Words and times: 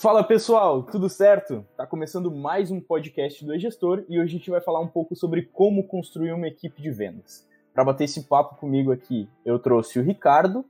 Fala 0.00 0.22
pessoal, 0.22 0.84
tudo 0.84 1.08
certo? 1.08 1.66
Tá 1.76 1.84
começando 1.84 2.30
mais 2.30 2.70
um 2.70 2.80
podcast 2.80 3.44
do 3.44 3.54
E-Gestor 3.54 4.04
e 4.08 4.18
hoje 4.18 4.36
a 4.36 4.38
gente 4.38 4.48
vai 4.48 4.60
falar 4.60 4.80
um 4.80 4.86
pouco 4.86 5.16
sobre 5.16 5.42
como 5.42 5.82
construir 5.82 6.32
uma 6.32 6.46
equipe 6.46 6.80
de 6.80 6.90
vendas. 6.90 7.46
Para 7.74 7.84
bater 7.84 8.04
esse 8.04 8.22
papo 8.22 8.54
comigo 8.54 8.92
aqui, 8.92 9.28
eu 9.44 9.58
trouxe 9.58 9.98
o 9.98 10.02
Ricardo. 10.02 10.64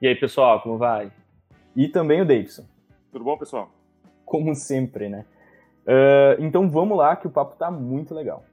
E 0.00 0.06
aí 0.06 0.14
pessoal, 0.14 0.60
como 0.60 0.76
vai? 0.76 1.10
E 1.74 1.88
também 1.88 2.20
o 2.20 2.26
Davidson. 2.26 2.64
Tudo 3.10 3.24
bom, 3.24 3.38
pessoal? 3.38 3.70
Como 4.24 4.54
sempre, 4.54 5.08
né? 5.08 5.24
Uh, 5.86 6.42
então 6.42 6.68
vamos 6.68 6.98
lá 6.98 7.16
que 7.16 7.26
o 7.26 7.30
papo 7.30 7.56
tá 7.56 7.70
muito 7.70 8.14
legal. 8.14 8.44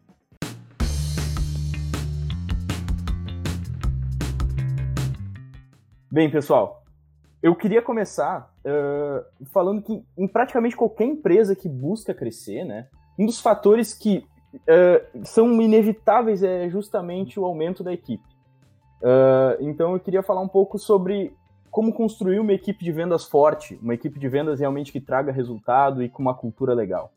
Bem, 6.13 6.29
pessoal, 6.29 6.83
eu 7.41 7.55
queria 7.55 7.81
começar 7.81 8.53
uh, 8.63 9.45
falando 9.47 9.81
que 9.81 10.05
em 10.15 10.27
praticamente 10.27 10.75
qualquer 10.75 11.05
empresa 11.05 11.55
que 11.55 11.67
busca 11.67 12.13
crescer, 12.13 12.63
né, 12.63 12.87
um 13.17 13.25
dos 13.25 13.41
fatores 13.41 13.95
que 13.95 14.23
uh, 14.53 15.25
são 15.25 15.59
inevitáveis 15.59 16.43
é 16.43 16.69
justamente 16.69 17.39
o 17.39 17.45
aumento 17.45 17.83
da 17.83 17.91
equipe. 17.91 18.23
Uh, 19.01 19.57
então 19.61 19.93
eu 19.93 19.99
queria 19.99 20.21
falar 20.21 20.41
um 20.41 20.47
pouco 20.47 20.77
sobre 20.77 21.35
como 21.71 21.91
construir 21.91 22.39
uma 22.39 22.53
equipe 22.53 22.85
de 22.85 22.91
vendas 22.91 23.25
forte, 23.25 23.79
uma 23.81 23.95
equipe 23.95 24.19
de 24.19 24.29
vendas 24.29 24.59
realmente 24.59 24.91
que 24.91 25.01
traga 25.01 25.31
resultado 25.31 26.03
e 26.03 26.09
com 26.09 26.21
uma 26.21 26.35
cultura 26.35 26.75
legal. 26.75 27.11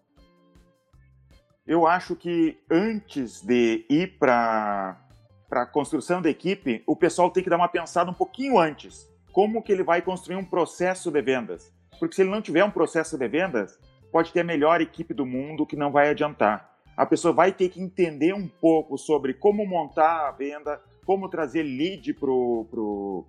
Eu 1.67 1.87
acho 1.87 2.17
que 2.17 2.59
antes 2.71 3.43
de 3.43 3.85
ir 3.91 4.19
para 4.19 5.06
a 5.51 5.67
construção 5.67 6.21
da 6.21 6.31
equipe, 6.31 6.83
o 6.87 6.97
pessoal 6.97 7.31
tem 7.31 7.43
que 7.43 7.51
dar 7.51 7.57
uma 7.57 7.69
pensada 7.69 8.11
um 8.11 8.15
pouquinho 8.15 8.59
antes 8.59 9.09
como 9.37 9.63
que 9.63 9.71
ele 9.71 9.83
vai 9.83 10.01
construir 10.01 10.37
um 10.37 10.45
processo 10.45 11.11
de 11.11 11.21
vendas. 11.21 11.71
Porque 12.01 12.15
se 12.15 12.23
ele 12.23 12.31
não 12.31 12.41
tiver 12.41 12.65
um 12.65 12.71
processo 12.71 13.19
de 13.19 13.29
vendas, 13.29 13.79
pode 14.11 14.33
ter 14.33 14.41
a 14.41 14.45
melhor 14.45 14.81
equipe 14.81 15.13
do 15.13 15.27
mundo 15.27 15.67
que 15.67 15.77
não 15.77 15.93
vai 15.93 16.09
adiantar. 16.09 16.75
A 16.97 17.05
pessoa 17.05 17.35
vai 17.35 17.53
ter 17.53 17.69
que 17.69 17.79
entender 17.79 18.33
um 18.33 18.49
pouco 18.49 18.97
sobre 18.97 19.35
como 19.35 19.67
montar 19.67 20.27
a 20.27 20.31
venda, 20.31 20.81
como 21.05 21.29
trazer 21.29 21.63
lead 21.63 22.15
para 22.15 22.31
o 22.31 23.27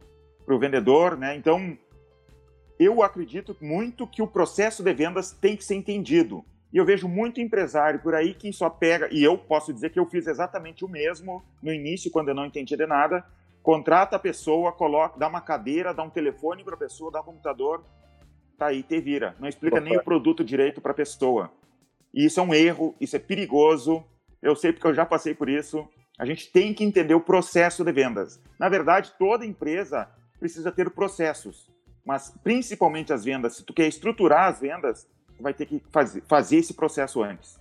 vendedor, 0.57 1.17
né? 1.17 1.35
Então, 1.35 1.77
eu 2.79 3.03
acredito 3.03 3.57
muito 3.59 4.07
que 4.07 4.21
o 4.21 4.27
processo 4.27 4.81
de 4.81 4.93
vendas 4.93 5.31
tem 5.33 5.57
que 5.57 5.65
ser 5.65 5.75
entendido. 5.75 6.45
E 6.71 6.77
eu 6.77 6.85
vejo 6.85 7.07
muito 7.07 7.39
empresário 7.39 7.99
por 8.01 8.13
aí 8.13 8.33
que 8.33 8.51
só 8.51 8.69
pega, 8.69 9.07
e 9.11 9.23
eu 9.23 9.37
posso 9.37 9.73
dizer 9.73 9.89
que 9.89 9.99
eu 9.99 10.05
fiz 10.05 10.27
exatamente 10.27 10.83
o 10.83 10.89
mesmo 10.89 11.43
no 11.61 11.73
início, 11.73 12.11
quando 12.11 12.29
eu 12.29 12.35
não 12.35 12.45
entendia 12.45 12.77
de 12.77 12.85
nada, 12.85 13.25
contrata 13.63 14.15
a 14.15 14.19
pessoa, 14.19 14.71
coloca, 14.71 15.17
dá 15.17 15.27
uma 15.27 15.41
cadeira, 15.41 15.93
dá 15.93 16.03
um 16.03 16.09
telefone 16.09 16.63
para 16.63 16.75
a 16.75 16.77
pessoa, 16.77 17.11
dá 17.11 17.21
um 17.21 17.25
computador, 17.25 17.83
tá 18.57 18.67
aí, 18.67 18.83
te 18.83 18.99
vira. 18.99 19.35
Não 19.39 19.47
explica 19.47 19.79
nem 19.79 19.97
o 19.97 20.03
produto 20.03 20.43
direito 20.43 20.81
para 20.81 20.91
a 20.91 20.95
pessoa. 20.95 21.51
E 22.13 22.25
isso 22.25 22.39
é 22.39 22.43
um 22.43 22.53
erro, 22.53 22.95
isso 22.99 23.15
é 23.15 23.19
perigoso. 23.19 24.03
Eu 24.41 24.55
sei 24.55 24.73
porque 24.73 24.87
eu 24.87 24.93
já 24.93 25.05
passei 25.05 25.33
por 25.33 25.49
isso. 25.49 25.87
A 26.17 26.25
gente 26.25 26.51
tem 26.51 26.73
que 26.73 26.83
entender 26.83 27.13
o 27.13 27.21
processo 27.21 27.83
de 27.83 27.91
vendas. 27.91 28.41
Na 28.59 28.67
verdade, 28.67 29.13
toda 29.19 29.45
empresa 29.45 30.09
precisa 30.39 30.71
ter 30.71 30.89
processos, 30.89 31.69
mas 32.05 32.33
principalmente 32.43 33.13
as 33.13 33.23
vendas. 33.23 33.57
Se 33.57 33.63
tu 33.63 33.73
quer 33.73 33.87
estruturar 33.87 34.49
as 34.49 34.59
vendas, 34.59 35.07
vai 35.39 35.53
ter 35.53 35.65
que 35.65 35.81
fazer, 35.91 36.23
fazer 36.27 36.57
esse 36.57 36.73
processo 36.73 37.23
antes. 37.23 37.59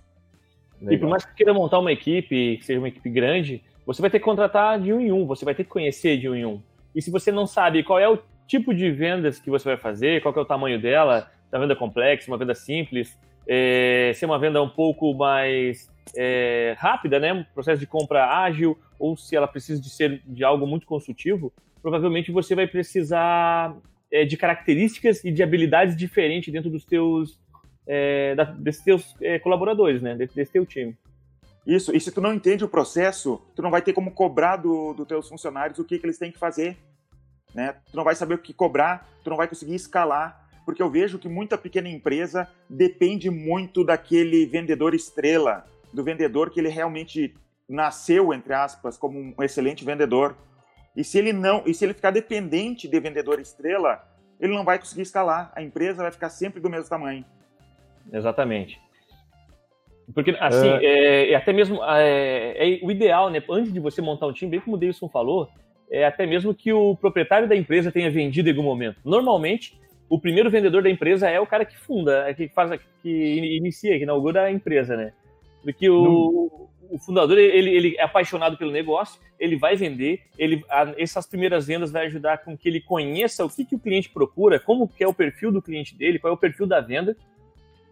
Legal. 0.79 0.93
E 0.93 0.97
por 0.97 1.09
mais 1.09 1.25
que 1.25 1.33
queira 1.35 1.53
montar 1.53 1.79
uma 1.79 1.91
equipe, 1.91 2.57
que 2.57 2.65
seja 2.65 2.79
uma 2.79 2.87
equipe 2.87 3.09
grande, 3.09 3.63
você 3.85 4.01
vai 4.01 4.11
ter 4.11 4.19
que 4.19 4.25
contratar 4.25 4.79
de 4.79 4.91
um 4.93 4.99
em 4.99 5.11
um, 5.11 5.25
você 5.25 5.45
vai 5.45 5.55
ter 5.55 5.63
que 5.63 5.69
conhecer 5.69 6.17
de 6.17 6.29
um 6.29 6.35
em 6.35 6.45
um. 6.45 6.61
E 6.93 7.01
se 7.01 7.09
você 7.09 7.31
não 7.31 7.47
sabe 7.47 7.83
qual 7.83 7.99
é 7.99 8.09
o 8.09 8.19
tipo 8.47 8.73
de 8.73 8.89
vendas 8.91 9.39
que 9.39 9.49
você 9.49 9.69
vai 9.69 9.77
fazer, 9.77 10.21
qual 10.21 10.33
é 10.35 10.39
o 10.39 10.45
tamanho 10.45 10.81
dela, 10.81 11.31
uma 11.51 11.61
venda 11.61 11.75
complexa, 11.75 12.29
uma 12.29 12.37
venda 12.37 12.55
simples, 12.55 13.17
é, 13.47 14.11
se 14.13 14.25
é 14.25 14.27
uma 14.27 14.39
venda 14.39 14.61
um 14.61 14.69
pouco 14.69 15.13
mais 15.13 15.89
é, 16.15 16.75
rápida, 16.77 17.19
né, 17.19 17.33
um 17.33 17.43
processo 17.43 17.79
de 17.79 17.87
compra 17.87 18.25
ágil, 18.41 18.77
ou 18.99 19.15
se 19.15 19.35
ela 19.35 19.47
precisa 19.47 19.81
de 19.81 19.89
ser 19.89 20.21
de 20.25 20.43
algo 20.43 20.67
muito 20.67 20.85
consultivo, 20.85 21.53
provavelmente 21.81 22.31
você 22.31 22.55
vai 22.55 22.67
precisar 22.67 23.75
é, 24.11 24.25
de 24.25 24.35
características 24.35 25.23
e 25.23 25.31
de 25.31 25.43
habilidades 25.43 25.95
diferentes 25.95 26.51
dentro 26.51 26.69
dos 26.69 26.83
teus, 26.83 27.39
é, 27.87 28.35
desses 28.57 28.83
teus 28.83 29.15
é, 29.21 29.39
colaboradores, 29.39 30.01
né, 30.01 30.15
desse, 30.15 30.35
desse 30.35 30.51
teu 30.51 30.65
time. 30.65 30.95
Isso, 31.65 31.95
e 31.95 31.99
se 31.99 32.11
tu 32.11 32.21
não 32.21 32.33
entende 32.33 32.63
o 32.63 32.69
processo, 32.69 33.41
tu 33.55 33.61
não 33.61 33.69
vai 33.69 33.81
ter 33.81 33.91
como 33.91 34.11
cobrar 34.11 34.55
dos 34.55 34.95
do 34.95 35.05
teus 35.05 35.27
funcionários 35.27 35.79
o 35.79 35.83
que, 35.83 35.99
que 35.99 36.05
eles 36.05 36.17
têm 36.17 36.31
que 36.31 36.39
fazer. 36.39 36.77
Né? 37.53 37.75
Tu 37.91 37.95
não 37.95 38.03
vai 38.03 38.15
saber 38.15 38.35
o 38.35 38.37
que 38.37 38.53
cobrar, 38.53 39.05
tu 39.23 39.29
não 39.29 39.37
vai 39.37 39.47
conseguir 39.47 39.75
escalar, 39.75 40.47
porque 40.65 40.81
eu 40.81 40.89
vejo 40.89 41.19
que 41.19 41.27
muita 41.27 41.57
pequena 41.57 41.89
empresa 41.89 42.47
depende 42.69 43.29
muito 43.29 43.83
daquele 43.83 44.45
vendedor 44.45 44.93
estrela, 44.93 45.65
do 45.93 46.03
vendedor 46.03 46.51
que 46.51 46.59
ele 46.59 46.69
realmente 46.69 47.35
nasceu, 47.67 48.33
entre 48.33 48.53
aspas, 48.53 48.97
como 48.97 49.19
um 49.19 49.43
excelente 49.43 49.83
vendedor. 49.83 50.37
E 50.95 51.03
se 51.03 51.17
ele 51.17 51.33
não, 51.33 51.63
e 51.65 51.73
se 51.73 51.83
ele 51.85 51.93
ficar 51.93 52.11
dependente 52.11 52.87
de 52.87 52.99
vendedor 52.99 53.39
estrela, 53.39 54.07
ele 54.39 54.53
não 54.53 54.63
vai 54.63 54.79
conseguir 54.79 55.01
escalar. 55.01 55.51
A 55.55 55.61
empresa 55.61 56.01
vai 56.01 56.11
ficar 56.11 56.29
sempre 56.29 56.61
do 56.61 56.69
mesmo 56.69 56.89
tamanho. 56.89 57.25
Exatamente. 58.11 58.79
Porque, 60.13 60.35
assim, 60.39 60.69
é... 60.69 60.85
É, 60.85 61.31
é 61.31 61.35
até 61.35 61.51
mesmo 61.51 61.83
é, 61.83 62.55
é, 62.57 62.79
o 62.81 62.91
ideal, 62.91 63.29
né? 63.29 63.43
Antes 63.49 63.73
de 63.73 63.79
você 63.79 64.01
montar 64.01 64.27
um 64.27 64.33
time, 64.33 64.51
bem 64.51 64.59
como 64.59 64.75
o 64.75 64.79
Davidson 64.79 65.09
falou, 65.09 65.49
é 65.89 66.05
até 66.05 66.25
mesmo 66.25 66.53
que 66.53 66.71
o 66.71 66.95
proprietário 66.95 67.47
da 67.47 67.55
empresa 67.55 67.91
tenha 67.91 68.09
vendido 68.09 68.49
em 68.49 68.51
algum 68.51 68.63
momento. 68.63 68.99
Normalmente, 69.03 69.77
o 70.09 70.19
primeiro 70.19 70.49
vendedor 70.49 70.81
da 70.81 70.89
empresa 70.89 71.29
é 71.29 71.39
o 71.39 71.47
cara 71.47 71.65
que 71.65 71.77
funda, 71.77 72.29
é 72.29 72.33
que 72.33 72.47
faz, 72.49 72.79
que 73.01 73.57
inicia, 73.57 73.97
que 73.97 74.03
inaugura 74.03 74.43
a 74.43 74.51
empresa, 74.51 74.95
né? 74.95 75.13
Porque 75.61 75.89
o, 75.89 76.69
o 76.89 76.97
fundador 76.97 77.37
ele, 77.37 77.69
ele 77.69 77.95
é 77.97 78.03
apaixonado 78.03 78.57
pelo 78.57 78.71
negócio, 78.71 79.19
ele 79.39 79.57
vai 79.57 79.75
vender, 79.75 80.21
ele, 80.37 80.63
a, 80.69 80.93
essas 80.97 81.27
primeiras 81.27 81.67
vendas 81.67 81.91
vai 81.91 82.05
ajudar 82.05 82.39
com 82.39 82.57
que 82.57 82.69
ele 82.69 82.79
conheça 82.79 83.45
o 83.45 83.49
que, 83.49 83.65
que 83.65 83.75
o 83.75 83.79
cliente 83.79 84.09
procura, 84.09 84.59
como 84.59 84.87
que 84.87 85.03
é 85.03 85.07
o 85.07 85.13
perfil 85.13 85.51
do 85.51 85.61
cliente 85.61 85.95
dele, 85.95 86.19
qual 86.19 86.31
é 86.31 86.33
o 86.33 86.39
perfil 86.39 86.65
da 86.65 86.79
venda, 86.79 87.15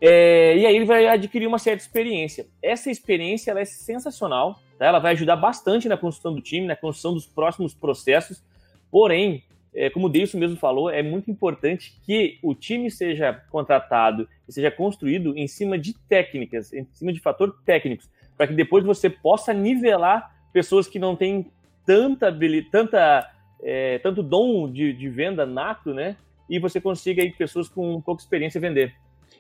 é, 0.08 0.58
e 0.58 0.66
aí 0.68 0.76
ele 0.76 0.86
vai 0.86 1.08
adquirir 1.08 1.48
uma 1.48 1.58
certa 1.58 1.82
experiência. 1.82 2.46
Essa 2.62 2.92
experiência 2.92 3.50
ela 3.50 3.60
é 3.60 3.66
sensacional, 3.66 4.60
tá? 4.78 4.86
ela 4.86 5.00
vai 5.00 5.14
ajudar 5.14 5.36
bastante 5.36 5.88
na 5.88 5.98
construção 5.98 6.36
do 6.36 6.42
time, 6.42 6.68
na 6.68 6.76
construção 6.76 7.14
dos 7.14 7.26
próximos 7.26 7.74
processos. 7.74 8.44
Porém, 8.92 9.44
é, 9.74 9.90
como 9.90 10.06
o 10.06 10.10
Deilson 10.10 10.38
mesmo 10.38 10.58
falou, 10.58 10.92
é 10.92 11.02
muito 11.02 11.32
importante 11.32 12.00
que 12.06 12.38
o 12.44 12.54
time 12.54 12.92
seja 12.92 13.34
contratado 13.50 14.30
e 14.48 14.54
seja 14.54 14.70
construído 14.70 15.36
em 15.36 15.48
cima 15.48 15.76
de 15.76 15.94
técnicas, 16.08 16.72
em 16.72 16.86
cima 16.94 17.12
de 17.12 17.20
fatores 17.20 17.56
técnicos, 17.66 18.08
para 18.38 18.46
que 18.46 18.54
depois 18.54 18.86
você 18.86 19.10
possa 19.10 19.54
nivelar 19.54 20.36
pessoas 20.54 20.88
que 20.88 21.00
não 21.00 21.16
têm 21.16 21.52
tanta, 21.84 22.32
tanta 22.72 23.32
é, 23.64 23.98
tanto 24.00 24.22
dom 24.22 24.72
de, 24.72 24.94
de, 24.94 25.10
venda 25.10 25.48
nato, 25.48 25.96
né? 25.96 26.16
E 26.48 26.60
você 26.60 26.80
consiga 26.80 27.24
aí 27.24 27.32
pessoas 27.32 27.68
com 27.68 28.00
pouca 28.02 28.22
experiência 28.22 28.62
vender. 28.62 28.94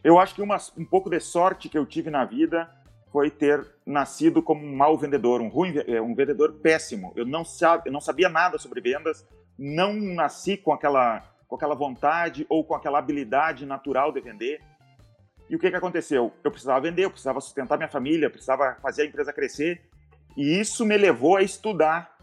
Eu 0.05 0.19
acho 0.19 0.35
que 0.35 0.41
uma, 0.43 0.57
um 0.77 0.85
pouco 0.85 1.09
de 1.09 1.19
sorte 1.19 1.67
que 1.67 1.75
eu 1.75 1.83
tive 1.83 2.11
na 2.11 2.23
vida 2.23 2.69
foi 3.11 3.31
ter 3.31 3.65
nascido 3.83 4.39
como 4.43 4.63
um 4.63 4.75
mau 4.75 4.95
vendedor, 4.95 5.41
um 5.41 5.47
ruim, 5.47 5.73
é, 5.87 5.99
um 5.99 6.13
vendedor 6.13 6.53
péssimo. 6.61 7.11
Eu 7.15 7.25
não, 7.25 7.41
eu 7.83 7.91
não 7.91 7.99
sabia 7.99 8.29
nada 8.29 8.59
sobre 8.59 8.81
vendas, 8.81 9.27
não 9.57 9.93
nasci 9.95 10.57
com 10.57 10.71
aquela, 10.71 11.23
com 11.47 11.55
aquela 11.55 11.73
vontade 11.73 12.45
ou 12.47 12.63
com 12.63 12.75
aquela 12.75 12.99
habilidade 12.99 13.65
natural 13.65 14.11
de 14.11 14.21
vender. 14.21 14.61
E 15.49 15.55
o 15.55 15.59
que, 15.59 15.71
que 15.71 15.75
aconteceu? 15.75 16.31
Eu 16.43 16.51
precisava 16.51 16.81
vender, 16.81 17.05
eu 17.05 17.09
precisava 17.09 17.41
sustentar 17.41 17.75
minha 17.75 17.89
família, 17.89 18.27
eu 18.27 18.31
precisava 18.31 18.77
fazer 18.83 19.01
a 19.01 19.05
empresa 19.05 19.33
crescer. 19.33 19.89
E 20.37 20.59
isso 20.59 20.85
me 20.85 20.97
levou 20.97 21.37
a 21.37 21.41
estudar 21.41 22.14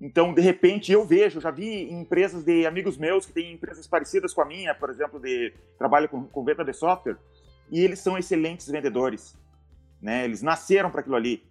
então, 0.00 0.34
de 0.34 0.42
repente, 0.42 0.92
eu 0.92 1.04
vejo, 1.04 1.40
já 1.40 1.50
vi 1.50 1.90
empresas 1.90 2.44
de 2.44 2.66
amigos 2.66 2.98
meus 2.98 3.24
que 3.24 3.32
têm 3.32 3.54
empresas 3.54 3.86
parecidas 3.86 4.34
com 4.34 4.42
a 4.42 4.44
minha, 4.44 4.74
por 4.74 4.90
exemplo, 4.90 5.18
de 5.18 5.54
trabalho 5.78 6.08
com, 6.08 6.26
com 6.26 6.44
venda 6.44 6.64
de 6.64 6.74
software, 6.74 7.16
e 7.70 7.80
eles 7.80 7.98
são 7.98 8.18
excelentes 8.18 8.68
vendedores. 8.68 9.36
Né? 10.00 10.24
Eles 10.24 10.42
nasceram 10.42 10.90
para 10.90 11.00
aquilo 11.00 11.16
ali. 11.16 11.42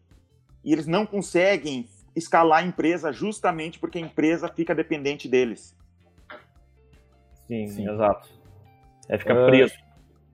E 0.64 0.72
eles 0.72 0.86
não 0.86 1.06
conseguem 1.06 1.88
escalar 2.16 2.60
a 2.60 2.66
empresa 2.66 3.12
justamente 3.12 3.80
porque 3.80 3.98
a 3.98 4.02
empresa 4.02 4.48
fica 4.48 4.76
dependente 4.76 5.28
deles. 5.28 5.76
Sim, 7.48 7.68
Sim. 7.68 7.90
exato. 7.90 8.30
É 9.10 9.18
ficar 9.18 9.44
uh, 9.44 9.46
preso. 9.48 9.76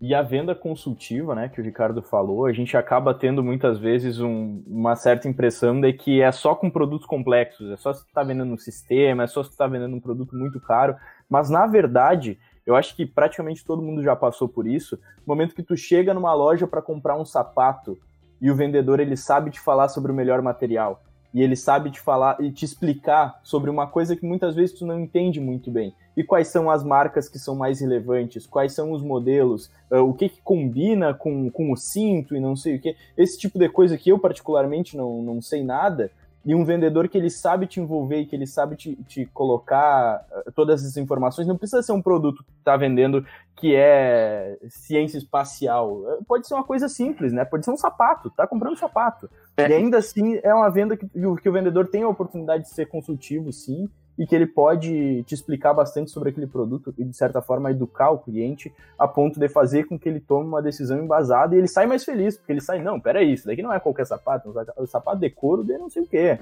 E 0.01 0.15
a 0.15 0.24
venda 0.24 0.56
consultiva, 0.56 1.36
né, 1.36 1.48
que 1.48 1.62
o 1.62 1.63
Ricardo 1.63 2.01
falou, 2.01 2.48
a 2.48 2.51
gente 2.51 2.75
acaba 2.75 3.13
tendo 3.13 3.44
muitas 3.44 3.77
vezes 3.77 4.19
um, 4.19 4.63
uma 4.65 4.95
certa 4.95 5.30
impressão 5.30 5.80
de 5.80 5.94
que 5.94 6.24
é 6.24 6.31
só 6.31 6.56
com 6.56 6.71
produtos 6.71 7.06
complexos, 7.06 7.69
é 7.69 7.77
só 7.77 7.94
se 7.94 8.03
está 8.07 8.24
vendendo 8.24 8.51
um 8.51 8.57
sistema, 8.57 9.21
é 9.24 9.27
só 9.27 9.44
se 9.44 9.51
está 9.51 9.68
vendendo 9.68 9.95
um 9.95 10.00
produto 10.00 10.36
muito 10.36 10.59
caro, 10.59 10.95
mas 11.30 11.51
na 11.51 11.68
verdade, 11.68 12.39
eu 12.65 12.75
acho 12.75 12.95
que 12.95 13.06
praticamente 13.06 13.63
todo 13.63 13.83
mundo 13.83 14.01
já 14.01 14.15
passou 14.15 14.50
por 14.50 14.65
isso. 14.65 14.95
No 15.19 15.36
momento 15.36 15.53
que 15.53 15.62
tu 15.62 15.77
chega 15.77 16.15
numa 16.15 16.33
loja 16.33 16.65
para 16.65 16.81
comprar 16.81 17.15
um 17.15 17.25
sapato 17.25 17.95
e 18.42 18.50
o 18.50 18.56
vendedor 18.56 19.00
ele 19.00 19.15
sabe 19.15 19.51
te 19.51 19.59
falar 19.59 19.88
sobre 19.88 20.12
o 20.12 20.15
melhor 20.15 20.42
material, 20.42 21.04
e 21.33 21.42
ele 21.42 21.56
sabe 21.56 21.92
te 21.92 22.00
falar 22.00 22.38
e 22.42 22.51
te 22.51 22.66
explicar 22.66 23.39
sobre 23.44 23.69
uma 23.69 23.88
coisa 23.88 24.16
que 24.16 24.25
muitas 24.25 24.56
vezes 24.56 24.78
tu 24.78 24.86
não 24.86 25.00
entende 25.00 25.39
muito 25.39 25.72
bem. 25.72 25.94
E 26.16 26.24
quais 26.24 26.50
são 26.50 26.69
as 26.69 26.83
marcas 26.83 27.30
que 27.30 27.39
são 27.39 27.56
mais 27.56 27.80
relevantes, 27.80 28.45
quais 28.45 28.74
são 28.74 28.92
os 28.92 29.01
modelos, 29.01 29.72
uh, 29.89 30.00
o 30.00 30.13
que, 30.13 30.28
que 30.28 30.42
combina 30.42 31.13
com, 31.13 31.50
com 31.50 31.72
o 31.72 31.78
cinto 31.78 32.36
e 32.36 32.39
não 32.39 32.56
sei 32.56 32.75
o 32.75 32.81
que. 32.81 32.95
Esse 33.18 33.39
tipo 33.39 33.57
de 33.57 33.69
coisa 33.69 33.98
que 33.98 34.12
eu 34.12 34.19
particularmente 34.19 34.98
não, 34.98 35.22
não 35.22 35.42
sei 35.42 35.63
nada, 35.63 36.12
e 36.44 36.56
um 36.56 36.66
vendedor 36.66 37.08
que 37.08 37.18
ele 37.18 37.30
sabe 37.30 37.68
te 37.68 37.80
envolver 37.80 38.22
e 38.22 38.26
que 38.26 38.36
ele 38.36 38.48
sabe 38.48 38.76
te, 38.76 38.96
te 39.08 39.26
colocar 39.28 40.26
eh, 40.32 40.52
todas 40.56 40.82
essas 40.82 40.98
informações, 40.98 41.48
não 41.48 41.58
precisa 41.58 41.84
ser 41.84 41.92
um 41.92 42.02
produto 42.02 42.44
que 42.44 42.52
está 42.58 42.76
vendendo 42.76 43.26
que 43.56 43.76
é 43.76 44.58
ciência 44.68 45.20
espacial. 45.20 46.02
Eh, 46.10 46.20
pode 46.28 46.48
ser 46.48 46.56
uma 46.56 46.64
coisa 46.64 46.90
simples, 46.90 47.32
né? 47.32 47.46
Pode 47.46 47.64
ser 47.64 47.72
um 47.72 47.78
sapato, 47.78 48.32
tá 48.32 48.48
comprando 48.48 48.74
um 48.74 48.78
sapato. 48.78 49.30
É. 49.56 49.70
E 49.70 49.74
ainda 49.74 50.00
assim 50.00 50.40
é 50.42 50.54
uma 50.54 50.70
venda 50.70 50.98
que, 50.98 51.08
que 51.08 51.50
o 51.50 51.54
vendedor 51.54 51.88
tem 51.88 52.02
a 52.02 52.10
oportunidade 52.10 52.64
de 52.64 52.70
ser 52.70 52.88
consultivo, 52.88 53.54
sim, 53.54 53.88
e 54.18 54.25
que 54.25 54.36
ele 54.36 54.46
pode 54.46 55.24
te 55.24 55.34
explicar 55.34 55.74
bastante 55.74 56.12
sobre 56.12 56.30
aquele 56.30 56.48
produto 56.48 56.94
e, 56.98 57.04
de 57.04 57.16
certa 57.16 57.42
forma, 57.42 57.72
educar 57.72 58.12
o 58.12 58.19
cliente 58.19 58.74
a 58.98 59.08
ponto 59.08 59.40
de 59.40 59.50
fazer 59.50 59.86
com 59.86 59.98
que 59.98 60.08
ele 60.08 60.19
tome 60.19 60.48
uma 60.48 60.62
decisão 60.62 61.00
embasada 61.00 61.56
e 61.56 61.58
ele 61.58 61.68
sai 61.68 61.86
mais 61.86 62.04
feliz, 62.04 62.38
porque 62.38 62.52
ele 62.52 62.62
sai, 62.62 62.81
não, 62.81 63.00
peraí, 63.00 63.34
isso 63.34 63.48
daqui 63.48 63.62
não 63.62 63.74
é 63.74 63.80
qualquer 63.80 64.06
sapato, 64.06 64.54
é 64.78 64.81
um 64.81 64.86
sapato 64.86 65.19
de 65.19 65.30
couro 65.30 65.63
de 65.63 65.78
não 65.78 65.90
sei 65.90 66.04
o 66.04 66.08
quê. 66.08 66.38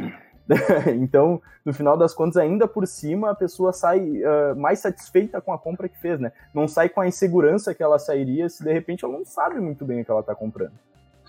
então, 0.99 1.41
no 1.63 1.73
final 1.73 1.95
das 1.95 2.13
contas, 2.13 2.37
ainda 2.37 2.67
por 2.67 2.87
cima, 2.87 3.29
a 3.29 3.35
pessoa 3.35 3.71
sai 3.71 3.99
uh, 3.99 4.55
mais 4.55 4.79
satisfeita 4.79 5.39
com 5.39 5.53
a 5.53 5.59
compra 5.59 5.87
que 5.87 5.99
fez, 5.99 6.19
né? 6.19 6.31
Não 6.53 6.67
sai 6.67 6.89
com 6.89 7.01
a 7.01 7.07
insegurança 7.07 7.73
que 7.73 7.83
ela 7.83 7.99
sairia 7.99 8.49
se 8.49 8.63
de 8.63 8.73
repente 8.73 9.05
ela 9.05 9.13
não 9.13 9.25
sabe 9.25 9.59
muito 9.59 9.85
bem 9.85 10.01
o 10.01 10.05
que 10.05 10.09
ela 10.09 10.21
está 10.21 10.33
comprando. 10.33 10.73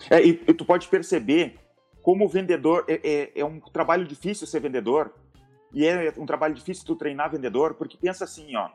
É, 0.08 0.24
e, 0.24 0.42
e, 0.48 0.54
tu 0.54 0.64
pode 0.64 0.88
perceber 0.88 1.56
como 2.02 2.26
vendedor 2.26 2.84
é, 2.88 3.00
é, 3.04 3.40
é 3.40 3.44
um 3.44 3.60
trabalho 3.60 4.06
difícil 4.06 4.46
ser 4.46 4.60
vendedor, 4.60 5.12
e 5.72 5.86
é 5.86 6.12
um 6.16 6.26
trabalho 6.26 6.54
difícil 6.54 6.84
tu 6.84 6.96
treinar 6.96 7.30
vendedor, 7.30 7.74
porque 7.74 7.96
pensa 7.96 8.24
assim, 8.24 8.56
ó. 8.56 8.70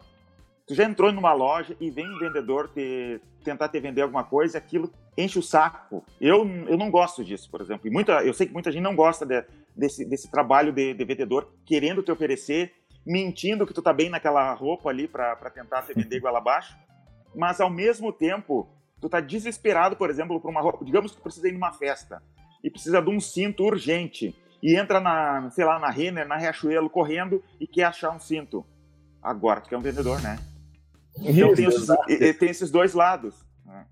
Tu 0.67 0.73
já 0.73 0.83
entrou 0.83 1.11
numa 1.11 1.31
loja 1.33 1.75
e 1.79 1.91
vem 1.91 2.09
um 2.09 2.17
vendedor 2.17 2.69
te, 2.69 3.21
tentar 3.43 3.69
te 3.69 3.79
vender 3.79 4.01
alguma 4.01 4.23
coisa, 4.23 4.57
aquilo 4.57 4.91
enche 5.15 5.37
o 5.37 5.43
saco. 5.43 6.03
Eu, 6.19 6.47
eu 6.67 6.77
não 6.77 6.89
gosto 6.89 7.23
disso, 7.23 7.49
por 7.51 7.61
exemplo. 7.61 7.87
E 7.87 7.91
muita, 7.91 8.23
eu 8.23 8.33
sei 8.33 8.47
que 8.47 8.53
muita 8.53 8.71
gente 8.71 8.81
não 8.81 8.95
gosta 8.95 9.25
de, 9.25 9.43
desse, 9.75 10.03
desse 10.05 10.29
trabalho 10.31 10.71
de, 10.71 10.93
de, 10.93 11.05
vendedor 11.05 11.53
querendo 11.65 12.01
te 12.01 12.11
oferecer, 12.11 12.73
mentindo 13.05 13.67
que 13.67 13.73
tu 13.73 13.81
tá 13.81 13.93
bem 13.93 14.09
naquela 14.09 14.53
roupa 14.53 14.89
ali 14.89 15.07
para 15.07 15.35
tentar 15.51 15.83
te 15.83 15.93
vender 15.93 16.17
igual 16.17 16.35
abaixo. 16.35 16.75
Mas 17.35 17.61
ao 17.61 17.69
mesmo 17.69 18.11
tempo, 18.11 18.67
tu 18.99 19.07
tá 19.07 19.19
desesperado, 19.19 19.95
por 19.95 20.09
exemplo, 20.09 20.39
por 20.39 20.49
uma 20.49 20.61
roupa. 20.61 20.83
Digamos 20.83 21.11
que 21.11 21.17
tu 21.17 21.23
precisa 21.23 21.47
ir 21.47 21.51
numa 21.51 21.73
festa 21.73 22.23
e 22.63 22.71
precisa 22.71 23.01
de 23.01 23.09
um 23.09 23.19
cinto 23.19 23.63
urgente 23.63 24.35
e 24.65 24.75
entra 24.75 24.99
na, 24.99 25.47
sei 25.51 25.63
lá, 25.63 25.77
na 25.77 25.91
Renner, 25.91 26.27
na 26.27 26.37
Riachuelo, 26.37 26.89
correndo 26.89 27.43
e 27.59 27.67
quer 27.67 27.83
achar 27.83 28.09
um 28.09 28.19
cinto. 28.19 28.65
Agora 29.21 29.61
tu 29.61 29.69
quer 29.69 29.77
um 29.77 29.81
vendedor, 29.81 30.19
né? 30.23 30.39
Então 31.19 31.53
tem, 31.53 31.67
esses, 31.67 31.87
tem 32.39 32.49
esses 32.49 32.71
dois 32.71 32.95
lados. 32.95 33.45
Né? 33.63 33.85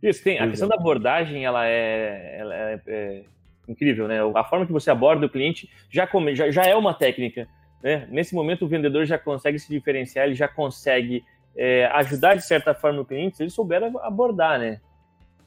Isso, 0.00 0.22
tem. 0.22 0.38
A 0.38 0.48
questão 0.48 0.68
da 0.68 0.76
abordagem, 0.76 1.44
ela 1.44 1.66
é, 1.66 2.36
ela 2.38 2.54
é, 2.54 2.80
é, 2.86 3.24
incrível, 3.66 4.06
né? 4.06 4.18
A 4.36 4.44
forma 4.44 4.64
que 4.64 4.72
você 4.72 4.88
aborda 4.88 5.26
o 5.26 5.28
cliente 5.28 5.68
já, 5.90 6.06
come, 6.06 6.36
já, 6.36 6.48
já 6.48 6.64
é 6.64 6.76
uma 6.76 6.94
técnica. 6.94 7.48
Né? 7.82 8.06
Nesse 8.08 8.36
momento, 8.36 8.66
o 8.66 8.68
vendedor 8.68 9.04
já 9.06 9.18
consegue 9.18 9.58
se 9.58 9.68
diferenciar, 9.68 10.26
ele 10.26 10.36
já 10.36 10.46
consegue 10.46 11.24
é, 11.56 11.86
ajudar, 11.86 12.36
de 12.36 12.46
certa 12.46 12.72
forma, 12.72 13.00
o 13.00 13.04
cliente 13.04 13.36
se 13.36 13.42
ele 13.42 13.50
souber 13.50 13.82
abordar, 14.00 14.60
né? 14.60 14.80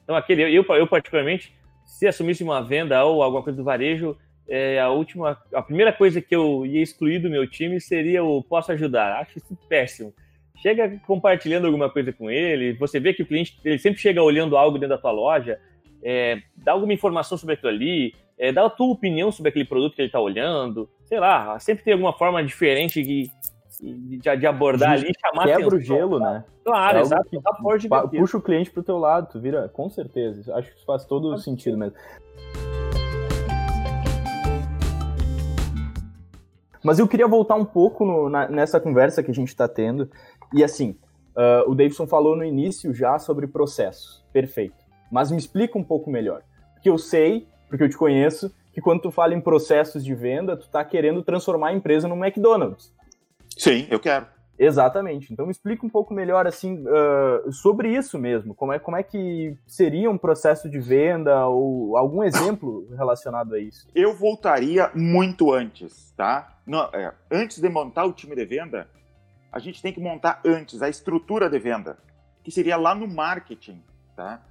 Então, 0.04 0.14
aquele, 0.14 0.42
eu, 0.42 0.62
eu 0.62 0.86
particularmente, 0.86 1.56
se 1.86 2.06
assumisse 2.06 2.44
uma 2.44 2.62
venda 2.62 3.02
ou 3.02 3.22
alguma 3.22 3.42
coisa 3.42 3.56
do 3.56 3.64
varejo, 3.64 4.14
é, 4.48 4.80
a 4.80 4.88
última, 4.88 5.38
a 5.52 5.62
primeira 5.62 5.92
coisa 5.92 6.22
que 6.22 6.34
eu 6.34 6.64
ia 6.64 6.82
excluir 6.82 7.18
do 7.18 7.28
meu 7.28 7.48
time 7.48 7.80
seria 7.80 8.24
o 8.24 8.42
posso 8.42 8.72
ajudar. 8.72 9.20
Acho 9.20 9.38
isso 9.38 9.56
péssimo. 9.68 10.12
Chega 10.56 10.98
compartilhando 11.06 11.66
alguma 11.66 11.90
coisa 11.90 12.12
com 12.12 12.30
ele, 12.30 12.72
você 12.72 12.98
vê 12.98 13.12
que 13.12 13.22
o 13.22 13.26
cliente 13.26 13.60
ele 13.64 13.78
sempre 13.78 14.00
chega 14.00 14.22
olhando 14.22 14.56
algo 14.56 14.78
dentro 14.78 14.96
da 14.96 15.00
tua 15.00 15.12
loja, 15.12 15.60
é, 16.02 16.40
dá 16.56 16.72
alguma 16.72 16.92
informação 16.92 17.38
sobre 17.38 17.54
aquilo 17.54 17.70
ali, 17.70 18.12
é, 18.36 18.50
dá 18.50 18.64
a 18.64 18.70
tua 18.70 18.88
opinião 18.88 19.30
sobre 19.30 19.50
aquele 19.50 19.64
produto 19.64 19.94
que 19.94 20.00
ele 20.00 20.08
está 20.08 20.18
olhando, 20.18 20.88
sei 21.04 21.20
lá, 21.20 21.58
sempre 21.60 21.84
tem 21.84 21.92
alguma 21.92 22.12
forma 22.12 22.42
diferente 22.42 23.02
de, 23.02 23.30
de, 23.80 24.18
de 24.18 24.46
abordar 24.46 24.92
ali, 24.92 25.12
chamar 25.20 25.44
Quebra 25.44 25.66
atenção, 25.66 25.78
o 25.78 25.80
gelo, 25.80 26.18
né? 26.18 26.44
Claro, 26.64 26.98
é 26.98 27.00
exato. 27.02 27.30
Que, 27.30 28.18
puxa 28.18 28.36
o 28.36 28.42
cliente 28.42 28.70
pro 28.70 28.82
teu 28.82 28.98
lado, 28.98 29.28
tu 29.30 29.40
vira, 29.40 29.68
com 29.68 29.88
certeza. 29.88 30.54
Acho 30.56 30.70
que 30.70 30.76
isso 30.76 30.86
faz 30.86 31.04
todo 31.04 31.32
o 31.32 31.38
sentido 31.38 31.78
mesmo. 31.78 31.96
Mas 36.82 36.98
eu 36.98 37.08
queria 37.08 37.26
voltar 37.26 37.54
um 37.54 37.64
pouco 37.64 38.04
no, 38.04 38.28
na, 38.28 38.48
nessa 38.48 38.80
conversa 38.80 39.22
que 39.22 39.30
a 39.30 39.34
gente 39.34 39.48
está 39.48 39.66
tendo. 39.68 40.10
E 40.52 40.62
assim, 40.62 40.96
uh, 41.36 41.70
o 41.70 41.74
Davidson 41.74 42.06
falou 42.06 42.36
no 42.36 42.44
início 42.44 42.94
já 42.94 43.18
sobre 43.18 43.46
processos. 43.46 44.24
Perfeito. 44.32 44.76
Mas 45.10 45.30
me 45.30 45.38
explica 45.38 45.78
um 45.78 45.84
pouco 45.84 46.10
melhor. 46.10 46.42
Porque 46.74 46.88
eu 46.88 46.98
sei, 46.98 47.46
porque 47.68 47.84
eu 47.84 47.88
te 47.88 47.96
conheço, 47.96 48.54
que 48.72 48.80
quando 48.80 49.00
tu 49.00 49.10
fala 49.10 49.34
em 49.34 49.40
processos 49.40 50.04
de 50.04 50.14
venda, 50.14 50.56
tu 50.56 50.62
está 50.66 50.84
querendo 50.84 51.22
transformar 51.22 51.68
a 51.68 51.72
empresa 51.72 52.06
no 52.06 52.14
McDonald's. 52.14 52.92
Sim, 53.56 53.86
eu 53.90 53.98
quero. 53.98 54.26
Exatamente. 54.58 55.32
Então 55.32 55.46
me 55.46 55.52
explica 55.52 55.86
um 55.86 55.88
pouco 55.88 56.12
melhor 56.12 56.46
assim 56.46 56.82
uh, 56.82 57.52
sobre 57.52 57.94
isso 57.94 58.18
mesmo. 58.18 58.54
Como 58.54 58.72
é, 58.72 58.78
como 58.78 58.96
é 58.96 59.02
que 59.02 59.56
seria 59.66 60.10
um 60.10 60.18
processo 60.18 60.68
de 60.68 60.80
venda 60.80 61.46
ou 61.46 61.96
algum 61.96 62.24
exemplo 62.24 62.88
relacionado 62.96 63.54
a 63.54 63.60
isso? 63.60 63.88
Eu 63.94 64.14
voltaria 64.14 64.90
muito 64.94 65.52
antes, 65.52 66.12
tá? 66.16 66.58
Não, 66.66 66.90
é, 66.92 67.12
antes 67.30 67.60
de 67.60 67.68
montar 67.68 68.04
o 68.04 68.12
time 68.12 68.34
de 68.34 68.44
venda, 68.44 68.88
a 69.52 69.60
gente 69.60 69.80
tem 69.80 69.92
que 69.92 70.00
montar 70.00 70.40
antes 70.44 70.82
a 70.82 70.88
estrutura 70.88 71.48
de 71.48 71.58
venda, 71.58 71.96
que 72.42 72.50
seria 72.50 72.76
lá 72.76 72.94
no 72.94 73.06
marketing, 73.06 73.80
tá? 74.16 74.42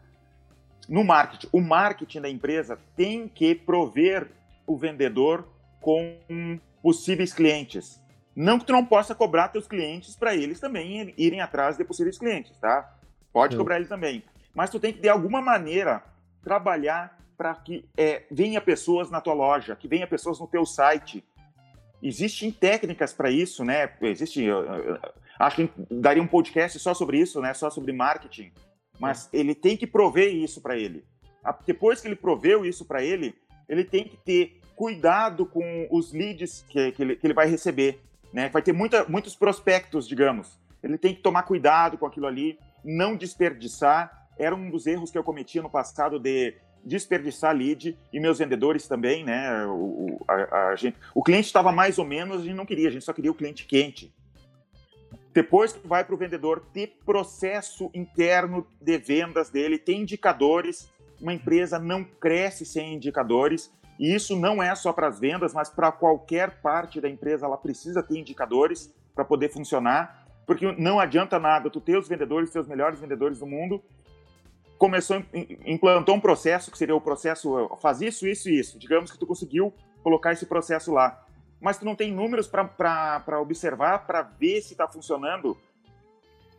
No 0.88 1.03
marketing, 1.03 1.50
o 1.51 1.60
marketing 1.60 2.21
da 2.21 2.30
empresa 2.30 2.80
tem 2.95 3.27
que 3.27 3.53
prover 3.53 4.31
o 4.65 4.77
vendedor 4.77 5.45
com 5.81 6.18
possíveis 6.81 7.33
clientes 7.33 8.01
não 8.39 8.60
que 8.60 8.66
tu 8.66 8.72
não 8.72 8.86
possa 8.86 9.16
cobrar 9.16 9.48
teus 9.48 9.68
clientes 9.68 10.16
para 10.16 10.36
eles 10.36 10.60
também 10.60 11.12
irem 11.18 11.42
atrás 11.42 11.75
de 11.75 11.84
possíveis 11.84 12.19
clientes, 12.19 12.56
tá? 12.60 12.95
Pode 13.34 13.56
Sim. 13.56 13.57
cobrar 13.57 13.78
eles 13.78 13.89
também. 13.89 14.24
Mas 14.54 14.69
tu 14.69 14.80
tem 14.80 14.94
que, 14.94 15.00
de 15.00 15.10
alguma 15.10 15.42
maneira, 15.42 16.04
trabalhar 16.44 17.18
para 17.36 17.56
que 17.56 17.89
é, 17.98 18.25
venha 18.30 18.62
pessoas 18.62 19.10
na 19.10 19.19
tua 19.19 19.34
loja, 19.34 19.75
que 19.75 19.88
venha 19.88 20.06
pessoas 20.06 20.39
no 20.39 20.45
teu 20.45 20.68
site. 20.68 21.24
Existem 22.01 22.51
técnicas 22.51 23.12
para 23.12 23.31
isso, 23.31 23.66
né? 23.66 23.92
Existe, 24.01 24.44
eu, 24.44 24.63
eu, 24.66 25.00
acho 25.39 25.56
que 25.56 25.72
daria 25.89 26.22
um 26.22 26.27
podcast 26.27 26.77
só 26.77 26.94
sobre 26.94 27.17
isso, 27.17 27.41
né? 27.41 27.56
Só 27.56 27.72
sobre 27.72 27.91
marketing. 27.91 28.51
Mas 29.00 29.29
ele 29.34 29.56
tem 29.56 29.75
que 29.75 29.88
prover 29.88 30.32
isso 30.32 30.62
para 30.62 30.77
ele. 30.77 31.03
Depois 31.65 32.01
que 32.01 32.08
ele 32.08 32.15
proveu 32.15 32.63
isso 32.63 32.86
para 32.86 33.03
ele, 33.03 33.34
ele 33.67 33.84
tem 33.84 34.03
que 34.03 34.17
ter 34.17 34.62
cuidado 34.75 35.44
com 35.44 35.88
os 35.89 36.13
leads 36.13 36.63
que, 36.70 36.91
que, 36.91 37.01
ele, 37.01 37.15
que 37.15 37.25
ele 37.25 37.34
vai 37.34 37.48
receber 37.48 38.00
né? 38.34 38.50
Vai 38.50 38.62
ter 38.62 38.74
muita, 38.74 39.05
muitos 39.05 39.36
prospectos, 39.36 40.07
digamos. 40.07 40.60
Ele 40.81 40.98
tem 40.98 41.13
que 41.13 41.22
tomar 41.22 41.43
cuidado 41.43 41.98
com 41.98 42.05
aquilo 42.05 42.27
ali, 42.27 42.57
não 42.84 43.15
desperdiçar. 43.15 44.27
Era 44.38 44.55
um 44.55 44.69
dos 44.69 44.86
erros 44.86 45.12
que 45.12 45.17
eu 45.17 45.24
cometi 45.24 45.60
no 45.60 45.69
passado 45.69 46.19
de 46.19 46.55
desperdiçar 46.84 47.55
lead 47.55 47.98
e 48.13 48.19
meus 48.19 48.39
vendedores 48.39 48.88
também, 48.88 49.24
né? 49.24 49.65
O, 49.65 50.24
a, 50.27 50.69
a 50.69 50.75
gente, 50.75 50.98
o 51.13 51.24
cliente 51.24 51.48
estava 51.48 51.72
mais 51.72 51.98
ou 51.98 52.05
menos, 52.05 52.41
a 52.41 52.43
gente 52.43 52.55
não 52.55 52.65
queria, 52.65 52.88
a 52.88 52.91
gente 52.91 53.03
só 53.03 53.13
queria 53.13 53.31
o 53.31 53.36
cliente 53.36 53.65
quente. 53.65 54.13
Depois 55.34 55.74
que 55.74 55.88
vai 55.88 56.03
para 56.03 56.15
o 56.15 56.17
vendedor 56.17 56.65
ter 56.74 56.98
processo 57.05 57.91
interno 57.93 58.65
de 58.81 58.98
vendas 58.98 59.50
dele, 59.50 59.77
tem 59.77 60.01
indicadores. 60.01 60.89
Uma 61.22 61.34
empresa 61.34 61.77
não 61.77 62.03
cresce 62.03 62.65
sem 62.65 62.96
indicadores. 62.96 63.72
E 64.00 64.13
isso 64.13 64.36
não 64.36 64.62
é 64.62 64.74
só 64.75 64.94
para 64.94 65.08
as 65.08 65.20
vendas, 65.20 65.54
mas 65.54 65.70
para 65.70 65.92
qualquer 65.92 66.62
parte 66.62 67.01
da 67.01 67.10
empresa, 67.10 67.46
ela 67.46 67.58
precisa 67.58 68.04
ter 68.04 68.18
indicadores 68.18 68.94
para 69.16 69.25
poder 69.25 69.50
funcionar, 69.50 70.27
porque 70.46 70.72
não 70.74 71.00
adianta 71.00 71.39
nada 71.39 71.70
tu 71.70 71.82
ter 71.82 71.98
os 71.98 72.08
vendedores, 72.08 72.51
ter 72.51 72.60
os 72.60 72.68
melhores 72.68 73.00
vendedores 73.00 73.39
do 73.39 73.48
mundo, 73.48 73.84
começou, 74.77 75.24
implantou 75.66 76.16
um 76.16 76.20
processo 76.20 76.72
que 76.72 76.77
seria 76.77 76.96
o 76.96 77.01
processo, 77.01 77.70
faz 77.82 78.01
isso, 78.01 78.27
isso 78.27 78.50
e 78.50 78.60
isso. 78.60 78.77
Digamos 78.77 79.12
que 79.12 79.18
tu 79.18 79.25
conseguiu 79.25 79.74
colocar 80.04 80.32
esse 80.32 80.46
processo 80.46 80.94
lá, 80.94 81.25
mas 81.60 81.77
tu 81.77 81.86
não 81.86 81.96
tem 81.96 82.13
números 82.13 82.48
para 82.48 83.42
observar, 83.42 84.06
para 84.06 84.22
ver 84.22 84.62
se 84.62 84.74
está 84.74 84.88
funcionando. 84.88 85.58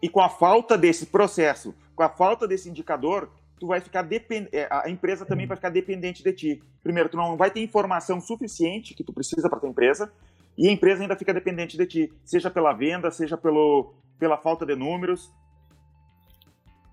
E 0.03 0.09
com 0.09 0.21
a 0.21 0.29
falta 0.29 0.77
desse 0.77 1.07
processo, 1.07 1.75
com 1.95 2.03
a 2.03 2.09
falta 2.09 2.47
desse 2.47 2.69
indicador, 2.69 3.31
tu 3.59 3.67
vai 3.67 3.81
ficar 3.81 4.03
depend... 4.03 4.49
É, 4.53 4.69
a 4.71 4.89
empresa 4.89 5.27
também 5.27 5.47
vai 5.47 5.57
ficar 5.57 5.71
dependente 5.71 6.23
de 6.23 6.33
ti. 6.33 6.63
Primeiro, 6.83 7.09
tu 7.09 7.17
não 7.17 7.37
vai 7.37 7.51
ter 7.51 7.61
informação 7.61 8.21
suficiente 8.21 8.95
que 8.95 9.05
tu 9.05 9.13
precisa 9.13 9.49
para 9.49 9.59
tua 9.59 9.69
empresa 9.69 10.13
e 10.57 10.69
a 10.69 10.73
empresa 10.73 11.03
ainda 11.03 11.17
fica 11.17 11.33
dependente 11.33 11.77
de 11.77 11.87
ti, 11.87 12.13
seja 12.25 12.51
pela 12.51 12.73
venda, 12.73 13.11
seja 13.11 13.37
pelo, 13.37 13.95
pela 14.19 14.37
falta 14.37 14.67
de 14.67 14.75
números. 14.75 15.33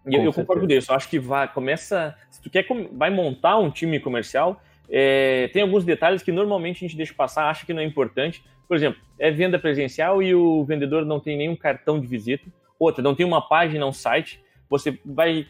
E 0.07 0.15
eu, 0.15 0.23
eu 0.23 0.33
concordo 0.33 0.67
com 0.67 0.73
isso. 0.73 0.91
Eu 0.91 0.95
acho 0.95 1.09
que 1.09 1.17
vai, 1.17 1.51
começa. 1.51 2.15
Se 2.29 2.39
tu 2.41 2.49
quer 2.49 2.65
vai 2.91 3.09
montar 3.09 3.57
um 3.57 3.71
time 3.71 3.99
comercial, 3.99 4.61
é, 4.87 5.47
tem 5.47 5.63
alguns 5.63 5.83
detalhes 5.83 6.21
que 6.21 6.31
normalmente 6.31 6.77
a 6.77 6.87
gente 6.87 6.95
deixa 6.95 7.13
passar, 7.13 7.49
acha 7.49 7.65
que 7.65 7.73
não 7.73 7.81
é 7.81 7.85
importante. 7.85 8.43
Por 8.67 8.77
exemplo, 8.77 9.01
é 9.19 9.31
venda 9.31 9.57
presencial 9.57 10.21
e 10.21 10.33
o 10.35 10.63
vendedor 10.63 11.03
não 11.05 11.19
tem 11.19 11.35
nenhum 11.37 11.55
cartão 11.55 11.99
de 11.99 12.05
visita. 12.05 12.45
Outra, 12.77 13.03
não 13.03 13.15
tem 13.15 13.25
uma 13.25 13.41
página, 13.41 13.85
um 13.85 13.93
site. 13.93 14.43
Você 14.69 14.99
vai 15.03 15.47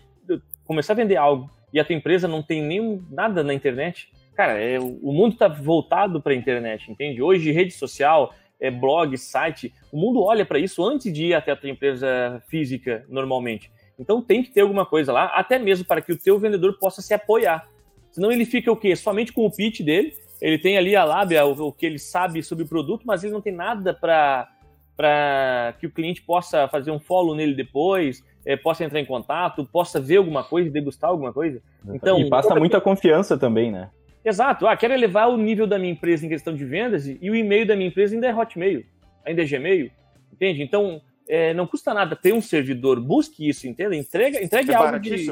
começar 0.66 0.94
a 0.94 0.96
vender 0.96 1.16
algo 1.16 1.50
e 1.72 1.80
a 1.80 1.84
tua 1.84 1.96
empresa 1.96 2.28
não 2.28 2.42
tem 2.42 2.62
nem 2.62 3.04
nada 3.10 3.44
na 3.44 3.54
internet. 3.54 4.10
Cara, 4.34 4.60
é, 4.60 4.80
o 4.80 5.12
mundo 5.12 5.34
está 5.34 5.48
voltado 5.48 6.22
para 6.22 6.34
a 6.34 6.36
internet, 6.36 6.90
entende? 6.90 7.22
Hoje, 7.22 7.52
rede 7.52 7.72
social, 7.72 8.34
é, 8.60 8.72
blog, 8.72 9.18
site, 9.18 9.74
o 9.92 9.98
mundo 9.98 10.22
olha 10.22 10.46
para 10.46 10.60
isso 10.60 10.84
antes 10.86 11.12
de 11.12 11.26
ir 11.26 11.34
até 11.34 11.52
a 11.52 11.56
tua 11.56 11.70
empresa 11.70 12.42
física 12.48 13.06
normalmente. 13.10 13.72
Então 14.00 14.22
tem 14.22 14.44
que 14.44 14.52
ter 14.52 14.62
alguma 14.62 14.86
coisa 14.86 15.12
lá, 15.12 15.26
até 15.28 15.58
mesmo 15.60 15.86
para 15.86 16.02
que 16.02 16.12
o 16.12 16.18
teu 16.18 16.38
vendedor 16.40 16.78
possa 16.80 17.02
se 17.02 17.14
apoiar. 17.14 17.68
Senão 18.12 18.32
ele 18.32 18.46
fica 18.46 18.72
o 18.72 18.78
quê? 18.78 18.96
Somente 18.96 19.34
com 19.34 19.46
o 19.46 19.52
pitch 19.52 19.82
dele, 19.82 20.14
ele 20.42 20.58
tem 20.58 20.78
ali 20.78 20.96
a 20.96 21.04
lábia, 21.04 21.46
o, 21.46 21.68
o 21.68 21.74
que 21.74 21.86
ele 21.86 22.00
sabe 22.00 22.42
sobre 22.44 22.64
o 22.64 22.68
produto, 22.68 23.04
mas 23.06 23.24
ele 23.24 23.34
não 23.34 23.42
tem 23.42 23.54
nada 23.54 23.94
para 23.94 25.74
que 25.80 25.88
o 25.88 25.92
cliente 25.92 26.22
possa 26.22 26.68
fazer 26.70 26.92
um 26.92 27.00
follow 27.00 27.36
nele 27.36 27.54
depois, 27.54 28.24
é, 28.46 28.56
possa 28.56 28.84
entrar 28.84 29.00
em 29.00 29.06
contato, 29.06 29.66
possa 29.66 30.00
ver 30.00 30.18
alguma 30.18 30.44
coisa, 30.44 30.70
degustar 30.70 31.10
alguma 31.10 31.34
coisa. 31.34 31.62
Então, 31.94 32.20
e 32.20 32.30
passa 32.30 32.56
muita 32.56 32.80
confiança 32.80 33.38
também, 33.38 33.72
né? 33.72 33.90
Exato. 34.24 34.68
Ah, 34.68 34.76
quero 34.76 34.94
elevar 34.94 35.30
o 35.30 35.38
nível 35.38 35.68
da 35.68 35.78
minha 35.78 35.92
empresa 35.92 36.26
em 36.26 36.30
questão 36.30 36.56
de 36.56 36.66
vendas 36.66 37.08
e 37.08 37.30
o 37.30 37.36
e-mail 37.36 37.66
da 37.68 37.76
minha 37.76 37.88
empresa 37.88 38.16
ainda 38.16 38.28
é 38.28 38.34
Hotmail, 38.34 38.84
ainda 39.24 39.44
é 39.44 39.46
Gmail, 39.46 39.92
entende? 40.34 40.64
Então, 40.64 41.02
é, 41.28 41.54
não 41.54 41.68
custa 41.68 41.94
nada 41.94 42.16
ter 42.16 42.34
um 42.34 42.42
servidor, 42.42 43.00
busque 43.00 43.48
isso, 43.48 43.68
entenda? 43.68 43.96
Entrega, 43.96 44.44
entregue 44.44 44.72
é 44.72 44.76
algo 44.76 45.00
de... 45.00 45.32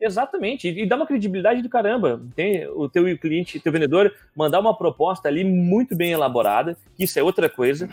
Exatamente, 0.00 0.68
e, 0.68 0.84
dá 0.84 0.96
uma 0.96 1.06
credibilidade 1.06 1.62
do 1.62 1.68
caramba. 1.68 2.20
Tem 2.34 2.66
o 2.66 2.88
teu 2.88 3.16
cliente, 3.16 3.60
teu 3.60 3.72
vendedor, 3.72 4.12
mandar 4.36 4.60
uma 4.60 4.76
proposta 4.76 5.28
ali 5.28 5.44
muito 5.44 5.96
bem 5.96 6.12
elaborada, 6.12 6.76
que 6.94 7.04
isso 7.04 7.18
é 7.18 7.22
outra 7.22 7.48
coisa. 7.48 7.88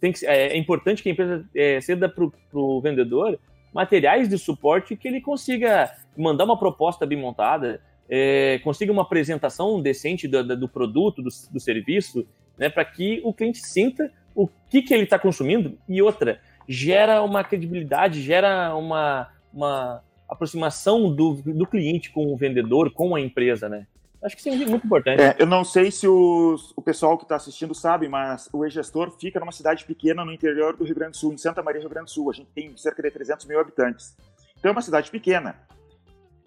Tem 0.00 0.12
que, 0.12 0.24
é, 0.24 0.48
é 0.48 0.56
importante 0.56 1.02
que 1.02 1.08
a 1.08 1.12
empresa 1.12 1.44
é, 1.54 1.80
ceda 1.80 2.08
para 2.08 2.28
o 2.52 2.80
vendedor 2.80 3.38
materiais 3.74 4.28
de 4.28 4.38
suporte 4.38 4.96
que 4.96 5.08
ele 5.08 5.20
consiga 5.20 5.90
mandar 6.16 6.44
uma 6.44 6.56
proposta 6.56 7.04
bem 7.04 7.18
montada, 7.18 7.80
é, 8.08 8.60
consiga 8.62 8.92
uma 8.92 9.02
apresentação 9.02 9.82
decente 9.82 10.28
do, 10.28 10.56
do 10.56 10.68
produto, 10.68 11.20
do, 11.20 11.28
do 11.50 11.60
serviço, 11.60 12.26
né, 12.56 12.68
para 12.68 12.84
que 12.84 13.20
o 13.24 13.34
cliente 13.34 13.58
sinta 13.58 14.12
o 14.34 14.48
que, 14.70 14.82
que 14.82 14.94
ele 14.94 15.02
está 15.02 15.18
consumindo. 15.18 15.76
E 15.88 16.00
outra, 16.00 16.40
gera 16.68 17.22
uma 17.22 17.42
credibilidade, 17.42 18.22
gera 18.22 18.74
uma, 18.76 19.28
uma 19.52 20.02
aproximação 20.28 21.12
do, 21.12 21.34
do 21.34 21.66
cliente 21.66 22.10
com 22.10 22.32
o 22.32 22.36
vendedor, 22.36 22.92
com 22.92 23.14
a 23.14 23.20
empresa, 23.20 23.68
né? 23.68 23.86
Acho 24.24 24.36
que 24.36 24.40
isso 24.40 24.62
é 24.62 24.66
muito 24.66 24.86
importante. 24.86 25.20
É, 25.20 25.36
eu 25.38 25.44
não 25.44 25.62
sei 25.62 25.90
se 25.90 26.08
os, 26.08 26.72
o 26.74 26.80
pessoal 26.80 27.18
que 27.18 27.24
está 27.24 27.36
assistindo 27.36 27.74
sabe, 27.74 28.08
mas 28.08 28.48
o 28.54 28.64
e-gestor 28.64 29.10
fica 29.10 29.38
numa 29.38 29.52
cidade 29.52 29.84
pequena 29.84 30.24
no 30.24 30.32
interior 30.32 30.74
do 30.74 30.84
Rio 30.84 30.94
Grande 30.94 31.10
do 31.10 31.16
Sul, 31.18 31.34
em 31.34 31.36
Santa 31.36 31.62
Maria, 31.62 31.80
Rio 31.80 31.90
Grande 31.90 32.06
do 32.06 32.10
Sul. 32.10 32.30
A 32.30 32.32
gente 32.32 32.48
tem 32.54 32.74
cerca 32.74 33.02
de 33.02 33.10
300 33.10 33.44
mil 33.44 33.60
habitantes. 33.60 34.16
Então 34.58 34.70
é 34.70 34.72
uma 34.72 34.80
cidade 34.80 35.10
pequena. 35.10 35.60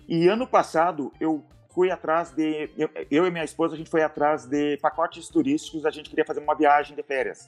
E 0.07 0.27
ano 0.27 0.48
passado 0.48 1.13
eu 1.19 1.46
fui 1.69 1.91
atrás 1.91 2.31
de. 2.31 2.72
Eu, 2.75 2.89
eu, 3.12 3.27
e 3.27 3.29
minha 3.29 3.43
esposa, 3.43 3.75
a 3.75 3.77
gente 3.77 3.91
foi 3.91 4.01
atrás 4.01 4.48
de 4.48 4.77
pacotes 4.77 5.29
turísticos, 5.29 5.86
a 5.86 5.91
gente 5.91 6.10
queria 6.10 6.25
fazer 6.25 6.39
uma 6.39 6.55
viagem 6.55 6.96
de 6.96 7.03
férias. 7.03 7.48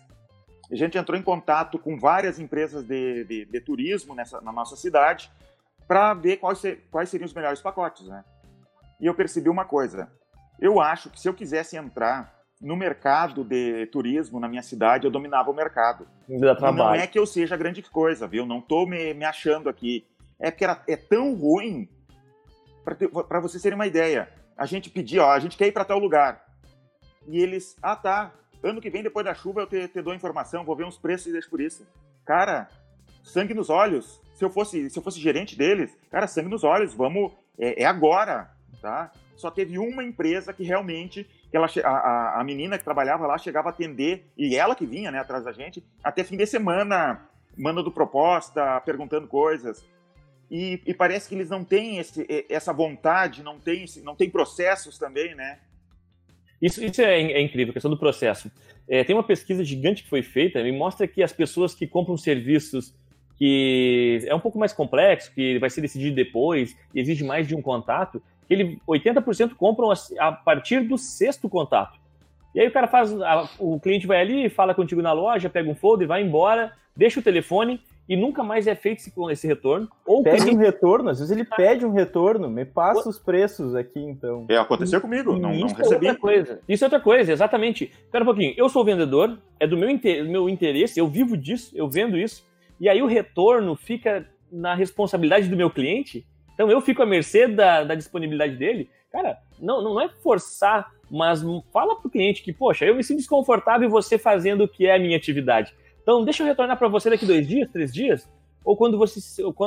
A 0.72 0.76
gente 0.76 0.96
entrou 0.96 1.18
em 1.18 1.24
contato 1.24 1.80
com 1.80 1.98
várias 1.98 2.38
empresas 2.38 2.84
de, 2.84 3.24
de, 3.24 3.46
de 3.46 3.62
turismo 3.62 4.14
nessa, 4.14 4.40
na 4.42 4.52
nossa 4.52 4.76
cidade 4.76 5.32
para 5.88 6.14
ver 6.14 6.38
quais, 6.38 6.62
quais 6.92 7.10
seriam 7.10 7.26
os 7.26 7.34
melhores 7.34 7.60
pacotes, 7.60 8.08
né? 8.08 8.24
E 9.02 9.08
eu 9.08 9.16
percebi 9.16 9.50
uma 9.50 9.66
coisa. 9.66 10.19
Eu 10.60 10.80
acho 10.80 11.10
que 11.10 11.20
se 11.20 11.28
eu 11.28 11.34
quisesse 11.34 11.78
entrar 11.78 12.38
no 12.62 12.76
mercado 12.76 13.44
de 13.44 13.86
turismo 13.88 14.40
na 14.40 14.48
minha 14.48 14.62
cidade, 14.62 15.06
eu 15.06 15.12
dominava 15.12 15.50
o 15.50 15.56
mercado. 15.56 16.08
Não 16.98 17.04
é 17.04 17.08
que 17.08 17.18
eu 17.18 17.26
seja 17.26 17.56
grande 17.56 17.82
coisa, 17.82 18.28
viu? 18.28 18.46
Não 18.46 18.60
estou 18.60 18.88
me, 18.88 19.14
me 19.14 19.24
achando 19.24 19.70
aqui. 19.70 20.06
É 20.38 20.52
que 20.52 20.64
era, 20.64 20.82
é 20.88 20.98
tão 20.98 21.34
ruim 21.36 21.88
para 23.28 23.40
vocês 23.40 23.62
terem 23.62 23.76
uma 23.76 23.88
ideia, 23.88 24.30
a 24.58 24.66
gente 24.66 24.90
pedia, 24.90 25.24
ó, 25.24 25.32
a 25.32 25.40
gente 25.40 25.58
quer 25.58 25.68
ir 25.68 25.72
para 25.72 25.86
tal 25.86 26.00
lugar. 26.00 26.44
E 27.28 27.40
eles, 27.40 27.76
ah 27.82 27.96
tá, 27.96 28.32
ano 28.64 28.82
que 28.82 28.90
vem, 28.90 29.04
depois 29.04 29.26
da 29.26 29.34
chuva, 29.34 29.62
eu 29.62 29.68
te, 29.68 29.88
te 29.88 30.02
dou 30.02 30.14
informação, 30.14 30.64
vou 30.64 30.76
ver 30.76 30.86
uns 30.86 30.98
preços 30.98 31.28
e 31.28 31.32
deixo 31.32 31.50
por 31.50 31.62
isso. 31.62 31.86
Cara, 32.26 32.68
sangue 33.24 33.54
nos 33.54 33.70
olhos. 33.70 34.22
Se 34.34 34.44
eu 34.44 34.50
fosse, 34.50 34.90
se 34.90 34.98
eu 34.98 35.04
fosse 35.04 35.20
gerente 35.20 35.58
deles, 35.58 35.96
cara, 36.10 36.28
sangue 36.28 36.50
nos 36.50 36.64
olhos, 36.64 36.94
vamos, 36.94 37.32
é, 37.58 37.84
é 37.84 37.86
agora, 37.86 38.52
tá? 38.82 39.12
Só 39.40 39.50
teve 39.50 39.80
uma 39.80 40.04
empresa 40.04 40.52
que 40.52 40.64
realmente, 40.64 41.26
ela, 41.52 41.68
a, 41.84 42.42
a 42.42 42.44
menina 42.44 42.78
que 42.78 42.84
trabalhava 42.84 43.26
lá 43.26 43.38
chegava 43.38 43.70
a 43.70 43.72
atender, 43.72 44.26
e 44.38 44.56
ela 44.56 44.76
que 44.76 44.86
vinha, 44.86 45.10
né, 45.10 45.20
atrás 45.20 45.46
da 45.46 45.54
gente, 45.54 45.82
até 46.04 46.26
fim 46.26 46.36
de 46.36 46.46
semana, 46.46 47.26
mandando 47.58 47.90
proposta, 47.90 48.82
perguntando 48.82 49.28
coisas. 49.28 49.86
E, 50.52 50.82
e, 50.86 50.94
parece 50.94 51.30
que 51.30 51.36
eles 51.36 51.50
não 51.50 51.64
têm 51.64 52.00
esse, 52.00 52.26
essa 52.50 52.74
vontade, 52.74 53.42
não 53.42 53.60
têm, 53.60 53.86
não 54.04 54.16
tem 54.16 54.30
processos 54.30 54.98
também, 54.98 55.34
né? 55.36 55.60
Isso, 56.62 56.84
isso 56.84 57.02
é, 57.02 57.22
é, 57.22 57.42
incrível, 57.42 57.72
a 57.72 57.74
questão 57.74 57.92
do 57.92 57.98
processo. 57.98 58.52
É, 58.90 59.04
tem 59.04 59.16
uma 59.16 59.24
pesquisa 59.24 59.64
gigante 59.64 60.04
que 60.04 60.10
foi 60.10 60.22
feita 60.22 60.60
e 60.60 60.72
mostra 60.72 61.08
que 61.08 61.24
as 61.24 61.32
pessoas 61.32 61.74
que 61.74 61.88
compram 61.88 62.18
serviços 62.18 62.94
que 63.38 64.20
é 64.26 64.36
um 64.36 64.40
pouco 64.40 64.60
mais 64.60 64.74
complexo, 64.74 65.32
que 65.34 65.58
vai 65.60 65.70
ser 65.70 65.80
decidido 65.80 66.14
depois, 66.14 66.76
exige 66.94 67.24
mais 67.24 67.48
de 67.48 67.56
um 67.56 67.62
contato, 67.62 68.22
ele 68.50 68.82
80% 68.88 69.56
compram 69.56 69.92
a 70.20 70.32
partir 70.32 70.82
do 70.82 70.98
sexto 70.98 71.48
contato. 71.48 72.00
E 72.54 72.60
aí 72.60 72.68
o 72.68 72.72
cara 72.72 72.88
faz, 72.88 73.14
a, 73.22 73.48
o 73.60 73.80
cliente 73.80 74.08
vai 74.08 74.20
ali, 74.20 74.50
fala 74.50 74.74
contigo 74.74 75.02
na 75.02 75.14
loja, 75.14 75.50
pega 75.50 75.70
um 75.70 75.76
folder, 75.76 76.08
vai 76.08 76.24
embora, 76.24 76.74
deixa 76.96 77.20
o 77.20 77.24
telefone 77.24 77.80
e 78.08 78.16
nunca 78.16 78.44
mais 78.44 78.66
é 78.66 78.74
feito 78.74 78.98
esse, 78.98 79.14
esse 79.32 79.46
retorno. 79.46 79.88
Ou 80.04 80.24
pede 80.24 80.38
cliente... 80.38 80.58
um 80.58 80.60
retorno, 80.60 81.10
às 81.10 81.20
vezes 81.20 81.32
ele 81.32 81.46
pede 81.46 81.86
um 81.86 81.92
retorno, 81.92 82.50
me 82.50 82.66
passa 82.66 83.08
os 83.08 83.20
preços 83.20 83.76
aqui 83.76 84.00
então. 84.00 84.48
É, 84.50 84.58
aconteceu 84.58 85.00
comigo, 85.00 85.38
não, 85.38 85.54
isso 85.54 85.68
não 85.68 85.76
recebi. 85.76 86.08
É 86.08 86.10
outra 86.10 86.22
coisa. 86.22 86.60
Isso 86.68 86.84
é 86.84 86.88
outra 86.88 87.00
coisa, 87.00 87.32
exatamente. 87.32 87.84
Espera 87.84 88.24
um 88.24 88.28
pouquinho, 88.28 88.54
eu 88.58 88.68
sou 88.68 88.84
vendedor, 88.84 89.38
é 89.60 89.68
do 89.68 89.78
meu, 89.78 89.90
inter... 89.90 90.26
do 90.26 90.32
meu 90.32 90.50
interesse, 90.50 91.00
eu 91.00 91.08
vivo 91.08 91.38
disso, 91.38 91.72
eu 91.76 91.88
vendo 91.88 92.18
isso, 92.18 92.44
e 92.80 92.90
aí 92.90 93.00
o 93.00 93.06
retorno 93.06 93.76
fica 93.76 94.26
na 94.52 94.74
responsabilidade 94.74 95.48
do 95.48 95.56
meu 95.56 95.70
cliente, 95.70 96.26
então 96.60 96.70
eu 96.70 96.82
fico 96.82 97.02
à 97.02 97.06
mercê 97.06 97.48
da, 97.48 97.86
da 97.86 97.96
disponibilidade 97.96 98.58
dele. 98.58 98.90
Cara, 99.14 99.38
não, 99.58 99.82
não 99.82 100.02
é 100.02 100.10
forçar, 100.10 100.92
mas 101.10 101.42
fala 101.72 101.96
pro 101.96 102.10
cliente 102.10 102.44
que, 102.44 102.52
poxa, 102.52 102.84
eu 102.84 102.94
me 102.94 103.02
sinto 103.02 103.20
desconfortável 103.20 103.90
você 103.90 104.18
fazendo 104.18 104.66
o 104.66 104.68
que 104.68 104.86
é 104.86 104.94
a 104.94 105.00
minha 105.00 105.16
atividade. 105.16 105.74
Então, 106.04 106.22
deixa 106.26 106.44
eu 106.44 106.48
retornar 106.48 106.78
para 106.78 106.90
você 106.90 107.10
daqui 107.10 107.26
dois 107.26 107.48
dias, 107.48 107.72
três 107.72 107.94
dias, 107.94 108.30
ou 108.62 108.76
quando 108.76 108.98
você, 108.98 109.22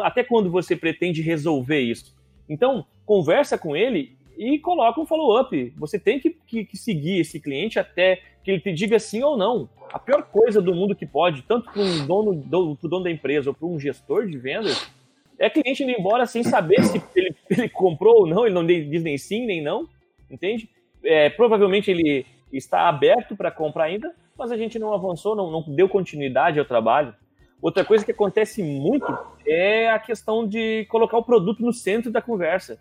até 0.04 0.22
quando 0.22 0.50
você 0.50 0.76
pretende 0.76 1.22
resolver 1.22 1.80
isso. 1.80 2.14
Então, 2.46 2.84
conversa 3.06 3.56
com 3.56 3.74
ele 3.74 4.14
e 4.36 4.58
coloca 4.58 5.00
um 5.00 5.06
follow-up. 5.06 5.72
Você 5.78 5.98
tem 5.98 6.20
que, 6.20 6.36
que, 6.46 6.66
que, 6.66 6.76
seguir 6.76 7.20
esse 7.20 7.40
cliente 7.40 7.78
até 7.78 8.20
que 8.44 8.50
ele 8.50 8.60
te 8.60 8.70
diga 8.70 8.98
sim 8.98 9.22
ou 9.22 9.34
não. 9.34 9.66
A 9.90 9.98
pior 9.98 10.24
coisa 10.24 10.60
do 10.60 10.74
mundo 10.74 10.94
que 10.94 11.06
pode, 11.06 11.40
tanto 11.40 11.72
para 11.72 11.80
um 11.80 12.06
dono, 12.06 12.34
do, 12.34 12.76
dono 12.82 13.04
da 13.04 13.10
empresa 13.10 13.48
ou 13.48 13.54
para 13.54 13.66
um 13.66 13.80
gestor 13.80 14.26
de 14.26 14.36
vendas, 14.36 14.91
é 15.42 15.50
cliente 15.50 15.82
indo 15.82 15.90
embora 15.90 16.24
sem 16.24 16.44
saber 16.44 16.80
se 16.84 17.02
ele, 17.16 17.34
ele 17.50 17.68
comprou 17.68 18.20
ou 18.20 18.26
não, 18.28 18.46
ele 18.46 18.54
não 18.54 18.64
diz 18.64 19.02
nem 19.02 19.18
sim 19.18 19.44
nem 19.44 19.60
não, 19.60 19.88
entende? 20.30 20.70
É, 21.04 21.28
provavelmente 21.30 21.90
ele 21.90 22.24
está 22.52 22.88
aberto 22.88 23.34
para 23.34 23.50
comprar 23.50 23.84
ainda, 23.84 24.14
mas 24.38 24.52
a 24.52 24.56
gente 24.56 24.78
não 24.78 24.94
avançou, 24.94 25.34
não, 25.34 25.50
não 25.50 25.62
deu 25.74 25.88
continuidade 25.88 26.60
ao 26.60 26.64
trabalho. 26.64 27.12
Outra 27.60 27.84
coisa 27.84 28.04
que 28.04 28.12
acontece 28.12 28.62
muito 28.62 29.18
é 29.44 29.90
a 29.90 29.98
questão 29.98 30.46
de 30.46 30.86
colocar 30.88 31.18
o 31.18 31.24
produto 31.24 31.60
no 31.60 31.72
centro 31.72 32.12
da 32.12 32.22
conversa. 32.22 32.78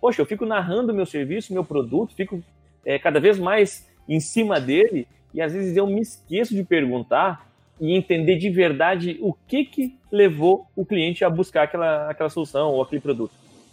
Poxa, 0.00 0.22
eu 0.22 0.26
fico 0.26 0.46
narrando 0.46 0.94
meu 0.94 1.06
serviço, 1.06 1.52
meu 1.52 1.64
produto, 1.64 2.14
fico 2.14 2.40
é, 2.84 2.96
cada 2.96 3.18
vez 3.18 3.40
mais 3.40 3.90
em 4.08 4.20
cima 4.20 4.60
dele 4.60 5.08
e 5.32 5.42
às 5.42 5.52
vezes 5.52 5.76
eu 5.76 5.84
me 5.84 6.00
esqueço 6.00 6.54
de 6.54 6.62
perguntar 6.62 7.50
e 7.80 7.96
entender 7.96 8.36
de 8.36 8.50
verdade 8.50 9.18
o 9.20 9.32
que 9.32 9.64
que 9.64 9.98
levou 10.10 10.66
o 10.76 10.84
cliente 10.84 11.24
a 11.24 11.30
buscar 11.30 11.64
aquela, 11.64 12.10
aquela 12.10 12.30
solução 12.30 12.70
ou 12.70 12.82
aquele 12.82 13.00
produto. 13.00 13.32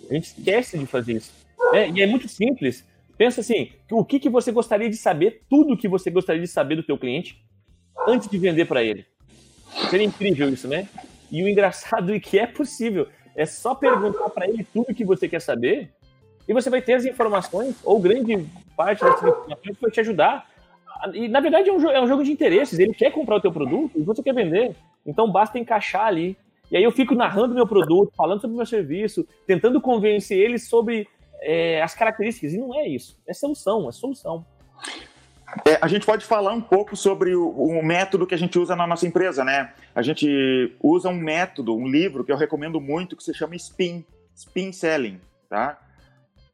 A 0.10 0.13
gente 0.13 0.25
esquece 0.25 0.77
de 0.77 0.86
fazer 0.86 1.13
isso. 1.13 1.31
É, 1.74 1.89
e 1.89 2.01
é 2.01 2.08
muito 2.08 2.27
simples. 2.27 2.86
Pensa 3.17 3.41
assim, 3.41 3.70
o 3.91 4.03
que, 4.03 4.20
que 4.20 4.29
você 4.29 4.51
gostaria 4.51 4.89
de 4.89 4.98
saber, 4.98 5.43
tudo 5.50 5.77
que 5.77 5.88
você 5.88 6.10
gostaria 6.10 6.41
de 6.41 6.48
saber 6.48 6.75
do 6.75 6.84
teu 6.84 6.98
cliente 6.98 7.39
antes 8.08 8.27
de 8.27 8.38
vender 8.38 8.65
para 8.65 8.84
ele. 8.84 9.05
Seria 9.89 10.05
incrível 10.05 10.50
isso, 10.50 10.67
né? 10.67 10.88
E 11.31 11.43
o 11.43 11.48
engraçado 11.48 12.13
é 12.13 12.20
que 12.20 12.38
é 12.38 12.48
possível. 12.48 13.08
É 13.36 13.46
só 13.46 13.74
perguntar 13.75 14.29
para 14.29 14.48
ele 14.48 14.65
tudo 14.74 14.93
que 14.93 15.05
você 15.05 15.29
quer 15.29 15.39
saber 15.39 15.93
e 16.48 16.53
você 16.53 16.70
vai 16.70 16.81
ter 16.81 16.93
as 16.93 17.05
informações, 17.05 17.75
ou 17.84 18.00
grande 18.00 18.46
parte 18.75 19.03
dessas 19.03 19.22
informações 19.22 19.75
que 19.75 19.81
vai 19.81 19.91
te 19.91 20.00
ajudar. 20.01 20.50
E, 21.14 21.28
na 21.28 21.40
verdade, 21.40 21.70
é 21.70 21.74
um, 21.74 21.90
é 21.90 22.02
um 22.02 22.08
jogo 22.08 22.24
de 22.24 22.32
interesses. 22.32 22.80
Ele 22.80 22.94
quer 22.94 23.12
comprar 23.12 23.38
o 23.38 23.42
teu 23.42 23.52
produto 23.52 23.98
e 23.98 24.04
você 24.04 24.22
quer 24.22 24.34
vender. 24.34 24.76
Então, 25.06 25.32
basta 25.32 25.58
encaixar 25.58 26.06
ali. 26.06 26.38
E 26.72 26.78
aí 26.78 26.84
eu 26.84 26.92
fico 26.92 27.14
narrando 27.14 27.54
meu 27.54 27.68
produto, 27.68 28.14
falando 28.16 28.40
sobre 28.40 28.54
o 28.54 28.58
meu 28.58 28.66
serviço, 28.66 29.28
tentando 29.46 29.82
convencer 29.82 30.38
ele 30.38 30.58
sobre 30.58 31.08
é, 31.42 31.82
as 31.82 31.94
características. 31.94 32.54
E 32.54 32.58
não 32.58 32.74
é 32.74 32.88
isso. 32.88 33.20
É 33.28 33.34
solução, 33.34 33.90
é 33.90 33.92
solução. 33.92 34.46
É, 35.68 35.78
a 35.82 35.88
gente 35.88 36.06
pode 36.06 36.24
falar 36.24 36.54
um 36.54 36.62
pouco 36.62 36.96
sobre 36.96 37.36
o, 37.36 37.50
o, 37.50 37.84
método 37.84 38.26
que 38.26 38.34
a 38.34 38.38
gente 38.38 38.58
usa 38.58 38.74
na 38.74 38.88
nossa 38.88 39.06
empresa, 39.06 39.44
né? 39.44 39.74
A 39.94 40.02
gente 40.02 40.74
usa 40.82 41.10
um 41.10 41.18
método, 41.18 41.76
um 41.76 41.88
livro 41.88 42.24
que 42.24 42.32
eu 42.32 42.38
recomendo 42.38 42.80
muito, 42.80 43.18
que 43.18 43.24
se 43.24 43.34
chama 43.34 43.56
SPIN, 43.56 44.06
SPIN 44.34 44.72
Selling, 44.72 45.20
tá? 45.50 45.78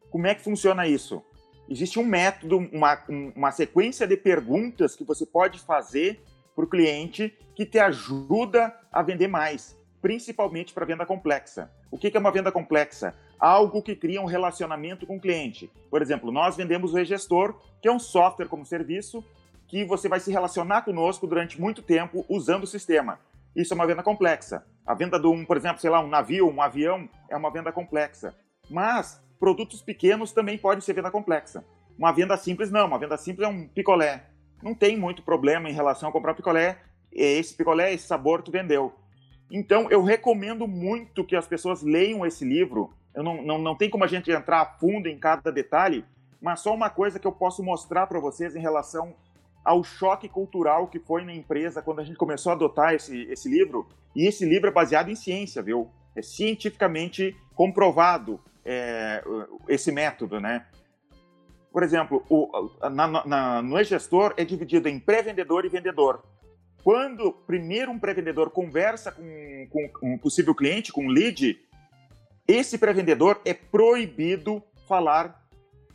Como 0.09 0.25
é 0.25 0.33
que 0.33 0.41
funciona 0.41 0.87
isso? 0.87 1.21
Existe 1.69 1.99
um 1.99 2.05
método, 2.05 2.57
uma, 2.71 3.03
uma 3.35 3.51
sequência 3.51 4.07
de 4.07 4.15
perguntas 4.15 4.95
que 4.95 5.03
você 5.03 5.25
pode 5.25 5.59
fazer 5.59 6.21
para 6.55 6.63
o 6.63 6.67
cliente 6.67 7.37
que 7.53 7.65
te 7.65 7.77
ajuda 7.77 8.73
a 8.91 9.01
vender 9.01 9.27
mais, 9.27 9.77
principalmente 10.01 10.73
para 10.73 10.85
venda 10.85 11.05
complexa. 11.05 11.71
O 11.91 11.97
que 11.97 12.15
é 12.15 12.19
uma 12.19 12.31
venda 12.31 12.51
complexa? 12.51 13.13
Algo 13.39 13.81
que 13.81 13.95
cria 13.95 14.21
um 14.21 14.25
relacionamento 14.25 15.05
com 15.05 15.17
o 15.17 15.21
cliente. 15.21 15.69
Por 15.89 16.01
exemplo, 16.01 16.31
nós 16.31 16.55
vendemos 16.55 16.93
o 16.93 16.99
e-gestor, 16.99 17.59
que 17.81 17.87
é 17.87 17.91
um 17.91 17.99
software 17.99 18.47
como 18.47 18.65
serviço 18.65 19.23
que 19.67 19.83
você 19.83 20.07
vai 20.07 20.19
se 20.19 20.31
relacionar 20.31 20.83
conosco 20.83 21.27
durante 21.27 21.59
muito 21.59 21.81
tempo 21.81 22.25
usando 22.29 22.63
o 22.63 22.67
sistema. 22.67 23.19
Isso 23.55 23.73
é 23.73 23.75
uma 23.75 23.85
venda 23.85 24.01
complexa. 24.01 24.65
A 24.85 24.93
venda 24.93 25.19
de 25.19 25.27
um, 25.27 25.43
por 25.43 25.57
exemplo, 25.57 25.81
sei 25.81 25.89
lá, 25.89 25.99
um 25.99 26.07
navio, 26.07 26.49
um 26.49 26.61
avião, 26.61 27.09
é 27.29 27.35
uma 27.35 27.51
venda 27.51 27.71
complexa. 27.71 28.33
Mas 28.69 29.21
produtos 29.39 29.81
pequenos 29.81 30.31
também 30.31 30.57
podem 30.57 30.81
ser 30.81 30.93
venda 30.93 31.11
complexa. 31.11 31.63
Uma 31.97 32.11
venda 32.11 32.37
simples 32.37 32.71
não, 32.71 32.87
uma 32.87 32.99
venda 32.99 33.17
simples 33.17 33.47
é 33.47 33.51
um 33.51 33.67
picolé. 33.67 34.25
Não 34.61 34.73
tem 34.73 34.97
muito 34.97 35.23
problema 35.23 35.69
em 35.69 35.73
relação 35.73 36.09
a 36.09 36.11
comprar 36.11 36.33
picolé. 36.33 36.79
Esse 37.11 37.55
picolé, 37.55 37.93
esse 37.93 38.07
sabor 38.07 38.41
tu 38.41 38.51
vendeu. 38.51 38.93
Então, 39.49 39.89
eu 39.89 40.03
recomendo 40.03 40.67
muito 40.67 41.23
que 41.23 41.35
as 41.35 41.47
pessoas 41.47 41.81
leiam 41.81 42.25
esse 42.25 42.43
livro. 42.43 42.93
Eu 43.15 43.23
não, 43.23 43.41
não, 43.41 43.57
não 43.57 43.75
tem 43.75 43.89
como 43.89 44.03
a 44.03 44.07
gente 44.07 44.29
entrar 44.29 44.61
a 44.61 44.65
fundo 44.65 45.07
em 45.07 45.17
cada 45.17 45.51
detalhe, 45.51 46.05
mas 46.41 46.59
só 46.59 46.73
uma 46.73 46.89
coisa 46.89 47.19
que 47.19 47.25
eu 47.25 47.31
posso 47.31 47.63
mostrar 47.63 48.05
para 48.07 48.19
vocês 48.19 48.55
em 48.55 48.61
relação 48.61 49.15
ao 49.63 49.83
choque 49.83 50.29
cultural 50.29 50.87
que 50.87 50.99
foi 50.99 51.25
na 51.25 51.33
empresa 51.33 51.81
quando 51.81 51.99
a 51.99 52.03
gente 52.03 52.17
começou 52.17 52.51
a 52.51 52.55
adotar 52.55 52.93
esse, 52.93 53.23
esse 53.23 53.49
livro. 53.49 53.87
E 54.15 54.25
esse 54.25 54.45
livro 54.45 54.69
é 54.69 54.71
baseado 54.71 55.09
em 55.09 55.15
ciência, 55.15 55.61
viu? 55.61 55.89
É 56.15 56.21
cientificamente 56.21 57.35
comprovado 57.55 58.39
é, 58.67 59.23
esse 59.69 59.91
método, 59.91 60.41
né? 60.41 60.65
Por 61.71 61.83
exemplo, 61.83 62.25
o, 62.29 62.69
na, 62.89 63.25
na, 63.25 63.61
no 63.61 63.79
e-gestor 63.79 64.33
é 64.35 64.43
dividido 64.43 64.89
em 64.89 64.99
pré-vendedor 64.99 65.63
e 65.63 65.69
vendedor. 65.69 66.23
Quando 66.83 67.31
primeiro 67.31 67.91
um 67.91 67.99
pré-vendedor 67.99 68.49
conversa 68.49 69.11
com, 69.11 69.67
com 69.69 69.89
um 70.03 70.17
possível 70.17 70.53
cliente, 70.53 70.91
com 70.91 71.05
um 71.05 71.09
lead, 71.09 71.57
esse 72.47 72.77
pré-vendedor 72.77 73.39
é 73.45 73.53
proibido 73.53 74.61
falar 74.87 75.47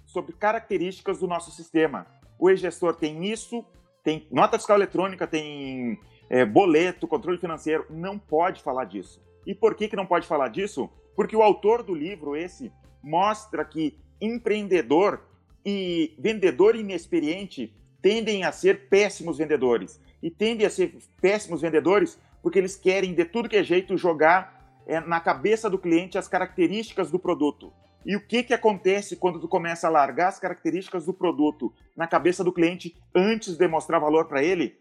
sobre 0.06 0.32
características 0.34 1.18
do 1.18 1.26
nosso 1.26 1.50
sistema. 1.50 2.06
O 2.38 2.50
e-gestor 2.50 2.94
tem 2.94 3.26
isso, 3.26 3.64
tem 4.02 4.26
nota 4.30 4.58
fiscal 4.58 4.76
eletrônica, 4.76 5.26
tem 5.26 5.98
é, 6.30 6.44
boleto, 6.44 7.08
controle 7.08 7.38
financeiro, 7.38 7.86
não 7.90 8.18
pode 8.18 8.62
falar 8.62 8.84
disso. 8.84 9.22
E 9.46 9.54
por 9.54 9.74
que, 9.74 9.88
que 9.88 9.96
não 9.96 10.06
pode 10.06 10.26
falar 10.26 10.48
disso? 10.48 10.90
Porque 11.14 11.36
o 11.36 11.42
autor 11.42 11.82
do 11.82 11.94
livro, 11.94 12.36
esse, 12.36 12.72
mostra 13.02 13.64
que 13.64 13.98
empreendedor 14.20 15.22
e 15.64 16.14
vendedor 16.18 16.76
inexperiente 16.76 17.74
tendem 18.00 18.44
a 18.44 18.52
ser 18.52 18.88
péssimos 18.88 19.38
vendedores. 19.38 20.00
E 20.22 20.30
tendem 20.30 20.66
a 20.66 20.70
ser 20.70 20.94
péssimos 21.20 21.60
vendedores 21.60 22.18
porque 22.42 22.58
eles 22.58 22.76
querem, 22.76 23.14
de 23.14 23.24
tudo 23.24 23.48
que 23.48 23.56
é 23.56 23.62
jeito, 23.62 23.96
jogar 23.96 24.80
é, 24.86 25.00
na 25.00 25.20
cabeça 25.20 25.70
do 25.70 25.78
cliente 25.78 26.18
as 26.18 26.28
características 26.28 27.10
do 27.10 27.18
produto. 27.18 27.72
E 28.04 28.16
o 28.16 28.20
que, 28.20 28.42
que 28.42 28.52
acontece 28.52 29.14
quando 29.14 29.38
tu 29.38 29.46
começa 29.46 29.86
a 29.86 29.90
largar 29.90 30.28
as 30.28 30.40
características 30.40 31.06
do 31.06 31.12
produto 31.12 31.72
na 31.96 32.08
cabeça 32.08 32.42
do 32.42 32.52
cliente 32.52 32.96
antes 33.14 33.52
de 33.52 33.58
demonstrar 33.58 34.00
valor 34.00 34.26
para 34.26 34.42
ele? 34.42 34.76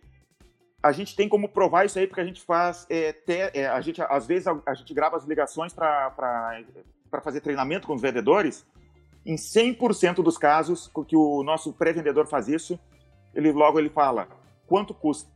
A 0.81 0.91
gente 0.91 1.15
tem 1.15 1.29
como 1.29 1.47
provar 1.47 1.85
isso 1.85 1.99
aí 1.99 2.07
porque 2.07 2.21
a 2.21 2.25
gente 2.25 2.41
faz 2.41 2.87
é, 2.89 3.13
te, 3.13 3.51
é, 3.53 3.67
a 3.67 3.79
gente 3.81 4.01
às 4.01 4.25
vezes 4.25 4.47
a, 4.47 4.59
a 4.65 4.73
gente 4.73 4.93
grava 4.93 5.15
as 5.15 5.25
ligações 5.25 5.73
para 5.73 6.13
fazer 7.23 7.41
treinamento 7.41 7.87
com 7.87 7.93
os 7.93 8.01
vendedores. 8.01 8.65
Em 9.23 9.35
100% 9.35 10.23
dos 10.23 10.37
casos 10.37 10.91
que 11.07 11.15
o 11.15 11.43
nosso 11.43 11.73
pré-vendedor 11.73 12.27
faz 12.27 12.47
isso 12.47 12.79
ele 13.33 13.51
logo 13.51 13.79
ele 13.79 13.89
fala 13.89 14.27
quanto 14.67 14.93
custa? 14.93 15.29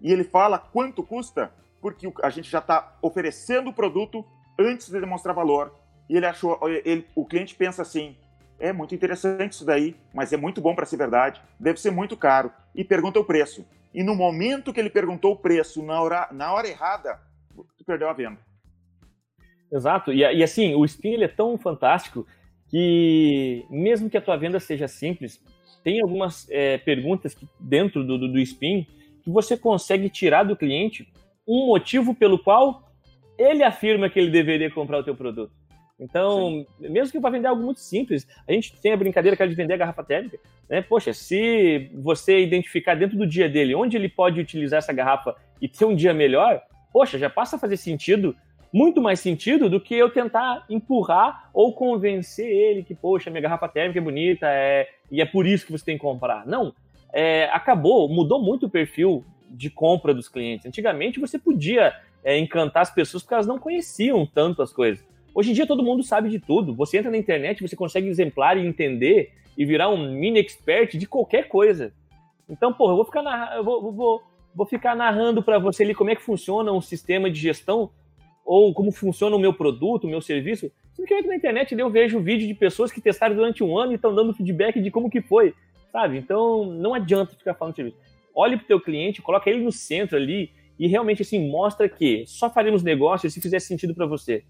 E 0.00 0.12
ele 0.12 0.24
fala 0.24 0.58
quanto 0.58 1.02
custa? 1.02 1.52
Porque 1.80 2.12
a 2.22 2.30
gente 2.30 2.50
já 2.50 2.58
está 2.58 2.96
oferecendo 3.00 3.70
o 3.70 3.72
produto 3.72 4.24
antes 4.58 4.88
de 4.88 5.00
demonstrar 5.00 5.34
valor. 5.34 5.74
E 6.08 6.16
ele 6.16 6.26
achou 6.26 6.58
ele, 6.68 7.06
o 7.14 7.24
cliente 7.24 7.54
pensa 7.54 7.82
assim 7.82 8.16
é 8.62 8.72
muito 8.72 8.94
interessante 8.94 9.52
isso 9.52 9.64
daí 9.64 9.94
mas 10.14 10.32
é 10.32 10.36
muito 10.36 10.60
bom 10.60 10.74
para 10.74 10.86
ser 10.86 10.96
verdade 10.96 11.42
deve 11.60 11.78
ser 11.80 11.90
muito 11.90 12.16
caro 12.16 12.50
e 12.74 12.82
pergunta 12.82 13.20
o 13.20 13.24
preço 13.24 13.66
e 13.94 14.02
no 14.02 14.14
momento 14.14 14.72
que 14.72 14.80
ele 14.80 14.88
perguntou 14.88 15.32
o 15.32 15.36
preço 15.36 15.82
na 15.82 16.00
hora, 16.00 16.28
na 16.32 16.52
hora 16.52 16.68
errada, 16.68 17.20
tu 17.76 17.84
perdeu 17.84 18.08
a 18.08 18.12
venda. 18.12 18.38
Exato. 19.70 20.12
E, 20.12 20.20
e 20.20 20.42
assim, 20.42 20.74
o 20.74 20.84
Spin 20.84 21.10
ele 21.10 21.24
é 21.24 21.28
tão 21.28 21.58
fantástico 21.58 22.26
que 22.68 23.66
mesmo 23.68 24.08
que 24.08 24.16
a 24.16 24.22
tua 24.22 24.36
venda 24.36 24.58
seja 24.58 24.88
simples, 24.88 25.42
tem 25.84 26.00
algumas 26.00 26.48
é, 26.50 26.78
perguntas 26.78 27.34
que, 27.34 27.46
dentro 27.60 28.02
do, 28.04 28.16
do, 28.16 28.28
do 28.32 28.38
Spin 28.38 28.86
que 29.22 29.30
você 29.30 29.56
consegue 29.56 30.08
tirar 30.08 30.44
do 30.44 30.56
cliente 30.56 31.06
um 31.46 31.66
motivo 31.66 32.14
pelo 32.14 32.38
qual 32.38 32.90
ele 33.36 33.62
afirma 33.62 34.08
que 34.08 34.18
ele 34.18 34.30
deveria 34.30 34.70
comprar 34.70 34.98
o 34.98 35.04
teu 35.04 35.14
produto. 35.14 35.52
Então, 36.02 36.66
Sim. 36.80 36.88
mesmo 36.88 37.12
que 37.12 37.20
para 37.20 37.30
vender 37.30 37.46
algo 37.46 37.62
muito 37.62 37.80
simples, 37.80 38.26
a 38.46 38.52
gente 38.52 38.74
tem 38.80 38.92
a 38.92 38.96
brincadeira 38.96 39.36
que 39.36 39.42
é 39.42 39.46
de 39.46 39.54
vender 39.54 39.74
a 39.74 39.76
garrafa 39.76 40.02
térmica. 40.02 40.38
Né? 40.68 40.82
Poxa, 40.82 41.12
se 41.12 41.90
você 41.94 42.40
identificar 42.40 42.96
dentro 42.96 43.16
do 43.16 43.26
dia 43.26 43.48
dele 43.48 43.74
onde 43.74 43.96
ele 43.96 44.08
pode 44.08 44.40
utilizar 44.40 44.78
essa 44.78 44.92
garrafa 44.92 45.36
e 45.60 45.68
ter 45.68 45.84
um 45.84 45.94
dia 45.94 46.12
melhor, 46.12 46.60
poxa, 46.92 47.18
já 47.18 47.30
passa 47.30 47.54
a 47.54 47.58
fazer 47.58 47.76
sentido, 47.76 48.34
muito 48.72 49.00
mais 49.00 49.20
sentido 49.20 49.70
do 49.70 49.80
que 49.80 49.94
eu 49.94 50.10
tentar 50.10 50.64
empurrar 50.68 51.48
ou 51.54 51.72
convencer 51.72 52.46
ele 52.46 52.82
que, 52.82 52.94
poxa, 52.94 53.30
minha 53.30 53.42
garrafa 53.42 53.68
térmica 53.68 54.00
é 54.00 54.02
bonita 54.02 54.46
é... 54.48 54.88
e 55.10 55.20
é 55.20 55.24
por 55.24 55.46
isso 55.46 55.64
que 55.64 55.72
você 55.72 55.84
tem 55.84 55.96
que 55.96 56.02
comprar. 56.02 56.44
Não, 56.46 56.74
é... 57.12 57.44
acabou, 57.52 58.08
mudou 58.08 58.42
muito 58.42 58.66
o 58.66 58.70
perfil 58.70 59.24
de 59.48 59.70
compra 59.70 60.12
dos 60.12 60.28
clientes. 60.28 60.66
Antigamente 60.66 61.20
você 61.20 61.38
podia 61.38 61.94
é, 62.24 62.38
encantar 62.38 62.82
as 62.82 62.90
pessoas 62.90 63.22
porque 63.22 63.34
elas 63.34 63.46
não 63.46 63.58
conheciam 63.58 64.26
tanto 64.26 64.62
as 64.62 64.72
coisas. 64.72 65.11
Hoje 65.34 65.50
em 65.50 65.54
dia 65.54 65.66
todo 65.66 65.82
mundo 65.82 66.02
sabe 66.02 66.28
de 66.28 66.38
tudo. 66.38 66.74
Você 66.74 66.98
entra 66.98 67.10
na 67.10 67.16
internet, 67.16 67.62
você 67.62 67.74
consegue 67.74 68.08
exemplar 68.08 68.58
e 68.58 68.66
entender 68.66 69.32
e 69.56 69.64
virar 69.64 69.88
um 69.88 70.12
mini 70.12 70.38
expert 70.38 70.96
de 70.96 71.06
qualquer 71.06 71.48
coisa. 71.48 71.92
Então, 72.48 72.72
porra, 72.72 72.92
eu 72.92 72.96
vou 72.96 73.04
ficar, 73.04 73.22
narra... 73.22 73.56
eu 73.56 73.64
vou, 73.64 73.92
vou, 73.92 74.22
vou 74.54 74.66
ficar 74.66 74.94
narrando 74.94 75.42
para 75.42 75.58
você 75.58 75.84
ali 75.84 75.94
como 75.94 76.10
é 76.10 76.16
que 76.16 76.22
funciona 76.22 76.70
um 76.72 76.80
sistema 76.80 77.30
de 77.30 77.40
gestão 77.40 77.90
ou 78.44 78.74
como 78.74 78.90
funciona 78.90 79.34
o 79.34 79.38
meu 79.38 79.54
produto, 79.54 80.04
o 80.04 80.10
meu 80.10 80.20
serviço. 80.20 80.70
Simplesmente 80.92 81.28
na 81.28 81.36
internet 81.36 81.74
eu 81.74 81.90
vejo 81.90 82.20
vídeo 82.20 82.46
de 82.46 82.54
pessoas 82.54 82.92
que 82.92 83.00
testaram 83.00 83.34
durante 83.34 83.64
um 83.64 83.78
ano 83.78 83.92
e 83.92 83.94
estão 83.94 84.14
dando 84.14 84.34
feedback 84.34 84.80
de 84.80 84.90
como 84.90 85.08
que 85.08 85.22
foi, 85.22 85.54
sabe? 85.90 86.18
Então, 86.18 86.66
não 86.66 86.92
adianta 86.92 87.34
ficar 87.34 87.54
falando 87.54 87.74
serviço. 87.74 87.96
Olhe 88.34 88.56
para 88.56 88.64
o 88.64 88.68
teu 88.68 88.80
cliente, 88.80 89.22
coloca 89.22 89.48
ele 89.48 89.64
no 89.64 89.72
centro 89.72 90.16
ali 90.16 90.50
e 90.78 90.86
realmente 90.86 91.22
assim 91.22 91.48
mostra 91.48 91.88
que 91.88 92.24
só 92.26 92.50
faremos 92.50 92.82
negócio 92.82 93.30
se 93.30 93.40
fizer 93.40 93.60
sentido 93.60 93.94
para 93.94 94.04
você. 94.04 94.44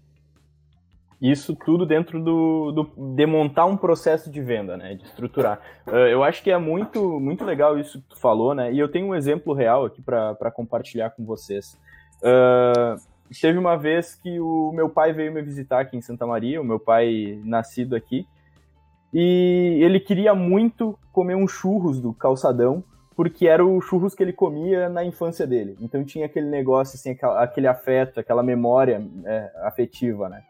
Isso 1.23 1.55
tudo 1.55 1.85
dentro 1.85 2.21
do, 2.21 2.71
do, 2.73 3.15
de 3.15 3.25
montar 3.25 3.65
um 3.65 3.77
processo 3.77 4.29
de 4.29 4.41
venda, 4.41 4.75
né? 4.75 4.95
De 4.95 5.05
estruturar. 5.05 5.57
Uh, 5.87 6.07
eu 6.11 6.21
acho 6.21 6.43
que 6.43 6.51
é 6.51 6.57
muito, 6.57 7.17
muito 7.17 7.45
legal 7.45 7.79
isso 7.79 8.01
que 8.01 8.09
tu 8.09 8.19
falou, 8.19 8.53
né? 8.53 8.73
E 8.73 8.77
eu 8.77 8.89
tenho 8.89 9.07
um 9.07 9.15
exemplo 9.15 9.53
real 9.53 9.85
aqui 9.85 10.01
para 10.01 10.51
compartilhar 10.51 11.11
com 11.11 11.23
vocês. 11.23 11.79
Uh, 12.19 12.99
teve 13.39 13.57
uma 13.57 13.77
vez 13.77 14.15
que 14.15 14.37
o 14.37 14.73
meu 14.73 14.89
pai 14.89 15.13
veio 15.13 15.31
me 15.31 15.41
visitar 15.41 15.79
aqui 15.79 15.95
em 15.95 16.01
Santa 16.01 16.27
Maria, 16.27 16.61
o 16.61 16.65
meu 16.65 16.77
pai 16.77 17.39
nascido 17.45 17.95
aqui, 17.95 18.27
e 19.13 19.79
ele 19.81 20.01
queria 20.01 20.35
muito 20.35 20.99
comer 21.13 21.35
um 21.35 21.47
churros 21.47 22.01
do 22.01 22.13
calçadão, 22.13 22.83
porque 23.15 23.47
era 23.47 23.65
o 23.65 23.79
churros 23.79 24.13
que 24.13 24.21
ele 24.21 24.33
comia 24.33 24.89
na 24.89 25.05
infância 25.05 25.47
dele. 25.47 25.77
Então 25.79 26.03
tinha 26.03 26.25
aquele 26.25 26.47
negócio, 26.47 26.97
assim, 26.97 27.17
aquele 27.37 27.67
afeto, 27.67 28.19
aquela 28.19 28.43
memória 28.43 29.01
é, 29.23 29.51
afetiva, 29.61 30.27
né? 30.27 30.43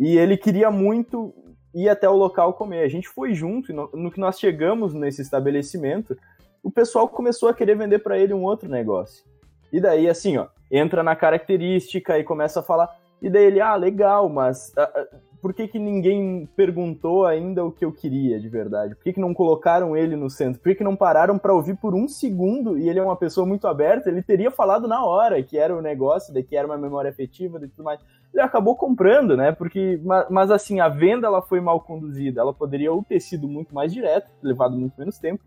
E 0.00 0.16
ele 0.16 0.38
queria 0.38 0.70
muito 0.70 1.34
ir 1.74 1.90
até 1.90 2.08
o 2.08 2.16
local 2.16 2.54
comer. 2.54 2.82
A 2.82 2.88
gente 2.88 3.06
foi 3.06 3.34
junto, 3.34 3.70
e 3.70 3.74
no, 3.74 3.90
no 3.92 4.10
que 4.10 4.18
nós 4.18 4.40
chegamos 4.40 4.94
nesse 4.94 5.20
estabelecimento, 5.20 6.16
o 6.62 6.70
pessoal 6.70 7.06
começou 7.06 7.50
a 7.50 7.54
querer 7.54 7.76
vender 7.76 7.98
para 7.98 8.18
ele 8.18 8.32
um 8.32 8.42
outro 8.42 8.66
negócio. 8.66 9.22
E 9.70 9.78
daí, 9.78 10.08
assim, 10.08 10.38
ó, 10.38 10.46
entra 10.70 11.02
na 11.02 11.14
característica 11.14 12.18
e 12.18 12.24
começa 12.24 12.60
a 12.60 12.62
falar. 12.62 12.88
E 13.20 13.28
daí 13.28 13.44
ele, 13.44 13.60
ah, 13.60 13.76
legal, 13.76 14.28
mas 14.30 14.72
uh, 14.72 15.18
por 15.40 15.54
que, 15.54 15.68
que 15.68 15.78
ninguém 15.78 16.48
perguntou 16.56 17.24
ainda 17.24 17.64
o 17.64 17.70
que 17.70 17.84
eu 17.84 17.92
queria 17.92 18.40
de 18.40 18.48
verdade? 18.48 18.94
Por 18.94 19.04
que, 19.04 19.12
que 19.12 19.20
não 19.20 19.34
colocaram 19.34 19.96
ele 19.96 20.16
no 20.16 20.28
centro? 20.28 20.60
Por 20.60 20.70
que, 20.70 20.76
que 20.76 20.84
não 20.84 20.96
pararam 20.96 21.38
para 21.38 21.54
ouvir 21.54 21.76
por 21.76 21.94
um 21.94 22.08
segundo? 22.08 22.78
E 22.78 22.88
ele 22.88 22.98
é 22.98 23.02
uma 23.02 23.16
pessoa 23.16 23.46
muito 23.46 23.66
aberta, 23.66 24.08
ele 24.08 24.22
teria 24.22 24.50
falado 24.50 24.88
na 24.88 25.04
hora 25.04 25.42
que 25.42 25.58
era 25.58 25.76
o 25.76 25.82
negócio, 25.82 26.32
de 26.32 26.42
que 26.42 26.56
era 26.56 26.66
uma 26.66 26.78
memória 26.78 27.10
afetiva 27.10 27.58
e 27.62 27.68
tudo 27.68 27.84
mais. 27.84 28.00
Ele 28.32 28.42
acabou 28.42 28.76
comprando, 28.76 29.36
né? 29.36 29.52
Porque, 29.52 30.00
mas, 30.04 30.26
mas, 30.30 30.50
assim, 30.50 30.80
a 30.80 30.88
venda 30.88 31.26
ela 31.26 31.42
foi 31.42 31.60
mal 31.60 31.80
conduzida. 31.80 32.40
Ela 32.40 32.52
poderia 32.52 32.92
ou 32.92 33.02
ter 33.02 33.20
sido 33.20 33.48
muito 33.48 33.74
mais 33.74 33.92
direta, 33.92 34.28
levado 34.42 34.76
muito 34.76 34.94
menos 34.98 35.18
tempo, 35.18 35.42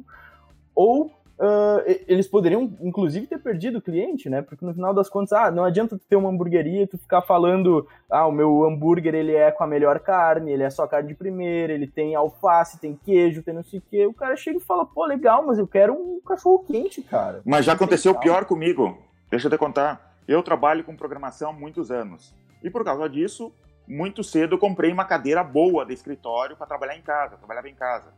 ou 0.76 1.12
Uh, 1.36 1.82
eles 2.08 2.28
poderiam, 2.28 2.72
inclusive, 2.80 3.26
ter 3.26 3.39
perdido 3.39 3.80
o 3.80 3.82
cliente, 3.82 4.30
né? 4.30 4.41
Porque 4.41 4.63
no 4.63 4.74
final 4.74 4.93
das 4.93 5.10
contas, 5.10 5.34
ah, 5.34 5.50
não 5.50 5.63
adianta 5.63 5.98
tu 5.98 6.06
ter 6.08 6.15
uma 6.15 6.30
hamburgueria 6.30 6.84
e 6.84 6.88
tu 6.88 6.98
ficar 6.98 7.24
falando, 7.24 7.88
ah, 8.10 8.28
o 8.28 8.32
meu 8.32 8.63
hambúrguer 8.63 9.15
ele 9.15 9.34
é 9.34 9.52
com 9.52 9.63
a 9.63 9.67
melhor 9.67 10.00
carne, 10.00 10.52
ele 10.52 10.63
é 10.63 10.69
só 10.69 10.86
carne 10.86 11.10
de 11.10 11.15
primeira, 11.15 11.74
ele 11.74 11.88
tem 11.88 12.13
alface, 12.13 12.80
tem 12.80 12.98
queijo, 13.04 13.41
tem 13.41 13.54
não 13.54 13.63
sei 13.63 13.80
o 13.80 13.84
quê. 13.89 14.06
O 14.06 14.13
cara 14.13 14.36
chega 14.36 14.58
e 14.58 14.62
fala, 14.62 14.86
pô, 14.86 15.06
legal, 15.06 15.43
mas 15.46 15.58
eu 15.58 15.67
quero 15.67 15.93
um 15.93 16.22
cachorro 16.22 16.63
quente, 16.65 17.02
cara. 17.02 17.41
Mas 17.43 17.65
já 17.65 17.74
aconteceu 17.74 18.13
pior 18.15 18.46
comigo. 18.46 18.98
Deixa 19.30 19.48
eu 19.48 19.52
te 19.52 19.58
contar. 19.58 20.15
Eu 20.28 20.43
trabalho 20.43 20.84
com 20.84 20.96
programação 20.96 21.50
há 21.50 21.54
muitos 21.54 21.89
anos. 21.89 22.34
E 22.63 22.69
por 22.69 22.84
causa 22.84 23.10
disso, 23.10 23.54
muito 23.88 24.23
cedo 24.23 24.56
eu 24.56 24.60
comprei 24.60 24.91
uma 24.91 25.06
cadeira 25.06 25.43
boa 25.43 25.86
de 25.86 25.93
escritório 25.93 26.56
para 26.56 26.65
trabalhar 26.65 26.97
em 26.97 27.02
casa, 27.02 27.38
trabalhava 27.38 27.69
em 27.69 27.76
casa. 27.76 28.13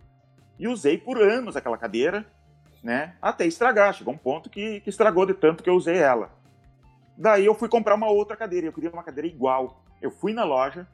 E 0.57 0.67
usei 0.67 0.97
por 0.97 1.21
anos 1.21 1.55
aquela 1.55 1.77
cadeira 1.77 2.25
né? 2.85 3.15
Até 3.19 3.47
estragar. 3.47 3.95
Chegou 3.95 4.13
um 4.13 4.17
ponto 4.17 4.47
que, 4.47 4.79
que 4.81 4.89
estragou 4.91 5.25
de 5.25 5.33
tanto 5.33 5.63
que 5.63 5.69
eu 5.69 5.73
usei 5.73 5.97
ela. 5.97 6.29
Daí 7.17 7.43
eu 7.43 7.55
fui 7.55 7.67
comprar 7.67 7.95
uma 7.95 8.07
outra 8.07 8.37
cadeira. 8.37 8.67
Eu 8.67 8.71
queria 8.71 8.91
uma 8.91 9.03
cadeira 9.03 9.27
igual. 9.27 9.83
Eu 9.99 10.11
fui 10.11 10.33
na 10.33 10.43
loja, 10.43 10.87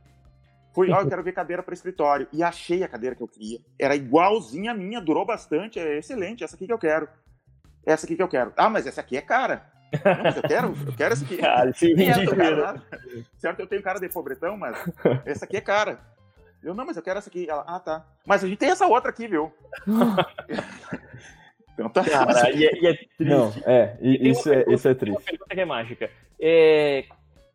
fui, 0.73 0.89
ó, 0.89 0.97
oh, 0.97 1.01
eu 1.01 1.09
quero 1.09 1.21
ver 1.21 1.33
cadeira 1.33 1.61
para 1.61 1.73
escritório. 1.73 2.29
E 2.31 2.41
achei 2.41 2.81
a 2.81 2.87
cadeira 2.87 3.13
que 3.13 3.21
eu 3.21 3.27
queria. 3.27 3.59
Era 3.77 3.93
igualzinha 3.93 4.71
a 4.71 4.73
minha, 4.73 5.01
durou 5.01 5.25
bastante, 5.25 5.79
é 5.79 5.97
excelente. 5.97 6.45
Essa 6.45 6.55
aqui 6.55 6.65
que 6.65 6.71
eu 6.71 6.79
quero. 6.79 7.09
Essa 7.85 8.05
aqui 8.05 8.15
que 8.15 8.23
eu 8.23 8.29
quero. 8.29 8.53
Ah, 8.55 8.69
mas 8.69 8.87
essa 8.87 9.01
aqui 9.01 9.17
é 9.17 9.21
cara. 9.21 9.69
Não, 9.93 10.23
mas 10.23 10.35
eu 10.37 10.43
quero, 10.43 10.75
eu 10.87 10.93
quero 10.93 11.13
essa 11.13 11.25
aqui. 11.25 11.37
Cara, 11.41 11.73
sim, 11.73 11.93
é, 12.01 12.13
certo, 13.37 13.59
eu 13.59 13.67
tenho 13.67 13.83
cara 13.83 13.99
de 13.99 14.09
pobretão, 14.09 14.57
mas 14.57 14.77
essa 15.25 15.45
aqui 15.45 15.57
é 15.57 15.61
cara. 15.61 15.99
Eu, 16.63 16.73
não, 16.73 16.85
mas 16.85 16.95
eu 16.95 17.03
quero 17.03 17.17
essa 17.17 17.29
aqui. 17.29 17.49
Ela, 17.49 17.63
ah, 17.67 17.79
tá. 17.79 18.05
Mas 18.25 18.43
a 18.43 18.47
gente 18.47 18.59
tem 18.59 18.69
essa 18.69 18.85
outra 18.87 19.09
aqui, 19.09 19.27
viu? 19.27 19.51
Então 21.73 21.89
tá 21.89 22.03
Cara, 22.03 22.51
e, 22.51 22.65
é, 22.65 22.75
e 22.75 22.87
é 22.87 22.93
triste. 22.93 23.23
Não, 23.23 23.51
é, 23.65 23.97
e, 24.01 24.29
isso, 24.29 24.51
é 24.51 24.65
isso 24.67 24.87
é 24.87 24.93
triste. 24.93 25.17
Uma 25.17 25.21
pergunta 25.21 25.55
que 25.55 25.61
é 25.61 25.65
mágica. 25.65 26.11
É, 26.39 27.05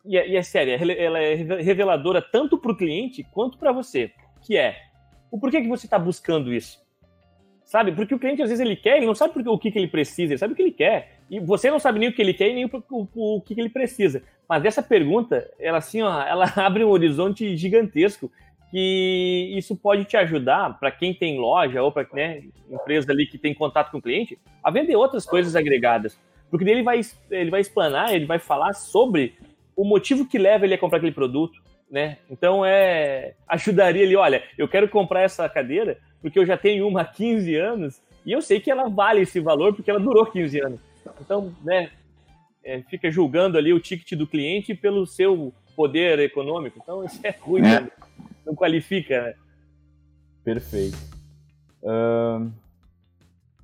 e, 0.05 0.17
é, 0.17 0.29
e 0.29 0.37
é 0.37 0.43
séria, 0.43 0.77
ela 0.77 1.21
é 1.21 1.35
reveladora 1.35 2.23
tanto 2.23 2.59
para 2.59 2.73
o 2.73 2.77
cliente 2.77 3.25
quanto 3.33 3.59
para 3.59 3.73
você, 3.73 4.11
que 4.43 4.57
é 4.57 4.77
o 5.31 5.39
porquê 5.39 5.61
que 5.61 5.69
você 5.69 5.87
está 5.87 5.99
buscando 5.99 6.53
isso. 6.53 6.85
Sabe? 7.67 7.91
Porque 7.91 8.15
o 8.15 8.19
cliente 8.19 8.41
às 8.41 8.49
vezes 8.49 8.65
ele 8.65 8.77
quer, 8.77 8.97
ele 8.97 9.07
não 9.07 9.15
sabe 9.15 9.43
o 9.45 9.59
que, 9.59 9.73
que 9.73 9.79
ele 9.79 9.89
precisa, 9.89 10.33
ele 10.33 10.39
sabe 10.39 10.53
o 10.53 10.57
que 10.57 10.63
ele 10.63 10.71
quer. 10.71 11.19
E 11.29 11.41
você 11.41 11.69
não 11.69 11.81
sabe 11.81 11.99
nem 11.99 12.09
o 12.09 12.13
que 12.13 12.23
ele 12.23 12.33
quer 12.33 12.49
e 12.51 12.55
nem 12.55 12.65
o, 12.65 12.71
o, 12.91 13.37
o 13.37 13.41
que, 13.41 13.57
que 13.57 13.61
ele 13.61 13.69
precisa. 13.69 14.23
Mas 14.49 14.65
essa 14.65 14.81
pergunta, 14.81 15.51
ela 15.59 15.79
assim, 15.79 16.01
ó, 16.01 16.23
ela 16.23 16.51
abre 16.57 16.85
um 16.85 16.91
horizonte 16.91 17.57
gigantesco 17.57 18.31
que 18.71 19.53
isso 19.57 19.77
pode 19.77 20.05
te 20.05 20.17
ajudar 20.17 20.79
para 20.79 20.93
quem 20.93 21.13
tem 21.13 21.39
loja 21.39 21.83
ou 21.83 21.91
para 21.91 22.07
né, 22.13 22.45
empresa 22.71 23.11
ali 23.11 23.27
que 23.27 23.39
tem 23.39 23.53
contato 23.53 23.91
com 23.91 23.99
o 23.99 24.03
cliente 24.03 24.39
a 24.63 24.71
vender 24.71 24.95
outras 24.95 25.27
coisas 25.27 25.57
agregadas. 25.57 26.17
Porque 26.49 26.69
ele 26.69 26.85
vai, 26.85 27.01
ele 27.31 27.51
vai 27.51 27.61
explanar, 27.61 28.15
ele 28.15 28.27
vai 28.27 28.39
falar 28.39 28.75
sobre 28.75 29.35
o 29.75 29.85
motivo 29.85 30.27
que 30.27 30.39
leva 30.39 30.65
ele 30.65 30.75
a 30.75 30.79
comprar 30.79 30.99
aquele 30.99 31.13
produto, 31.13 31.61
né? 31.91 32.19
Então 32.31 32.65
é 32.65 33.35
ajudaria 33.49 34.03
ele, 34.03 34.17
olha, 34.17 34.43
eu 34.59 34.69
quero 34.69 34.89
comprar 34.89 35.23
essa 35.23 35.49
cadeira 35.49 35.99
porque 36.21 36.39
eu 36.39 36.47
já 36.47 36.57
tenho 36.57 36.87
uma 36.89 37.03
há 37.03 37.05
15 37.05 37.55
anos 37.57 38.03
e 38.25 38.33
eu 38.33 38.43
sei 38.43 38.61
que 38.61 38.71
ela 38.71 38.89
vale 38.89 39.21
esse 39.21 39.39
valor 39.41 39.75
porque 39.75 39.91
ela 39.91 40.01
durou 40.01 40.27
15 40.27 40.61
anos. 40.61 40.81
Então, 41.21 41.55
né, 41.63 41.91
é, 42.65 42.83
fica 42.83 43.11
julgando 43.11 43.57
ali 43.57 43.73
o 43.73 43.79
ticket 43.79 44.19
do 44.19 44.27
cliente 44.27 44.75
pelo 44.75 45.07
seu 45.07 45.55
poder 45.77 46.19
econômico. 46.19 46.79
Então 46.83 47.05
isso 47.05 47.21
é 47.23 47.31
ruim, 47.31 47.61
é. 47.61 47.81
Né? 47.81 47.91
não 48.45 48.55
qualifica, 48.55 49.23
né? 49.23 49.35
Perfeito. 50.43 50.97
Uh, 51.83 52.51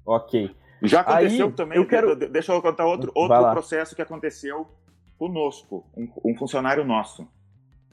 ok. 0.04 0.50
Já 0.82 1.00
aconteceu 1.00 1.46
Aí, 1.46 1.52
também, 1.52 1.78
eu 1.78 1.86
quero... 1.86 2.16
deixa 2.16 2.52
eu 2.52 2.60
contar 2.60 2.86
outro, 2.86 3.12
outro 3.14 3.50
processo 3.52 3.94
que 3.94 4.02
aconteceu 4.02 4.68
conosco, 5.16 5.86
um, 5.96 6.08
um 6.24 6.36
funcionário 6.36 6.84
nosso. 6.84 7.28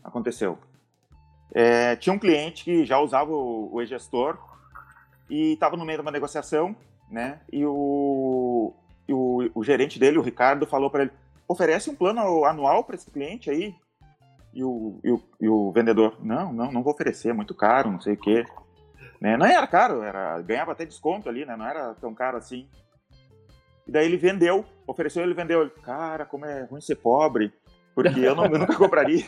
Aconteceu. 0.04 0.58
É, 1.54 1.96
tinha 1.96 2.14
um 2.14 2.20
cliente 2.20 2.64
que 2.64 2.86
já 2.86 3.00
usava 3.00 3.32
o, 3.32 3.74
o 3.74 3.82
e-gestor 3.82 4.38
e 5.30 5.54
estava 5.54 5.76
no 5.76 5.86
meio 5.86 5.98
de 5.98 6.02
uma 6.02 6.12
negociação, 6.12 6.76
né? 7.10 7.42
E 7.52 7.66
o, 7.66 8.74
e 9.08 9.14
o, 9.14 9.50
o 9.56 9.64
gerente 9.64 10.00
dele, 10.00 10.18
o 10.18 10.24
Ricardo, 10.24 10.68
falou 10.68 10.90
para 10.90 11.04
ele: 11.04 11.12
oferece 11.48 11.90
um 11.90 11.96
plano 11.96 12.46
anual 12.46 12.84
para 12.84 12.96
esse 12.96 13.10
cliente 13.10 13.50
aí, 13.50 13.76
e 14.54 14.64
o, 14.64 15.00
e 15.04 15.12
o, 15.12 15.22
e 15.42 15.50
o 15.50 15.72
vendedor, 15.72 16.18
não, 16.22 16.54
não, 16.54 16.72
não 16.72 16.84
vou 16.84 16.94
oferecer, 16.94 17.30
é 17.30 17.34
muito 17.34 17.54
caro, 17.54 17.92
não 17.92 18.02
sei 18.02 18.14
o 18.14 18.18
quê. 18.18 18.46
Né? 19.20 19.36
Não 19.36 19.46
era 19.46 19.68
caro, 19.68 20.02
era, 20.02 20.40
ganhava 20.42 20.72
até 20.72 20.86
desconto 20.86 21.28
ali, 21.28 21.46
né? 21.46 21.56
Não 21.56 21.68
era 21.68 21.94
tão 21.96 22.14
caro 22.14 22.38
assim. 22.38 22.68
E 23.88 23.92
daí 23.92 24.06
ele 24.06 24.18
vendeu, 24.18 24.66
ofereceu, 24.88 25.24
ele 25.24 25.34
vendeu. 25.34 25.70
Cara, 25.82 26.26
como 26.26 26.46
é 26.46 26.64
ruim 26.64 26.80
ser 26.80 26.96
pobre, 26.96 27.52
porque 27.94 28.20
eu, 28.20 28.36
não, 28.36 28.46
eu 28.46 28.60
nunca 28.60 28.76
compraria. 28.78 29.26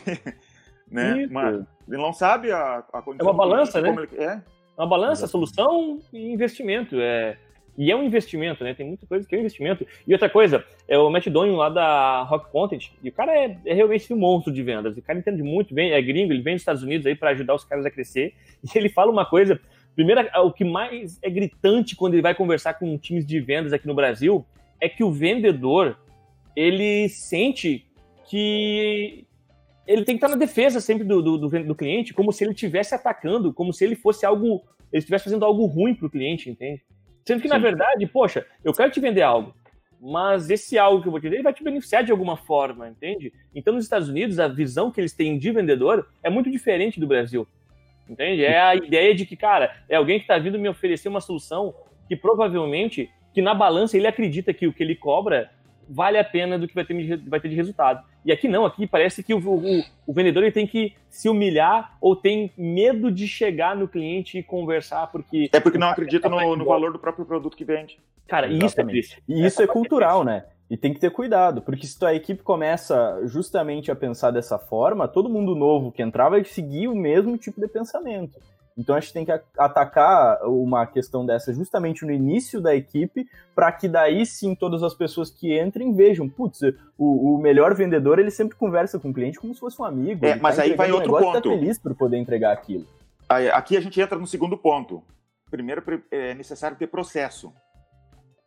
Né? 0.92 1.26
Mas 1.30 1.64
ele 1.88 1.96
não 1.96 2.12
sabe 2.12 2.52
a, 2.52 2.84
a 2.92 3.02
condição. 3.02 3.28
É 3.28 3.30
uma 3.30 3.36
balança, 3.36 3.80
né? 3.80 3.88
Ele, 3.88 4.22
é. 4.22 4.40
uma 4.76 4.86
balança, 4.86 5.26
solução 5.26 5.98
e 6.12 6.32
investimento. 6.32 6.96
É, 7.00 7.36
e 7.76 7.90
é 7.90 7.96
um 7.96 8.02
investimento, 8.02 8.62
né? 8.62 8.74
Tem 8.74 8.86
muita 8.86 9.06
coisa 9.06 9.26
que 9.26 9.34
é 9.34 9.38
um 9.38 9.40
investimento. 9.40 9.86
E 10.06 10.12
outra 10.12 10.28
coisa, 10.28 10.64
é 10.86 10.98
o 10.98 11.08
Matt 11.10 11.28
Doyle 11.28 11.56
lá 11.56 11.68
da 11.68 12.22
Rock 12.22 12.50
Content, 12.50 12.90
e 13.02 13.08
o 13.08 13.12
cara 13.12 13.32
é, 13.32 13.56
é, 13.64 13.74
realmente 13.74 14.12
um 14.12 14.18
monstro 14.18 14.52
de 14.52 14.62
vendas. 14.62 14.96
O 14.96 15.02
cara 15.02 15.18
entende 15.18 15.42
muito 15.42 15.74
bem, 15.74 15.92
é 15.92 16.02
gringo, 16.02 16.32
ele 16.32 16.42
vem 16.42 16.54
dos 16.54 16.62
Estados 16.62 16.82
Unidos 16.82 17.06
aí 17.06 17.14
para 17.14 17.30
ajudar 17.30 17.54
os 17.54 17.64
caras 17.64 17.86
a 17.86 17.90
crescer. 17.90 18.34
E 18.62 18.78
ele 18.78 18.88
fala 18.88 19.10
uma 19.10 19.26
coisa, 19.26 19.60
primeiro, 19.94 20.24
o 20.44 20.52
que 20.52 20.64
mais 20.64 21.18
é 21.20 21.28
gritante 21.28 21.96
quando 21.96 22.14
ele 22.14 22.22
vai 22.22 22.34
conversar 22.34 22.74
com 22.74 22.96
times 22.96 23.26
de 23.26 23.40
vendas 23.40 23.72
aqui 23.72 23.88
no 23.88 23.94
Brasil 23.94 24.46
é 24.80 24.88
que 24.88 25.02
o 25.02 25.10
vendedor, 25.10 25.96
ele 26.54 27.08
sente 27.08 27.84
que 28.28 29.26
ele 29.86 30.04
tem 30.04 30.16
que 30.16 30.24
estar 30.24 30.28
na 30.28 30.36
defesa 30.36 30.80
sempre 30.80 31.04
do, 31.04 31.20
do, 31.22 31.38
do, 31.38 31.64
do 31.64 31.74
cliente, 31.74 32.14
como 32.14 32.32
se 32.32 32.44
ele 32.44 32.52
estivesse 32.52 32.94
atacando, 32.94 33.52
como 33.52 33.72
se 33.72 33.84
ele 33.84 33.96
fosse 33.96 34.24
algo, 34.24 34.62
ele 34.92 34.98
estivesse 35.00 35.24
fazendo 35.24 35.44
algo 35.44 35.66
ruim 35.66 35.94
para 35.94 36.06
o 36.06 36.10
cliente, 36.10 36.50
entende? 36.50 36.82
Sendo 37.24 37.40
que, 37.40 37.48
Sim. 37.48 37.54
na 37.54 37.58
verdade, 37.58 38.06
poxa, 38.06 38.46
eu 38.64 38.72
quero 38.72 38.90
te 38.90 39.00
vender 39.00 39.22
algo, 39.22 39.54
mas 40.00 40.50
esse 40.50 40.78
algo 40.78 41.00
que 41.00 41.08
eu 41.08 41.12
vou 41.12 41.20
te 41.20 41.28
vender 41.28 41.42
vai 41.42 41.52
te 41.52 41.62
beneficiar 41.62 42.04
de 42.04 42.12
alguma 42.12 42.36
forma, 42.36 42.88
entende? 42.88 43.32
Então, 43.54 43.74
nos 43.74 43.84
Estados 43.84 44.08
Unidos, 44.08 44.38
a 44.38 44.48
visão 44.48 44.90
que 44.90 45.00
eles 45.00 45.12
têm 45.12 45.38
de 45.38 45.50
vendedor 45.50 46.08
é 46.22 46.30
muito 46.30 46.50
diferente 46.50 46.98
do 46.98 47.06
Brasil, 47.06 47.46
entende? 48.08 48.44
É 48.44 48.60
a 48.60 48.74
ideia 48.74 49.14
de 49.14 49.26
que, 49.26 49.36
cara, 49.36 49.76
é 49.88 49.96
alguém 49.96 50.18
que 50.18 50.24
está 50.24 50.38
vindo 50.38 50.58
me 50.58 50.68
oferecer 50.68 51.08
uma 51.08 51.20
solução 51.20 51.74
que 52.08 52.16
provavelmente, 52.16 53.10
que 53.32 53.40
na 53.40 53.54
balança 53.54 53.96
ele 53.96 54.06
acredita 54.06 54.52
que 54.52 54.66
o 54.66 54.72
que 54.72 54.82
ele 54.82 54.94
cobra 54.94 55.50
vale 55.92 56.18
a 56.18 56.24
pena 56.24 56.58
do 56.58 56.66
que 56.66 56.74
vai 56.74 56.84
ter, 56.84 57.18
vai 57.28 57.40
ter 57.40 57.48
de 57.48 57.54
resultado. 57.54 58.02
E 58.24 58.32
aqui 58.32 58.48
não, 58.48 58.64
aqui 58.64 58.86
parece 58.86 59.22
que 59.22 59.34
o, 59.34 59.38
o, 59.38 59.84
o, 60.06 60.12
vendedor 60.12 60.42
ele 60.42 60.52
tem 60.52 60.66
que 60.66 60.94
se 61.10 61.28
humilhar 61.28 61.96
ou 62.00 62.16
tem 62.16 62.50
medo 62.56 63.10
de 63.10 63.28
chegar 63.28 63.76
no 63.76 63.86
cliente 63.86 64.38
e 64.38 64.42
conversar, 64.42 65.08
porque. 65.08 65.50
É 65.52 65.60
porque 65.60 65.78
não 65.78 65.88
acredita 65.88 66.28
no, 66.28 66.56
no 66.56 66.64
valor 66.64 66.92
do 66.92 66.98
próprio 66.98 67.26
produto 67.26 67.56
que 67.56 67.64
vende. 67.64 67.98
Cara, 68.26 68.46
Exatamente. 68.46 68.70
isso 68.70 68.80
é 68.80 68.84
triste. 68.84 69.22
E 69.28 69.46
isso 69.46 69.60
é, 69.60 69.64
é 69.64 69.68
cultural, 69.68 70.24
né? 70.24 70.44
E 70.70 70.76
tem 70.76 70.94
que 70.94 71.00
ter 71.00 71.10
cuidado, 71.10 71.60
porque 71.60 71.86
se 71.86 72.02
a 72.02 72.14
equipe 72.14 72.42
começa 72.42 73.20
justamente 73.26 73.90
a 73.90 73.96
pensar 73.96 74.30
dessa 74.30 74.58
forma, 74.58 75.06
todo 75.06 75.28
mundo 75.28 75.54
novo 75.54 75.92
que 75.92 76.00
entrar 76.00 76.30
vai 76.30 76.42
seguir 76.44 76.88
o 76.88 76.94
mesmo 76.94 77.36
tipo 77.36 77.60
de 77.60 77.68
pensamento. 77.68 78.40
Então 78.76 78.96
a 78.96 79.00
gente 79.00 79.12
tem 79.12 79.24
que 79.24 79.32
atacar 79.58 80.42
uma 80.46 80.86
questão 80.86 81.24
dessa 81.24 81.52
justamente 81.52 82.04
no 82.04 82.12
início 82.12 82.60
da 82.60 82.74
equipe, 82.74 83.28
para 83.54 83.70
que 83.70 83.88
daí 83.88 84.24
sim 84.24 84.54
todas 84.54 84.82
as 84.82 84.94
pessoas 84.94 85.30
que 85.30 85.60
entrem 85.60 85.94
vejam, 85.94 86.28
putz, 86.28 86.60
o, 86.96 87.34
o, 87.34 87.38
melhor 87.38 87.74
vendedor 87.74 88.18
ele 88.18 88.30
sempre 88.30 88.56
conversa 88.56 88.98
com 88.98 89.10
o 89.10 89.14
cliente 89.14 89.38
como 89.38 89.54
se 89.54 89.60
fosse 89.60 89.80
um 89.80 89.84
amigo. 89.84 90.24
É, 90.24 90.36
mas 90.36 90.56
tá 90.56 90.62
aí 90.62 90.74
vai 90.74 90.90
um 90.90 90.94
outro 90.94 91.12
tá 91.12 91.20
ponto. 91.20 91.50
Tá 91.50 91.56
feliz 91.56 91.78
por 91.78 91.94
poder 91.94 92.16
entregar 92.16 92.52
aquilo. 92.52 92.86
Aqui 93.28 93.76
a 93.76 93.80
gente 93.80 94.00
entra 94.00 94.18
no 94.18 94.26
segundo 94.26 94.56
ponto. 94.56 95.02
Primeiro 95.50 95.82
é 96.10 96.34
necessário 96.34 96.76
ter 96.76 96.86
processo. 96.86 97.52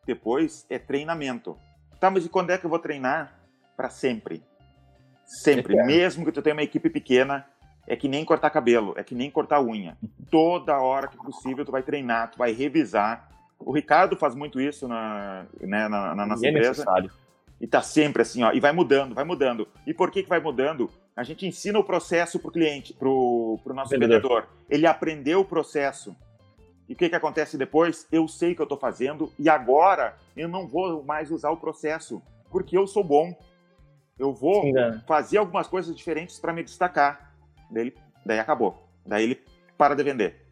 Depois 0.05 0.65
é 0.69 0.77
treinamento. 0.77 1.57
Tá, 1.99 2.11
mas 2.11 2.25
e 2.25 2.29
quando 2.29 2.51
é 2.51 2.57
que 2.57 2.65
eu 2.65 2.69
vou 2.69 2.79
treinar? 2.79 3.39
Para 3.75 3.89
sempre. 3.89 4.43
Sempre. 5.25 5.77
É. 5.77 5.83
Mesmo 5.83 6.23
que 6.23 6.31
tu 6.31 6.41
tenha 6.41 6.55
uma 6.55 6.63
equipe 6.63 6.89
pequena, 6.89 7.45
é 7.87 7.95
que 7.95 8.07
nem 8.07 8.25
cortar 8.25 8.49
cabelo, 8.49 8.93
é 8.97 9.03
que 9.03 9.15
nem 9.15 9.29
cortar 9.29 9.61
unha. 9.61 9.97
Toda 10.29 10.79
hora 10.79 11.07
que 11.07 11.17
possível 11.17 11.65
tu 11.65 11.71
vai 11.71 11.83
treinar, 11.83 12.31
tu 12.31 12.37
vai 12.37 12.51
revisar. 12.51 13.29
O 13.59 13.71
Ricardo 13.71 14.15
faz 14.15 14.35
muito 14.35 14.59
isso 14.59 14.87
na, 14.87 15.45
né, 15.61 15.87
na, 15.87 16.15
na 16.15 16.25
nossa 16.25 16.43
e 16.43 16.47
é 16.47 16.49
empresa. 16.51 16.67
É 16.67 16.71
necessário. 16.71 17.11
E 17.59 17.67
tá 17.67 17.81
sempre 17.81 18.21
assim, 18.21 18.43
ó, 18.43 18.51
e 18.51 18.59
vai 18.59 18.71
mudando, 18.71 19.15
vai 19.15 19.23
mudando. 19.23 19.67
E 19.87 19.93
por 19.93 20.11
que 20.11 20.23
que 20.23 20.29
vai 20.29 20.39
mudando? 20.39 20.89
A 21.15 21.23
gente 21.23 21.47
ensina 21.47 21.79
o 21.79 21.83
processo 21.83 22.37
para 22.37 22.49
o 22.49 22.51
cliente, 22.51 22.93
para 22.93 23.07
o 23.07 23.59
nosso 23.67 23.91
vendedor. 23.91 24.21
vendedor. 24.21 24.47
Ele 24.69 24.85
aprendeu 24.85 25.39
o 25.39 25.45
processo. 25.45 26.15
E 26.89 26.93
o 26.93 26.95
que, 26.95 27.09
que 27.09 27.15
acontece 27.15 27.57
depois? 27.57 28.05
Eu 28.11 28.27
sei 28.27 28.51
o 28.51 28.55
que 28.55 28.61
eu 28.61 28.65
estou 28.65 28.77
fazendo 28.77 29.31
e 29.39 29.49
agora 29.49 30.17
eu 30.35 30.47
não 30.47 30.67
vou 30.67 31.03
mais 31.03 31.31
usar 31.31 31.49
o 31.49 31.57
processo, 31.57 32.21
porque 32.51 32.77
eu 32.77 32.85
sou 32.85 33.03
bom. 33.03 33.35
Eu 34.19 34.33
vou 34.33 34.61
Sim, 34.61 34.73
fazer 35.07 35.37
algumas 35.37 35.67
coisas 35.67 35.95
diferentes 35.95 36.39
para 36.39 36.53
me 36.53 36.63
destacar. 36.63 37.34
Daí, 37.71 37.93
daí 38.25 38.39
acabou. 38.39 38.89
Daí 39.05 39.23
ele 39.23 39.39
para 39.77 39.95
de 39.95 40.03
vender. 40.03 40.45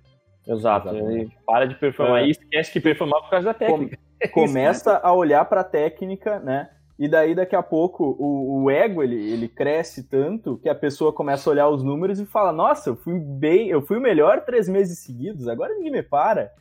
Exato. 0.47 0.89
Ele 0.89 1.31
para 1.45 1.65
de 1.65 1.75
performar 1.75 2.23
é. 2.23 2.27
e 2.27 2.31
esquece 2.31 2.71
que 2.71 2.81
performar 2.81 3.21
por 3.21 3.29
causa 3.29 3.47
da 3.47 3.53
técnica. 3.53 3.97
Começa 4.33 4.99
a 5.03 5.13
olhar 5.13 5.45
para 5.45 5.61
a 5.61 5.65
técnica, 5.65 6.39
né? 6.39 6.69
E 6.97 7.07
daí, 7.07 7.33
daqui 7.33 7.55
a 7.55 7.63
pouco, 7.63 8.15
o, 8.19 8.63
o, 8.63 8.71
ego 8.71 9.01
ele, 9.01 9.15
ele 9.15 9.47
cresce 9.47 10.03
tanto 10.03 10.57
que 10.57 10.69
a 10.69 10.75
pessoa 10.75 11.11
começa 11.11 11.49
a 11.49 11.51
olhar 11.51 11.67
os 11.67 11.83
números 11.83 12.19
e 12.19 12.25
fala: 12.25 12.51
Nossa, 12.51 12.91
eu 12.91 12.95
fui 12.95 13.19
bem, 13.19 13.67
eu 13.69 13.81
fui 13.81 13.97
o 13.97 14.01
melhor 14.01 14.45
três 14.45 14.69
meses 14.69 14.99
seguidos, 14.99 15.47
agora 15.47 15.73
ninguém 15.73 15.91
me 15.91 16.03
para. 16.03 16.51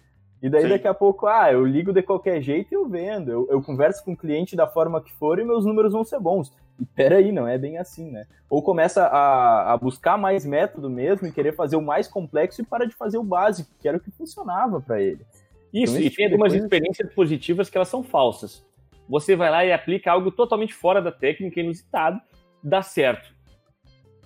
E 0.42 0.48
daí, 0.48 0.62
Sim. 0.62 0.70
daqui 0.70 0.88
a 0.88 0.94
pouco, 0.94 1.26
ah, 1.26 1.52
eu 1.52 1.64
ligo 1.64 1.92
de 1.92 2.02
qualquer 2.02 2.40
jeito 2.40 2.72
e 2.72 2.74
eu 2.74 2.88
vendo. 2.88 3.30
Eu, 3.30 3.46
eu, 3.48 3.62
converso 3.62 4.04
com 4.04 4.12
o 4.12 4.16
cliente 4.16 4.56
da 4.56 4.66
forma 4.66 5.00
que 5.00 5.12
for 5.12 5.38
e 5.38 5.44
meus 5.44 5.64
números 5.64 5.92
vão 5.92 6.02
ser 6.02 6.18
bons. 6.18 6.52
Peraí, 6.94 7.32
não 7.32 7.46
é 7.46 7.58
bem 7.58 7.78
assim, 7.78 8.10
né? 8.10 8.26
Ou 8.48 8.62
começa 8.62 9.04
a, 9.04 9.72
a 9.72 9.76
buscar 9.76 10.16
mais 10.16 10.44
método 10.44 10.90
mesmo 10.90 11.26
e 11.26 11.32
querer 11.32 11.54
fazer 11.54 11.76
o 11.76 11.82
mais 11.82 12.08
complexo 12.08 12.60
e 12.62 12.64
para 12.64 12.86
de 12.86 12.94
fazer 12.94 13.18
o 13.18 13.24
básico, 13.24 13.70
que 13.80 13.88
era 13.88 13.96
o 13.96 14.00
que 14.00 14.10
funcionava 14.10 14.80
para 14.80 15.00
ele. 15.00 15.24
Isso, 15.72 15.94
então, 15.94 16.06
e 16.06 16.10
tem 16.10 16.26
algumas 16.26 16.52
experiências 16.52 17.12
positivas 17.14 17.70
que 17.70 17.76
elas 17.76 17.88
são 17.88 18.02
falsas. 18.02 18.64
Você 19.08 19.34
vai 19.34 19.50
lá 19.50 19.64
e 19.64 19.72
aplica 19.72 20.12
algo 20.12 20.30
totalmente 20.30 20.74
fora 20.74 21.00
da 21.00 21.10
técnica, 21.10 21.60
inusitado, 21.60 22.20
dá 22.62 22.82
certo. 22.82 23.34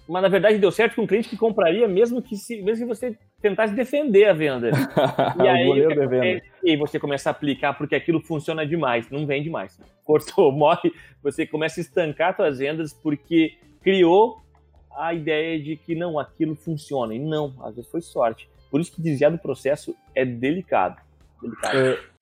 Mas 0.08 0.22
na 0.22 0.28
verdade 0.28 0.58
deu 0.58 0.70
certo 0.70 0.94
com 0.94 1.02
um 1.02 1.06
cliente 1.06 1.28
que 1.28 1.36
compraria 1.36 1.88
mesmo 1.88 2.22
que 2.22 2.36
se, 2.36 2.62
mesmo 2.62 2.86
que 2.86 2.94
você 2.94 3.18
tentasse 3.40 3.74
defender 3.74 4.26
a 4.26 4.32
venda. 4.32 4.70
e 5.42 5.48
aí 5.48 6.42
e 6.62 6.76
você 6.76 6.98
começa 6.98 7.30
a 7.30 7.32
aplicar 7.32 7.74
porque 7.74 7.94
aquilo 7.94 8.20
funciona 8.20 8.66
demais, 8.66 9.10
não 9.10 9.26
vende 9.26 9.50
mais. 9.50 9.80
Cortou, 10.04 10.50
morre, 10.52 10.92
você 11.22 11.46
começa 11.46 11.80
a 11.80 11.82
estancar 11.82 12.36
suas 12.36 12.58
vendas 12.58 12.92
porque 12.92 13.56
criou 13.82 14.40
a 14.96 15.12
ideia 15.12 15.60
de 15.60 15.76
que 15.76 15.94
não, 15.94 16.18
aquilo 16.18 16.54
funciona. 16.54 17.14
E 17.14 17.18
não, 17.18 17.54
às 17.62 17.74
vezes 17.74 17.90
foi 17.90 18.00
sorte. 18.00 18.48
Por 18.70 18.80
isso 18.80 18.92
que 18.92 19.02
desviar 19.02 19.30
do 19.30 19.38
processo 19.38 19.94
é 20.14 20.24
delicado. 20.24 21.00
delicado. 21.40 21.76
É... 21.76 22.15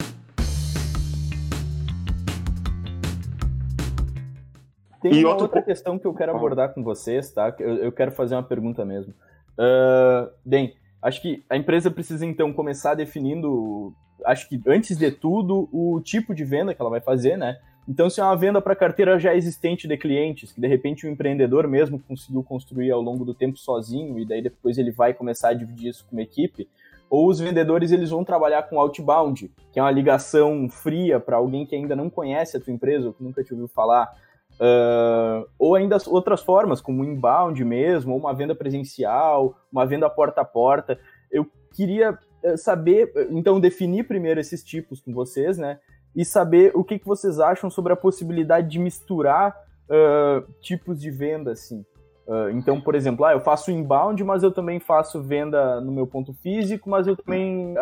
Tem 5.11 5.21
e 5.21 5.25
outra 5.25 5.62
questão 5.62 5.99
que 5.99 6.07
eu 6.07 6.14
quero 6.14 6.35
abordar 6.35 6.75
com 6.75 6.83
vocês, 6.83 7.31
tá? 7.33 7.55
Eu, 7.59 7.77
eu 7.77 7.93
quero 7.93 8.11
fazer 8.11 8.35
uma 8.35 8.43
pergunta 8.43 8.85
mesmo. 8.85 9.12
Uh, 9.59 10.31
bem, 10.45 10.75
Acho 11.05 11.21
que 11.21 11.45
a 11.51 11.57
empresa 11.59 11.90
precisa 11.90 12.25
então 12.25 12.51
começar 12.51 12.95
definindo, 12.95 13.93
acho 14.25 14.49
que 14.49 14.59
antes 14.67 14.97
de 14.97 15.11
tudo, 15.11 15.69
o 15.71 16.01
tipo 16.01 16.35
de 16.35 16.47
venda 16.47 16.75
que 16.75 16.81
ela 16.81 16.88
vai 16.88 17.03
fazer, 17.03 17.37
né? 17.37 17.59
Então, 17.87 18.09
se 18.09 18.23
é 18.23 18.25
uma 18.25 18.35
venda 18.35 18.59
para 18.62 18.75
carteira 18.75 19.19
já 19.19 19.35
existente 19.35 19.87
de 19.87 19.99
clientes, 19.99 20.51
que 20.51 20.62
de 20.62 20.67
repente 20.67 21.07
o 21.07 21.11
empreendedor 21.11 21.69
mesmo 21.69 21.99
conseguiu 21.99 22.43
construir 22.43 22.90
ao 22.90 23.03
longo 23.03 23.23
do 23.23 23.35
tempo 23.35 23.59
sozinho, 23.59 24.19
e 24.19 24.25
daí 24.25 24.40
depois 24.40 24.79
ele 24.79 24.90
vai 24.90 25.12
começar 25.12 25.51
a 25.51 25.53
dividir 25.53 25.90
isso 25.90 26.07
com 26.07 26.17
uma 26.17 26.23
equipe, 26.23 26.67
ou 27.11 27.29
os 27.29 27.38
vendedores 27.38 27.93
eles 27.93 28.09
vão 28.09 28.25
trabalhar 28.25 28.62
com 28.62 28.81
outbound, 28.81 29.53
que 29.71 29.79
é 29.79 29.83
uma 29.83 29.90
ligação 29.90 30.71
fria 30.71 31.21
para 31.21 31.37
alguém 31.37 31.67
que 31.67 31.77
ainda 31.77 31.95
não 31.95 32.09
conhece 32.09 32.57
a 32.57 32.61
tua 32.61 32.73
empresa, 32.73 33.09
ou 33.09 33.12
que 33.12 33.23
nunca 33.23 33.45
te 33.45 33.53
ouviu 33.53 33.69
falar, 33.69 34.11
Uh, 34.55 35.49
ou 35.59 35.75
ainda 35.75 35.97
outras 36.07 36.40
formas, 36.43 36.81
como 36.81 37.05
inbound 37.05 37.64
mesmo, 37.64 38.12
ou 38.12 38.19
uma 38.19 38.33
venda 38.33 38.55
presencial, 38.55 39.57
uma 39.71 39.85
venda 39.85 40.09
porta 40.09 40.43
a 40.43 40.45
porta. 40.45 40.99
Eu 41.31 41.47
queria 41.73 42.19
eh, 42.45 42.57
saber, 42.57 43.11
então, 43.31 43.59
definir 43.59 44.05
primeiro 44.05 44.38
esses 44.38 44.62
tipos 44.62 45.01
com 45.01 45.12
vocês, 45.12 45.59
né? 45.59 45.81
E 46.14 46.25
saber 46.25 46.71
o 46.75 46.85
que, 46.85 46.99
que 46.99 47.07
vocês 47.07 47.40
acham 47.40 47.69
sobre 47.69 47.93
a 47.93 47.97
possibilidade 47.97 48.69
de 48.69 48.79
misturar 48.79 49.57
uh, 49.88 50.53
tipos 50.61 51.01
de 51.01 51.11
venda, 51.11 51.53
assim. 51.53 51.85
Uh, 52.27 52.51
então, 52.53 52.81
por 52.81 52.95
exemplo, 52.95 53.25
ah, 53.25 53.33
eu 53.33 53.40
faço 53.40 53.71
inbound, 53.71 54.23
mas 54.23 54.43
eu 54.43 54.53
também 54.53 54.79
faço 54.79 55.23
venda 55.23 55.81
no 55.81 55.90
meu 55.90 56.07
ponto 56.07 56.33
físico, 56.35 56.88
mas 56.88 57.07
eu 57.07 57.17
também 57.17 57.75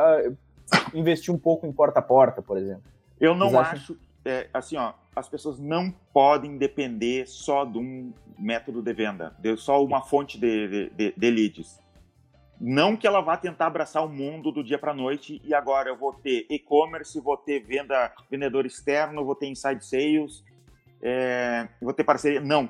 investi 0.94 1.30
um 1.30 1.38
pouco 1.38 1.66
em 1.66 1.72
porta 1.72 1.98
a 1.98 2.02
porta, 2.02 2.40
por 2.40 2.56
exemplo. 2.56 2.84
Eu 3.20 3.34
não 3.34 3.58
acho, 3.58 3.96
é, 4.24 4.48
assim, 4.52 4.76
ó, 4.76 4.92
as 5.14 5.28
pessoas 5.28 5.58
não 5.58 5.90
podem 6.12 6.56
depender 6.56 7.26
só 7.26 7.64
de 7.64 7.78
um 7.78 8.12
método 8.38 8.82
de 8.82 8.92
venda, 8.92 9.34
de 9.38 9.56
só 9.56 9.82
uma 9.84 10.02
fonte 10.02 10.38
de, 10.38 10.90
de, 10.90 11.12
de 11.16 11.30
leads. 11.30 11.80
Não 12.60 12.96
que 12.96 13.06
ela 13.06 13.20
vá 13.20 13.36
tentar 13.36 13.66
abraçar 13.66 14.04
o 14.04 14.08
mundo 14.08 14.52
do 14.52 14.62
dia 14.62 14.78
para 14.78 14.94
noite 14.94 15.42
e 15.44 15.52
agora 15.52 15.88
eu 15.88 15.96
vou 15.96 16.12
ter 16.12 16.46
e-commerce, 16.48 17.20
vou 17.20 17.36
ter 17.36 17.60
venda, 17.60 18.12
vendedor 18.30 18.64
externo, 18.64 19.24
vou 19.24 19.34
ter 19.34 19.48
inside 19.48 19.84
sales, 19.84 20.44
é, 21.02 21.68
vou 21.80 21.92
ter 21.92 22.04
parceria. 22.04 22.40
Não. 22.40 22.68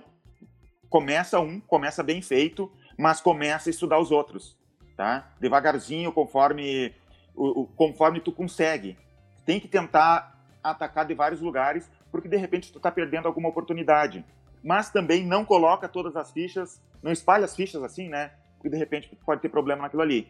Começa 0.89 1.39
um, 1.41 1.61
começa 1.61 2.03
bem 2.03 2.23
feito, 2.23 2.73
mas 2.99 3.21
começa 3.21 3.69
a 3.69 3.73
estudar 3.73 3.99
os 3.99 4.11
outros, 4.11 4.59
tá? 4.97 5.31
Devagarzinho, 5.39 6.11
conforme, 6.11 6.95
o, 7.35 7.63
o 7.63 7.67
conforme 7.67 8.21
tu 8.21 8.33
consegue. 8.33 8.97
Tem 9.45 9.61
que 9.61 9.69
tentar 9.69 10.32
atacar 10.63 11.05
de 11.07 11.15
vários 11.15 11.41
lugares 11.41 11.91
porque 12.11 12.29
de 12.29 12.37
repente 12.37 12.71
tu 12.71 12.77
está 12.79 12.91
perdendo 12.91 13.27
alguma 13.27 13.49
oportunidade. 13.49 14.25
Mas 14.63 14.91
também 14.91 15.27
não 15.27 15.45
coloca 15.45 15.89
todas 15.89 16.15
as 16.15 16.31
fichas, 16.31 16.81
não 17.03 17.11
espalha 17.11 17.45
as 17.45 17.57
fichas 17.57 17.83
assim, 17.83 18.09
né? 18.09 18.33
Porque 18.57 18.69
de 18.69 18.77
repente 18.77 19.11
pode 19.27 19.41
ter 19.41 19.49
problema 19.49 19.83
naquilo 19.83 20.03
ali. 20.03 20.29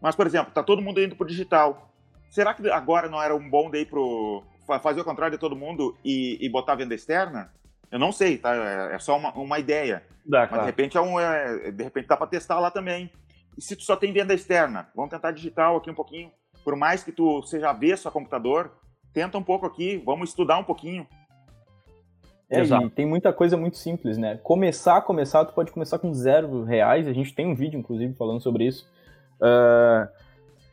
Mas, 0.00 0.14
por 0.14 0.26
exemplo, 0.26 0.52
tá 0.52 0.62
todo 0.62 0.80
mundo 0.80 1.02
indo 1.02 1.16
pro 1.16 1.26
digital. 1.26 1.90
Será 2.30 2.54
que 2.54 2.70
agora 2.70 3.08
não 3.08 3.22
era 3.22 3.34
um 3.34 3.50
bom 3.50 3.70
day 3.70 3.84
pro 3.84 4.42
fazer 4.82 5.00
o 5.00 5.04
contrário 5.04 5.36
de 5.36 5.40
todo 5.40 5.54
mundo 5.54 5.96
e, 6.04 6.38
e 6.40 6.48
botar 6.48 6.74
venda 6.74 6.94
externa? 6.94 7.52
Eu 7.90 7.98
não 7.98 8.12
sei, 8.12 8.38
tá? 8.38 8.54
É, 8.54 8.94
é 8.94 8.98
só 8.98 9.16
uma, 9.16 9.32
uma 9.32 9.58
ideia. 9.58 10.02
Dá, 10.24 10.40
Mas 10.40 10.48
claro. 10.48 10.62
de 10.64 10.66
repente 10.66 10.96
é 10.96 11.00
um, 11.00 11.20
é, 11.20 11.70
de 11.70 11.84
repente 11.84 12.06
dá 12.06 12.16
para 12.16 12.26
testar 12.26 12.58
lá 12.58 12.70
também. 12.70 13.10
E 13.56 13.62
se 13.62 13.76
tu 13.76 13.82
só 13.82 13.96
tem 13.96 14.12
venda 14.12 14.34
externa, 14.34 14.88
vamos 14.94 15.10
tentar 15.10 15.30
digital 15.32 15.76
aqui 15.76 15.90
um 15.90 15.94
pouquinho. 15.94 16.30
Por 16.64 16.76
mais 16.76 17.04
que 17.04 17.12
tu 17.12 17.42
seja 17.42 17.70
avesso 17.70 18.08
a 18.08 18.10
computador, 18.10 18.72
tenta 19.16 19.38
um 19.38 19.42
pouco 19.42 19.64
aqui, 19.64 19.96
vamos 20.04 20.28
estudar 20.28 20.58
um 20.58 20.62
pouquinho. 20.62 21.06
É, 22.50 22.62
e 22.62 22.90
tem 22.90 23.06
muita 23.06 23.32
coisa 23.32 23.56
muito 23.56 23.78
simples, 23.78 24.18
né? 24.18 24.38
Começar, 24.42 25.00
começar, 25.00 25.46
tu 25.46 25.54
pode 25.54 25.72
começar 25.72 25.98
com 25.98 26.12
zero 26.12 26.64
reais, 26.64 27.08
a 27.08 27.14
gente 27.14 27.34
tem 27.34 27.46
um 27.46 27.54
vídeo, 27.54 27.80
inclusive, 27.80 28.12
falando 28.12 28.42
sobre 28.42 28.66
isso. 28.66 28.86
Uh, 29.40 30.06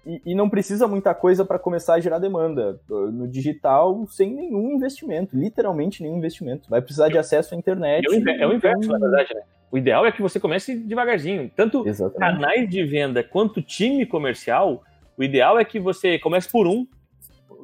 e, 0.06 0.22
e, 0.26 0.36
não 0.36 0.50
precisa 0.50 0.90
muita 0.90 1.16
coisa 1.16 1.46
para 1.46 1.58
começar 1.58 1.94
a 1.94 2.00
gerar 2.02 2.20
demanda. 2.20 2.82
No 2.90 3.30
digital, 3.30 4.06
sem 4.08 4.36
nenhum 4.36 4.76
investimento, 4.76 5.38
literalmente 5.38 6.04
nenhum 6.04 6.18
investimento. 6.18 6.70
Vai 6.70 6.82
precisar 6.82 7.08
de 7.08 7.18
acesso 7.18 7.56
à 7.56 7.58
internet. 7.58 8.06
É 8.06 8.46
o, 8.46 8.54
inverso, 8.54 8.90
na 8.90 9.00
verdade, 9.00 9.34
né? 9.34 9.42
O 9.72 9.78
ideal 9.78 10.06
é 10.06 10.12
que 10.12 10.22
você 10.22 10.38
comece 10.38 10.76
devagarzinho. 10.76 11.50
Tanto 11.56 11.88
Exatamente. 11.88 12.20
canais 12.20 12.70
de 12.70 12.84
venda 12.84 13.24
quanto 13.24 13.62
time 13.62 14.06
comercial, 14.06 14.84
o 15.18 15.24
ideal 15.24 15.58
é 15.58 15.64
que 15.64 15.80
você 15.80 16.20
comece 16.20 16.52
por 16.52 16.68
um, 16.68 16.86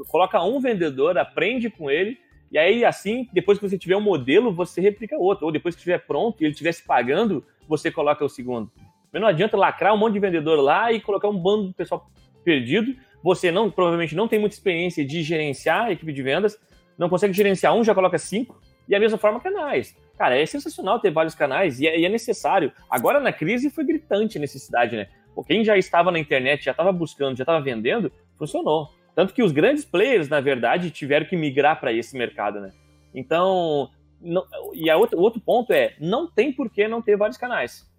coloca 0.07 0.41
um 0.43 0.59
vendedor, 0.59 1.17
aprende 1.17 1.69
com 1.69 1.89
ele, 1.89 2.17
e 2.51 2.57
aí, 2.57 2.83
assim, 2.83 3.27
depois 3.31 3.59
que 3.59 3.69
você 3.69 3.77
tiver 3.77 3.95
um 3.95 4.01
modelo, 4.01 4.51
você 4.51 4.81
replica 4.81 5.15
outro. 5.17 5.45
Ou 5.45 5.51
depois 5.51 5.75
que 5.75 5.79
estiver 5.79 5.99
pronto 5.99 6.41
e 6.41 6.45
ele 6.45 6.51
estiver 6.51 6.71
se 6.71 6.83
pagando, 6.83 7.43
você 7.67 7.91
coloca 7.91 8.25
o 8.25 8.29
segundo. 8.29 8.71
Mas 9.11 9.21
não 9.21 9.27
adianta 9.27 9.55
lacrar 9.55 9.93
um 9.93 9.97
monte 9.97 10.13
de 10.13 10.19
vendedor 10.19 10.59
lá 10.59 10.91
e 10.91 10.99
colocar 10.99 11.27
um 11.27 11.37
bando 11.37 11.67
de 11.67 11.73
pessoal 11.73 12.09
perdido. 12.43 12.95
Você 13.23 13.51
não, 13.51 13.69
provavelmente 13.69 14.15
não 14.15 14.27
tem 14.27 14.39
muita 14.39 14.55
experiência 14.55 15.05
de 15.05 15.21
gerenciar 15.21 15.85
a 15.85 15.91
equipe 15.91 16.11
de 16.11 16.23
vendas, 16.23 16.59
não 16.97 17.09
consegue 17.09 17.33
gerenciar 17.33 17.75
um, 17.75 17.83
já 17.83 17.93
coloca 17.93 18.17
cinco. 18.17 18.59
E 18.87 18.95
a 18.95 18.99
mesma 18.99 19.19
forma 19.19 19.39
canais. 19.39 19.95
Cara, 20.17 20.35
é 20.35 20.45
sensacional 20.45 20.99
ter 20.99 21.11
vários 21.11 21.35
canais 21.35 21.79
e 21.79 21.87
é, 21.87 22.03
é 22.03 22.09
necessário. 22.09 22.71
Agora 22.89 23.19
na 23.19 23.31
crise 23.31 23.69
foi 23.69 23.85
gritante 23.85 24.37
a 24.37 24.41
necessidade, 24.41 24.95
né? 24.95 25.07
Quem 25.47 25.63
já 25.63 25.77
estava 25.77 26.11
na 26.11 26.19
internet, 26.19 26.65
já 26.65 26.71
estava 26.71 26.91
buscando, 26.91 27.37
já 27.37 27.43
estava 27.43 27.61
vendendo, 27.61 28.11
funcionou. 28.35 28.89
Tanto 29.15 29.33
que 29.33 29.43
os 29.43 29.51
grandes 29.51 29.83
players, 29.83 30.29
na 30.29 30.39
verdade, 30.39 30.91
tiveram 30.91 31.25
que 31.25 31.35
migrar 31.35 31.79
para 31.79 31.91
esse 31.91 32.17
mercado, 32.17 32.59
né? 32.59 32.71
Então, 33.13 33.89
não, 34.21 34.45
e 34.73 34.89
a 34.89 34.97
o 34.97 35.19
outro 35.19 35.39
ponto 35.39 35.71
é, 35.71 35.95
não 35.99 36.29
tem 36.29 36.51
por 36.51 36.69
que 36.69 36.87
não 36.87 37.01
ter 37.01 37.15
vários 37.15 37.37
canais. 37.37 37.89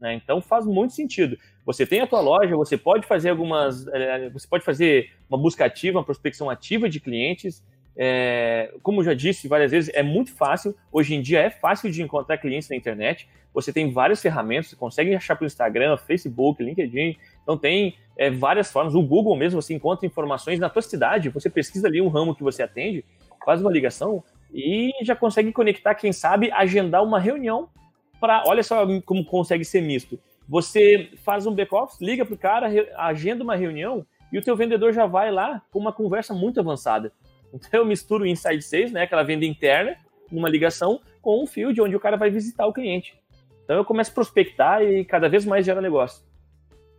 Né? 0.00 0.14
Então 0.14 0.40
faz 0.40 0.66
muito 0.66 0.94
sentido. 0.94 1.38
Você 1.64 1.86
tem 1.86 2.00
a 2.00 2.06
tua 2.06 2.20
loja, 2.20 2.56
você 2.56 2.76
pode 2.76 3.06
fazer 3.06 3.30
algumas, 3.30 3.86
é, 3.88 4.30
você 4.30 4.48
pode 4.48 4.64
fazer 4.64 5.12
uma 5.28 5.38
busca 5.38 5.64
ativa, 5.64 5.98
uma 5.98 6.04
prospecção 6.04 6.48
ativa 6.48 6.88
de 6.88 6.98
clientes. 6.98 7.62
É, 7.96 8.72
como 8.82 9.04
já 9.04 9.12
disse 9.12 9.46
várias 9.46 9.70
vezes, 9.70 9.94
é 9.94 10.02
muito 10.02 10.34
fácil. 10.34 10.74
Hoje 10.90 11.14
em 11.14 11.20
dia 11.20 11.40
é 11.40 11.50
fácil 11.50 11.90
de 11.90 12.02
encontrar 12.02 12.38
clientes 12.38 12.68
na 12.68 12.76
internet. 12.76 13.28
Você 13.52 13.72
tem 13.72 13.92
várias 13.92 14.22
ferramentas, 14.22 14.70
você 14.70 14.76
consegue 14.76 15.14
achar 15.14 15.36
pelo 15.36 15.46
Instagram, 15.46 15.96
Facebook, 15.98 16.62
LinkedIn. 16.62 17.16
Então 17.42 17.58
tem 17.58 17.96
é, 18.20 18.30
várias 18.30 18.70
formas. 18.70 18.94
O 18.94 19.00
Google 19.02 19.34
mesmo, 19.34 19.62
você 19.62 19.72
encontra 19.72 20.06
informações 20.06 20.58
na 20.58 20.68
tua 20.68 20.82
cidade, 20.82 21.30
você 21.30 21.48
pesquisa 21.48 21.88
ali 21.88 22.02
um 22.02 22.08
ramo 22.08 22.34
que 22.34 22.42
você 22.42 22.62
atende, 22.62 23.02
faz 23.42 23.62
uma 23.62 23.72
ligação 23.72 24.22
e 24.52 24.92
já 25.00 25.16
consegue 25.16 25.50
conectar, 25.52 25.94
quem 25.94 26.12
sabe, 26.12 26.52
agendar 26.52 27.02
uma 27.02 27.18
reunião 27.18 27.70
para. 28.20 28.44
Olha 28.46 28.62
só 28.62 28.86
como 29.06 29.24
consegue 29.24 29.64
ser 29.64 29.80
misto. 29.80 30.20
Você 30.46 31.08
faz 31.24 31.46
um 31.46 31.54
back-office, 31.54 31.98
liga 31.98 32.26
pro 32.26 32.36
cara, 32.36 32.68
agenda 32.98 33.42
uma 33.42 33.56
reunião 33.56 34.04
e 34.30 34.36
o 34.36 34.42
teu 34.42 34.54
vendedor 34.54 34.92
já 34.92 35.06
vai 35.06 35.30
lá 35.30 35.62
com 35.70 35.78
uma 35.78 35.92
conversa 35.92 36.34
muito 36.34 36.60
avançada. 36.60 37.10
Então 37.54 37.80
eu 37.80 37.86
misturo 37.86 38.24
o 38.24 38.26
Inside 38.26 38.60
Sales, 38.60 38.92
né, 38.92 39.04
aquela 39.04 39.22
venda 39.22 39.46
interna, 39.46 39.96
numa 40.30 40.48
ligação 40.48 41.00
com 41.22 41.42
um 41.42 41.46
field 41.46 41.80
onde 41.80 41.96
o 41.96 42.00
cara 42.00 42.18
vai 42.18 42.28
visitar 42.28 42.66
o 42.66 42.72
cliente. 42.72 43.18
Então 43.64 43.76
eu 43.76 43.84
começo 43.84 44.10
a 44.10 44.14
prospectar 44.14 44.82
e 44.82 45.06
cada 45.06 45.26
vez 45.26 45.46
mais 45.46 45.64
gera 45.64 45.80
negócio. 45.80 46.22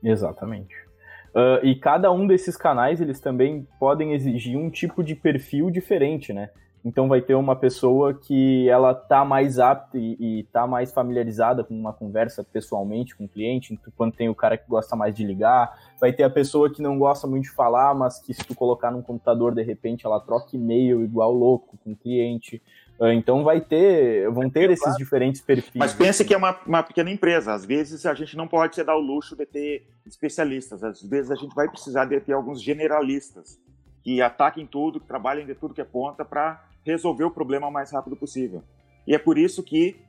Exatamente. 0.03 0.90
Uh, 1.33 1.65
e 1.65 1.75
cada 1.75 2.11
um 2.11 2.27
desses 2.27 2.57
canais, 2.57 2.99
eles 2.99 3.19
também 3.19 3.65
podem 3.79 4.13
exigir 4.13 4.57
um 4.57 4.69
tipo 4.69 5.03
de 5.03 5.15
perfil 5.15 5.71
diferente, 5.71 6.33
né? 6.33 6.49
Então 6.83 7.07
vai 7.07 7.21
ter 7.21 7.35
uma 7.35 7.55
pessoa 7.55 8.13
que 8.13 8.67
ela 8.67 8.93
tá 8.93 9.23
mais 9.23 9.59
apta 9.59 9.97
e, 9.97 10.17
e 10.19 10.43
tá 10.51 10.65
mais 10.65 10.91
familiarizada 10.91 11.63
com 11.63 11.73
uma 11.73 11.93
conversa 11.93 12.43
pessoalmente 12.43 13.15
com 13.15 13.25
o 13.25 13.29
cliente, 13.29 13.73
enquanto 13.73 14.15
tem 14.15 14.29
o 14.29 14.35
cara 14.35 14.57
que 14.57 14.67
gosta 14.67 14.95
mais 14.95 15.15
de 15.15 15.23
ligar. 15.23 15.71
Vai 16.01 16.11
ter 16.11 16.23
a 16.23 16.29
pessoa 16.31 16.67
que 16.73 16.81
não 16.81 16.97
gosta 16.97 17.27
muito 17.27 17.43
de 17.43 17.51
falar, 17.51 17.93
mas 17.93 18.19
que 18.19 18.33
se 18.33 18.43
tu 18.43 18.55
colocar 18.55 18.89
no 18.89 19.03
computador, 19.03 19.53
de 19.53 19.61
repente, 19.61 20.03
ela 20.03 20.19
troca 20.19 20.55
e-mail 20.55 21.03
igual 21.03 21.31
louco 21.31 21.77
com 21.77 21.91
o 21.91 21.95
cliente. 21.95 22.59
Ah, 22.99 23.13
então 23.13 23.43
vai 23.43 23.61
ter, 23.61 24.27
vão 24.31 24.49
ter 24.49 24.71
esses 24.71 24.83
claro. 24.83 24.97
diferentes 24.97 25.41
perfis. 25.41 25.73
Mas 25.75 25.93
pense 25.93 26.25
que 26.25 26.33
é 26.33 26.37
uma, 26.37 26.59
uma 26.65 26.81
pequena 26.81 27.11
empresa. 27.11 27.53
Às 27.53 27.63
vezes 27.65 28.03
a 28.05 28.15
gente 28.15 28.35
não 28.35 28.47
pode 28.47 28.75
se 28.75 28.83
dar 28.83 28.95
o 28.95 28.99
luxo 28.99 29.35
de 29.35 29.45
ter 29.45 29.87
especialistas. 30.05 30.83
Às 30.83 31.03
vezes 31.03 31.29
a 31.29 31.35
gente 31.35 31.53
vai 31.53 31.67
precisar 31.69 32.05
de 32.05 32.19
ter 32.19 32.33
alguns 32.33 32.59
generalistas 32.59 33.59
que 34.03 34.23
ataquem 34.23 34.65
tudo, 34.65 34.99
que 34.99 35.07
trabalhem 35.07 35.45
de 35.45 35.53
tudo 35.53 35.73
que 35.73 35.81
é 35.81 35.83
ponta 35.85 36.25
para 36.25 36.63
resolver 36.83 37.23
o 37.23 37.31
problema 37.31 37.67
o 37.67 37.71
mais 37.71 37.91
rápido 37.91 38.15
possível. 38.15 38.63
E 39.05 39.13
é 39.13 39.19
por 39.19 39.37
isso 39.37 39.61
que 39.61 39.99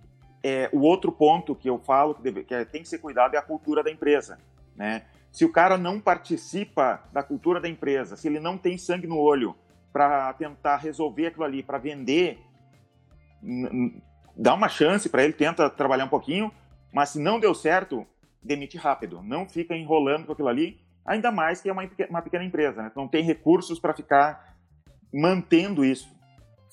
é, 0.43 0.69
o 0.73 0.81
outro 0.81 1.13
ponto 1.13 1.55
que 1.55 1.69
eu 1.69 1.79
falo 1.79 2.15
que, 2.15 2.23
deve, 2.23 2.45
que 2.45 2.55
é, 2.55 2.65
tem 2.65 2.83
que 2.83 2.89
ser 2.89 2.99
cuidado 2.99 3.35
é 3.35 3.39
a 3.39 3.43
cultura 3.43 3.83
da 3.83 3.91
empresa. 3.91 4.39
Né? 4.77 5.03
Se 5.33 5.45
o 5.45 5.51
cara 5.51 5.77
não 5.77 5.99
participa 5.99 7.03
da 7.13 7.23
cultura 7.23 7.61
da 7.61 7.69
empresa, 7.69 8.17
se 8.17 8.29
ele 8.29 8.39
não 8.39 8.57
tem 8.57 8.79
sangue 8.79 9.07
no 9.07 9.19
olho 9.19 9.57
para 9.93 10.33
tentar 10.35 10.77
resolver 10.77 11.27
aquilo 11.27 11.45
ali, 11.45 11.63
para 11.63 11.79
vender 11.79 12.39
dá 14.37 14.55
uma 14.55 14.69
chance 14.69 15.09
para 15.09 15.25
ele, 15.25 15.33
tenta 15.33 15.69
trabalhar 15.69 16.05
um 16.05 16.09
pouquinho, 16.09 16.53
mas 16.93 17.11
se 17.11 17.21
não 17.21 17.41
deu 17.41 17.55
certo, 17.55 18.07
demite 18.43 18.77
rápido. 18.77 19.23
Não 19.23 19.49
fica 19.49 19.77
enrolando 19.77 20.27
com 20.27 20.33
aquilo 20.33 20.49
ali, 20.49 20.81
ainda 21.05 21.31
mais 21.31 21.61
que 21.61 21.69
é 21.69 21.73
uma, 21.73 21.89
uma 22.09 22.23
pequena 22.23 22.45
empresa, 22.45 22.83
né? 22.83 22.93
Não 22.95 23.09
tem 23.09 23.23
recursos 23.23 23.79
para 23.79 23.93
ficar 23.93 24.57
mantendo 25.13 25.85
isso. 25.85 26.09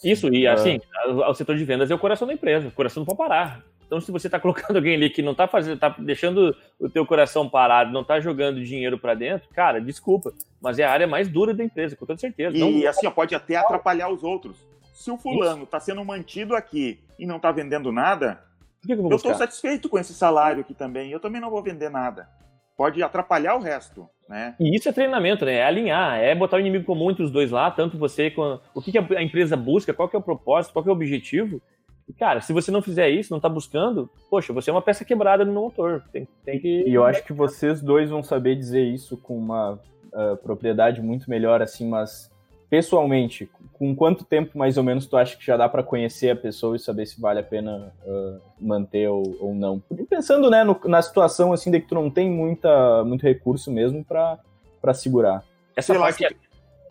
Isso, 0.03 0.33
e 0.33 0.47
assim, 0.47 0.79
o 1.27 1.33
setor 1.33 1.57
de 1.57 1.65
vendas 1.65 1.91
é 1.91 1.95
o 1.95 1.99
coração 1.99 2.27
da 2.27 2.33
empresa, 2.33 2.69
o 2.69 2.71
coração 2.71 3.01
não 3.01 3.05
pode 3.05 3.17
parar. 3.17 3.61
Então, 3.89 3.99
se 3.99 4.11
você 4.11 4.27
está 4.27 4.39
colocando 4.39 4.75
alguém 4.77 4.93
ali 4.93 5.09
que 5.09 5.23
não 5.23 5.31
está 5.31 5.47
fazendo, 5.47 5.79
tá 5.79 5.89
deixando 5.97 6.55
o 6.79 6.87
teu 6.87 7.07
coração 7.07 7.49
parado, 7.49 7.91
não 7.91 8.01
está 8.01 8.19
jogando 8.19 8.63
dinheiro 8.63 8.99
para 8.99 9.15
dentro, 9.15 9.49
cara, 9.49 9.81
desculpa, 9.81 10.31
mas 10.61 10.77
é 10.77 10.83
a 10.83 10.91
área 10.91 11.07
mais 11.07 11.27
dura 11.27 11.55
da 11.55 11.63
empresa, 11.63 11.95
com 11.95 12.05
toda 12.05 12.19
certeza. 12.19 12.55
E 12.55 12.59
não... 12.59 12.87
assim, 12.87 13.07
ó, 13.07 13.11
pode 13.11 13.33
até 13.33 13.55
atrapalhar 13.55 14.09
os 14.09 14.23
outros. 14.23 14.57
Se 14.93 15.09
o 15.09 15.17
fulano 15.17 15.63
está 15.63 15.79
sendo 15.79 16.05
mantido 16.05 16.55
aqui 16.55 16.99
e 17.17 17.25
não 17.25 17.37
está 17.37 17.51
vendendo 17.51 17.91
nada, 17.91 18.43
que 18.81 18.95
que 18.95 19.01
eu 19.01 19.15
estou 19.15 19.33
satisfeito 19.33 19.89
com 19.89 19.97
esse 19.97 20.13
salário 20.13 20.61
aqui 20.61 20.75
também. 20.75 21.11
Eu 21.11 21.19
também 21.19 21.41
não 21.41 21.49
vou 21.49 21.63
vender 21.63 21.89
nada. 21.89 22.29
Pode 22.77 23.01
atrapalhar 23.01 23.55
o 23.55 23.59
resto, 23.59 24.07
né? 24.27 24.55
E 24.59 24.75
isso 24.75 24.87
é 24.87 24.91
treinamento, 24.91 25.45
né? 25.45 25.55
É 25.55 25.65
alinhar, 25.65 26.17
é 26.19 26.35
botar 26.35 26.57
o 26.57 26.59
inimigo 26.59 26.85
comum 26.85 27.11
entre 27.11 27.23
os 27.23 27.31
dois 27.31 27.49
lá, 27.51 27.71
tanto 27.71 27.97
você 27.97 28.29
quanto 28.29 28.61
o 28.73 28.81
que, 28.81 28.91
que 28.91 28.97
a 28.97 29.23
empresa 29.23 29.57
busca, 29.57 29.93
qual 29.93 30.07
que 30.07 30.15
é 30.15 30.19
o 30.19 30.21
propósito, 30.21 30.73
qual 30.73 30.83
que 30.83 30.89
é 30.89 30.91
o 30.91 30.95
objetivo. 30.95 31.61
E, 32.09 32.13
cara, 32.13 32.41
se 32.41 32.51
você 32.51 32.71
não 32.71 32.81
fizer 32.81 33.07
isso, 33.09 33.31
não 33.31 33.37
está 33.37 33.47
buscando, 33.47 34.09
poxa, 34.31 34.51
você 34.51 34.71
é 34.71 34.73
uma 34.73 34.81
peça 34.81 35.05
quebrada 35.05 35.45
no 35.45 35.53
motor. 35.53 36.03
Tem, 36.11 36.27
tem 36.43 36.59
que... 36.59 36.83
E 36.87 36.93
eu 36.93 37.05
acho 37.05 37.23
que 37.23 37.31
vocês 37.31 37.81
dois 37.81 38.09
vão 38.09 38.23
saber 38.23 38.55
dizer 38.55 38.83
isso 38.83 39.15
com 39.15 39.37
uma 39.37 39.73
uh, 40.11 40.35
propriedade 40.37 41.01
muito 41.01 41.29
melhor, 41.29 41.61
assim, 41.61 41.87
mas 41.87 42.31
pessoalmente, 42.67 43.49
com 43.73 43.95
quanto 43.95 44.25
tempo 44.25 44.57
mais 44.57 44.77
ou 44.77 44.83
menos 44.83 45.05
tu 45.05 45.17
acha 45.17 45.37
que 45.37 45.45
já 45.45 45.55
dá 45.55 45.69
para 45.69 45.83
conhecer 45.83 46.31
a 46.31 46.35
pessoa 46.35 46.75
e 46.75 46.79
saber 46.79 47.05
se 47.05 47.21
vale 47.21 47.39
a 47.39 47.43
pena 47.43 47.93
uh, 48.03 48.41
manter 48.59 49.07
ou, 49.07 49.37
ou 49.39 49.53
não? 49.53 49.81
E 49.91 50.03
pensando, 50.03 50.49
né, 50.49 50.63
no, 50.63 50.79
na 50.85 51.01
situação 51.01 51.53
assim 51.53 51.69
de 51.69 51.79
que 51.79 51.87
tu 51.87 51.95
não 51.95 52.09
tem 52.09 52.29
muita, 52.29 53.03
muito 53.03 53.23
recurso 53.23 53.71
mesmo 53.71 54.03
para 54.03 54.93
segurar. 54.93 55.43
Essa 55.75 55.93
sei 55.93 56.01
parte 56.01 56.23
lá, 56.23 56.29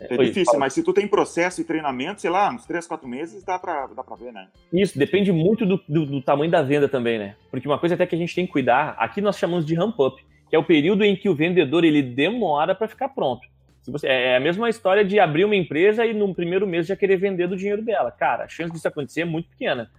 é, 0.00 0.14
é 0.14 0.16
difícil, 0.18 0.46
fala. 0.46 0.58
mas 0.60 0.72
se 0.72 0.82
tu 0.82 0.92
tem 0.92 1.06
processo 1.06 1.60
e 1.60 1.64
treinamento, 1.64 2.20
sei 2.20 2.30
lá, 2.30 2.50
uns 2.50 2.64
3, 2.66 2.86
4 2.86 3.08
meses 3.08 3.42
dá 3.42 3.58
pra, 3.58 3.86
dá 3.88 4.04
pra 4.04 4.16
ver, 4.16 4.32
né? 4.32 4.48
Isso, 4.72 4.98
depende 4.98 5.32
muito 5.32 5.66
do, 5.66 5.80
do, 5.88 6.06
do 6.06 6.22
tamanho 6.22 6.50
da 6.50 6.62
venda 6.62 6.88
também, 6.88 7.18
né? 7.18 7.34
Porque 7.50 7.66
uma 7.66 7.78
coisa 7.78 7.94
até 7.94 8.06
que 8.06 8.14
a 8.14 8.18
gente 8.18 8.34
tem 8.34 8.46
que 8.46 8.52
cuidar, 8.52 8.94
aqui 8.98 9.20
nós 9.20 9.36
chamamos 9.36 9.66
de 9.66 9.74
ramp 9.74 9.98
up, 9.98 10.24
que 10.48 10.54
é 10.54 10.58
o 10.58 10.64
período 10.64 11.04
em 11.04 11.16
que 11.16 11.28
o 11.28 11.34
vendedor 11.34 11.84
ele 11.84 12.02
demora 12.02 12.74
para 12.74 12.86
ficar 12.88 13.08
pronto. 13.08 13.46
Você, 13.86 14.06
é, 14.06 14.32
é 14.32 14.36
a 14.36 14.40
mesma 14.40 14.68
história 14.68 15.04
de 15.04 15.18
abrir 15.18 15.44
uma 15.44 15.56
empresa 15.56 16.04
e 16.04 16.12
no 16.12 16.34
primeiro 16.34 16.66
mês 16.66 16.86
já 16.86 16.94
querer 16.94 17.16
vender 17.16 17.48
do 17.48 17.56
dinheiro 17.56 17.82
dela. 17.82 18.10
Cara, 18.10 18.44
a 18.44 18.48
chance 18.48 18.72
disso 18.72 18.86
acontecer 18.86 19.22
é 19.22 19.24
muito 19.24 19.48
pequena. 19.48 19.90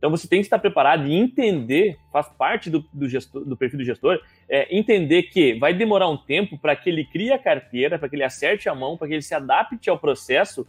Então 0.00 0.10
você 0.10 0.26
tem 0.26 0.40
que 0.40 0.46
estar 0.46 0.58
preparado 0.58 1.06
e 1.06 1.14
entender, 1.14 1.98
faz 2.10 2.26
parte 2.26 2.70
do, 2.70 2.82
do, 2.92 3.06
gestor, 3.06 3.44
do 3.44 3.54
perfil 3.54 3.78
do 3.78 3.84
gestor, 3.84 4.18
é, 4.48 4.74
entender 4.74 5.24
que 5.24 5.54
vai 5.54 5.74
demorar 5.74 6.08
um 6.08 6.16
tempo 6.16 6.58
para 6.58 6.74
que 6.74 6.88
ele 6.88 7.04
crie 7.04 7.30
a 7.32 7.38
carteira, 7.38 7.98
para 7.98 8.08
que 8.08 8.16
ele 8.16 8.24
acerte 8.24 8.68
a 8.68 8.74
mão, 8.74 8.96
para 8.96 9.08
que 9.08 9.14
ele 9.14 9.22
se 9.22 9.34
adapte 9.34 9.90
ao 9.90 9.98
processo. 9.98 10.66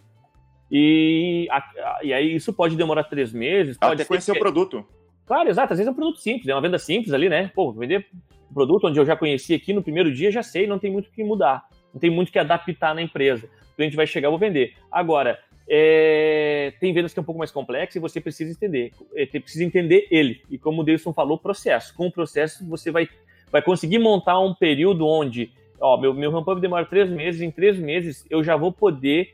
E, 0.70 1.48
a, 1.50 2.00
e 2.04 2.14
aí 2.14 2.36
isso 2.36 2.52
pode 2.52 2.76
demorar 2.76 3.06
três 3.06 3.32
meses. 3.32 3.78
Pode 3.78 3.94
Até 3.94 4.06
conhecer 4.06 4.34
que... 4.34 4.38
o 4.38 4.42
produto. 4.42 4.86
Claro, 5.26 5.50
exato. 5.50 5.72
Às 5.72 5.80
vezes 5.80 5.88
é 5.88 5.92
um 5.92 5.96
produto 5.96 6.20
simples, 6.20 6.50
é 6.50 6.54
uma 6.54 6.62
venda 6.62 6.78
simples 6.78 7.14
ali, 7.14 7.30
né? 7.30 7.50
Pô, 7.56 7.72
vender 7.72 8.06
um 8.50 8.54
produto 8.54 8.88
onde 8.88 9.00
eu 9.00 9.06
já 9.06 9.16
conheci 9.16 9.54
aqui 9.54 9.72
no 9.72 9.82
primeiro 9.82 10.14
dia, 10.14 10.30
já 10.30 10.44
sei, 10.44 10.68
não 10.68 10.78
tem 10.78 10.92
muito 10.92 11.08
o 11.08 11.12
que 11.12 11.24
mudar 11.24 11.66
não 11.94 12.00
tem 12.00 12.10
muito 12.10 12.32
que 12.32 12.40
adaptar 12.40 12.96
na 12.96 13.02
empresa. 13.02 13.50
O 13.74 13.76
cliente 13.76 13.96
vai 13.96 14.08
chegar, 14.08 14.28
eu 14.28 14.32
vou 14.32 14.40
vender. 14.40 14.74
Agora, 14.92 15.40
é, 15.74 16.74
tem 16.82 16.92
vendas 16.92 17.14
que 17.14 17.20
é 17.20 17.22
um 17.22 17.26
pouco 17.26 17.40
mais 17.40 17.50
complexo 17.50 17.98
e 17.98 18.02
você 18.02 18.20
precisa 18.20 18.52
entender. 18.52 18.92
É, 19.16 19.26
precisa 19.26 19.64
entender 19.64 20.06
ele. 20.12 20.42
E 20.50 20.58
como 20.58 20.82
o 20.82 20.84
Davidson 20.84 21.14
falou, 21.14 21.38
processo. 21.38 21.96
Com 21.96 22.08
o 22.08 22.12
processo, 22.12 22.68
você 22.68 22.92
vai, 22.92 23.08
vai 23.50 23.62
conseguir 23.62 23.98
montar 23.98 24.38
um 24.42 24.54
período 24.54 25.08
onde, 25.08 25.54
ó, 25.80 25.96
meu, 25.96 26.14
meu 26.14 26.30
ramp-up 26.30 26.60
demora 26.60 26.86
três 26.86 27.10
meses, 27.10 27.40
em 27.40 27.50
três 27.50 27.80
meses 27.80 28.26
eu 28.30 28.44
já 28.44 28.58
vou 28.58 28.74
poder 28.74 29.34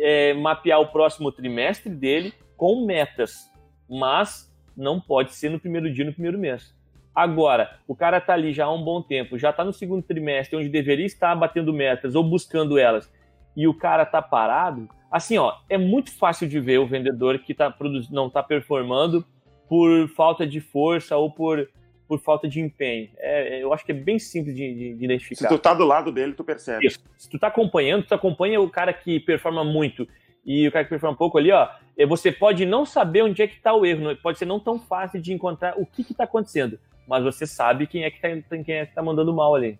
é, 0.00 0.34
mapear 0.34 0.80
o 0.80 0.88
próximo 0.88 1.30
trimestre 1.30 1.88
dele 1.88 2.34
com 2.56 2.84
metas. 2.84 3.48
Mas 3.88 4.52
não 4.76 5.00
pode 5.00 5.34
ser 5.34 5.50
no 5.50 5.60
primeiro 5.60 5.92
dia, 5.92 6.04
no 6.04 6.12
primeiro 6.12 6.36
mês. 6.36 6.74
Agora, 7.14 7.78
o 7.86 7.94
cara 7.94 8.18
está 8.18 8.34
ali 8.34 8.52
já 8.52 8.64
há 8.64 8.72
um 8.72 8.82
bom 8.82 9.00
tempo, 9.00 9.38
já 9.38 9.50
está 9.50 9.64
no 9.64 9.72
segundo 9.72 10.02
trimestre, 10.02 10.56
onde 10.56 10.68
deveria 10.68 11.06
estar 11.06 11.32
batendo 11.36 11.72
metas 11.72 12.16
ou 12.16 12.24
buscando 12.24 12.76
elas, 12.76 13.08
e 13.56 13.68
o 13.68 13.74
cara 13.74 14.02
está 14.02 14.20
parado, 14.20 14.88
assim, 15.16 15.38
ó, 15.38 15.54
é 15.68 15.78
muito 15.78 16.12
fácil 16.16 16.48
de 16.48 16.58
ver 16.58 16.78
o 16.78 16.86
vendedor 16.86 17.38
que 17.38 17.54
tá 17.54 17.74
não 18.10 18.26
está 18.26 18.42
performando 18.42 19.24
por 19.68 20.08
falta 20.08 20.46
de 20.46 20.60
força 20.60 21.16
ou 21.16 21.30
por, 21.30 21.68
por 22.06 22.18
falta 22.18 22.48
de 22.48 22.60
empenho. 22.60 23.10
É, 23.18 23.62
eu 23.62 23.72
acho 23.72 23.84
que 23.84 23.92
é 23.92 23.94
bem 23.94 24.18
simples 24.18 24.54
de, 24.54 24.74
de, 24.74 24.94
de 24.94 25.04
identificar. 25.04 25.48
Se 25.48 25.54
tu 25.54 25.58
tá 25.58 25.72
do 25.72 25.84
lado 25.84 26.10
dele, 26.12 26.32
tu 26.32 26.44
percebe. 26.44 26.86
Isso. 26.86 26.98
Se 27.16 27.28
tu 27.28 27.38
tá 27.38 27.46
acompanhando, 27.46 28.04
tu 28.04 28.14
acompanha 28.14 28.60
o 28.60 28.68
cara 28.68 28.92
que 28.92 29.20
performa 29.20 29.64
muito 29.64 30.06
e 30.44 30.68
o 30.68 30.72
cara 30.72 30.84
que 30.84 30.90
performa 30.90 31.16
pouco 31.16 31.38
ali, 31.38 31.50
ó, 31.50 31.68
é, 31.96 32.04
você 32.04 32.30
pode 32.30 32.66
não 32.66 32.84
saber 32.84 33.22
onde 33.22 33.40
é 33.40 33.46
que 33.46 33.54
está 33.54 33.72
o 33.72 33.86
erro, 33.86 34.14
pode 34.16 34.38
ser 34.38 34.44
não 34.44 34.60
tão 34.60 34.78
fácil 34.78 35.20
de 35.20 35.32
encontrar 35.32 35.74
o 35.78 35.86
que 35.86 36.02
está 36.02 36.24
acontecendo 36.24 36.78
mas 37.06 37.22
você 37.22 37.46
sabe 37.46 37.86
quem 37.86 38.04
é 38.04 38.10
que 38.10 38.20
tá, 38.20 38.28
quem 38.64 38.74
é 38.76 38.86
que 38.86 38.94
tá 38.94 39.02
mandando 39.02 39.32
mal 39.34 39.54
ali. 39.54 39.78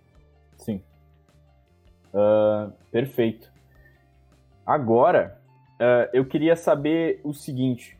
Sim. 0.58 0.82
Uh, 2.12 2.70
perfeito. 2.90 3.52
Agora, 4.66 5.38
uh, 5.74 6.08
eu 6.12 6.24
queria 6.24 6.56
saber 6.56 7.20
o 7.22 7.32
seguinte. 7.32 7.98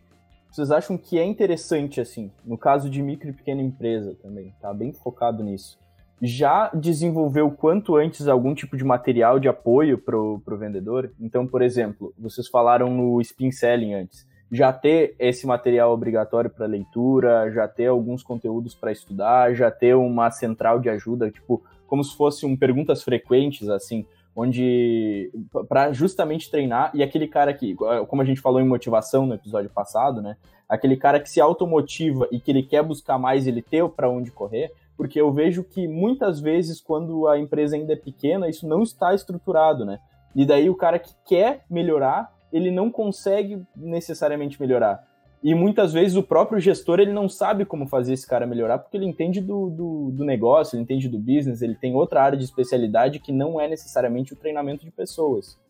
Vocês 0.51 0.71
acham 0.71 0.97
que 0.97 1.19
é 1.19 1.25
interessante, 1.25 2.01
assim, 2.01 2.31
no 2.45 2.57
caso 2.57 2.89
de 2.89 3.03
micro 3.03 3.29
e 3.29 3.33
pequena 3.33 3.61
empresa 3.61 4.17
também, 4.23 4.55
tá 4.61 4.73
bem 4.73 4.93
focado 4.93 5.43
nisso, 5.43 5.79
já 6.23 6.71
desenvolveu 6.73 7.51
quanto 7.51 7.97
antes 7.97 8.29
algum 8.29 8.55
tipo 8.55 8.77
de 8.77 8.85
material 8.85 9.41
de 9.41 9.49
apoio 9.49 9.99
para 9.99 10.17
o 10.17 10.41
vendedor? 10.57 11.13
Então, 11.21 11.47
por 11.47 11.61
exemplo, 11.61 12.15
vocês 12.17 12.49
falaram 12.49 12.89
no 12.89 13.21
spin 13.21 13.51
selling 13.51 13.95
antes 13.95 14.27
já 14.55 14.73
ter 14.73 15.17
esse 15.19 15.47
material 15.47 15.93
obrigatório 15.93 16.49
para 16.49 16.67
leitura, 16.67 17.51
já 17.51 17.67
ter 17.67 17.87
alguns 17.87 18.23
conteúdos 18.23 18.75
para 18.75 18.93
estudar, 18.93 19.55
já 19.55 19.71
ter 19.71 19.95
uma 19.97 20.31
central 20.31 20.79
de 20.79 20.89
ajuda, 20.89 21.31
tipo, 21.31 21.63
como 21.87 22.05
se 22.05 22.17
fosse 22.17 22.47
um 22.47 22.57
perguntas 22.57 23.03
frequentes, 23.03 23.69
assim, 23.69 24.07
onde 24.35 25.31
para 25.69 25.93
justamente 25.93 26.51
treinar 26.51 26.91
e 26.95 27.03
aquele 27.03 27.29
cara 27.29 27.53
que, 27.55 27.75
como 28.09 28.23
a 28.23 28.25
gente 28.25 28.41
falou 28.41 28.61
em 28.61 28.67
motivação 28.67 29.27
no 29.27 29.35
episódio 29.35 29.71
passado, 29.71 30.21
né? 30.21 30.37
Aquele 30.69 30.97
cara 30.97 31.21
que 31.21 31.31
se 31.31 31.41
automotiva 31.41 32.27
e 32.33 32.41
que 32.41 32.51
ele 32.51 32.63
quer 32.63 32.83
buscar 32.83 33.19
mais, 33.19 33.47
ele 33.47 33.63
ter 33.63 33.87
para 33.91 34.09
onde 34.09 34.31
correr, 34.31 34.73
porque 34.97 35.21
eu 35.21 35.33
vejo 35.33 35.63
que 35.63 35.87
muitas 35.87 36.41
vezes 36.41 36.81
quando 36.81 37.29
a 37.29 37.39
empresa 37.39 37.77
ainda 37.77 37.93
é 37.93 37.97
pequena, 37.97 38.49
isso 38.49 38.67
não 38.67 38.83
está 38.83 39.15
estruturado, 39.15 39.85
né? 39.85 39.99
E 40.35 40.45
daí 40.45 40.69
o 40.69 40.75
cara 40.75 40.99
que 40.99 41.13
quer 41.25 41.65
melhorar 41.71 42.35
ele 42.55 42.71
não 42.71 42.89
consegue 42.89 43.61
necessariamente 43.75 44.61
melhorar. 44.61 45.05
E 45.45 45.55
muitas 45.55 45.93
vezes 45.93 46.17
o 46.17 46.23
próprio 46.23 46.59
gestor 46.59 46.99
ele 46.99 47.13
não 47.13 47.29
sabe 47.29 47.67
como 47.67 47.87
fazer 47.87 48.15
esse 48.15 48.27
cara 48.27 48.47
melhorar, 48.47 48.79
porque 48.79 48.97
ele 48.97 49.05
entende 49.05 49.43
do, 49.43 49.69
do, 49.69 50.11
do, 50.11 50.25
negócio, 50.25 50.75
ele 50.75 50.85
entende 50.85 51.07
do 51.07 51.19
business, 51.19 51.61
ele 51.61 51.75
tem 51.75 51.95
outra 51.95 52.23
área 52.23 52.39
de 52.39 52.45
especialidade 52.45 53.19
que 53.19 53.31
não 53.31 53.61
é 53.61 53.69
necessariamente 53.69 54.33
o 54.33 54.37
treinamento 54.37 54.87
de 54.87 54.91
pessoas. 54.91 55.61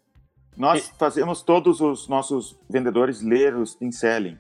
Nós 0.57 0.93
fazemos 0.97 1.43
todos 1.43 1.81
os 1.81 2.07
nossos 2.07 2.57
vendedores 2.71 3.21
ler 3.21 3.57
o 3.57 3.65
Spin 3.65 3.91
Selling. 3.91 4.39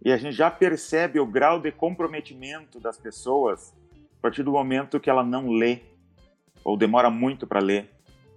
E 0.00 0.12
a 0.12 0.16
gente 0.16 0.36
já 0.36 0.48
percebe 0.48 1.18
o 1.18 1.26
grau 1.26 1.60
de 1.60 1.72
comprometimento 1.72 2.78
das 2.78 2.96
pessoas 2.96 3.74
a 4.16 4.22
partir 4.22 4.44
do 4.44 4.52
momento 4.52 5.00
que 5.00 5.10
ela 5.10 5.24
não 5.24 5.50
lê 5.50 5.80
ou 6.62 6.76
demora 6.76 7.10
muito 7.10 7.48
para 7.48 7.58
ler. 7.58 7.90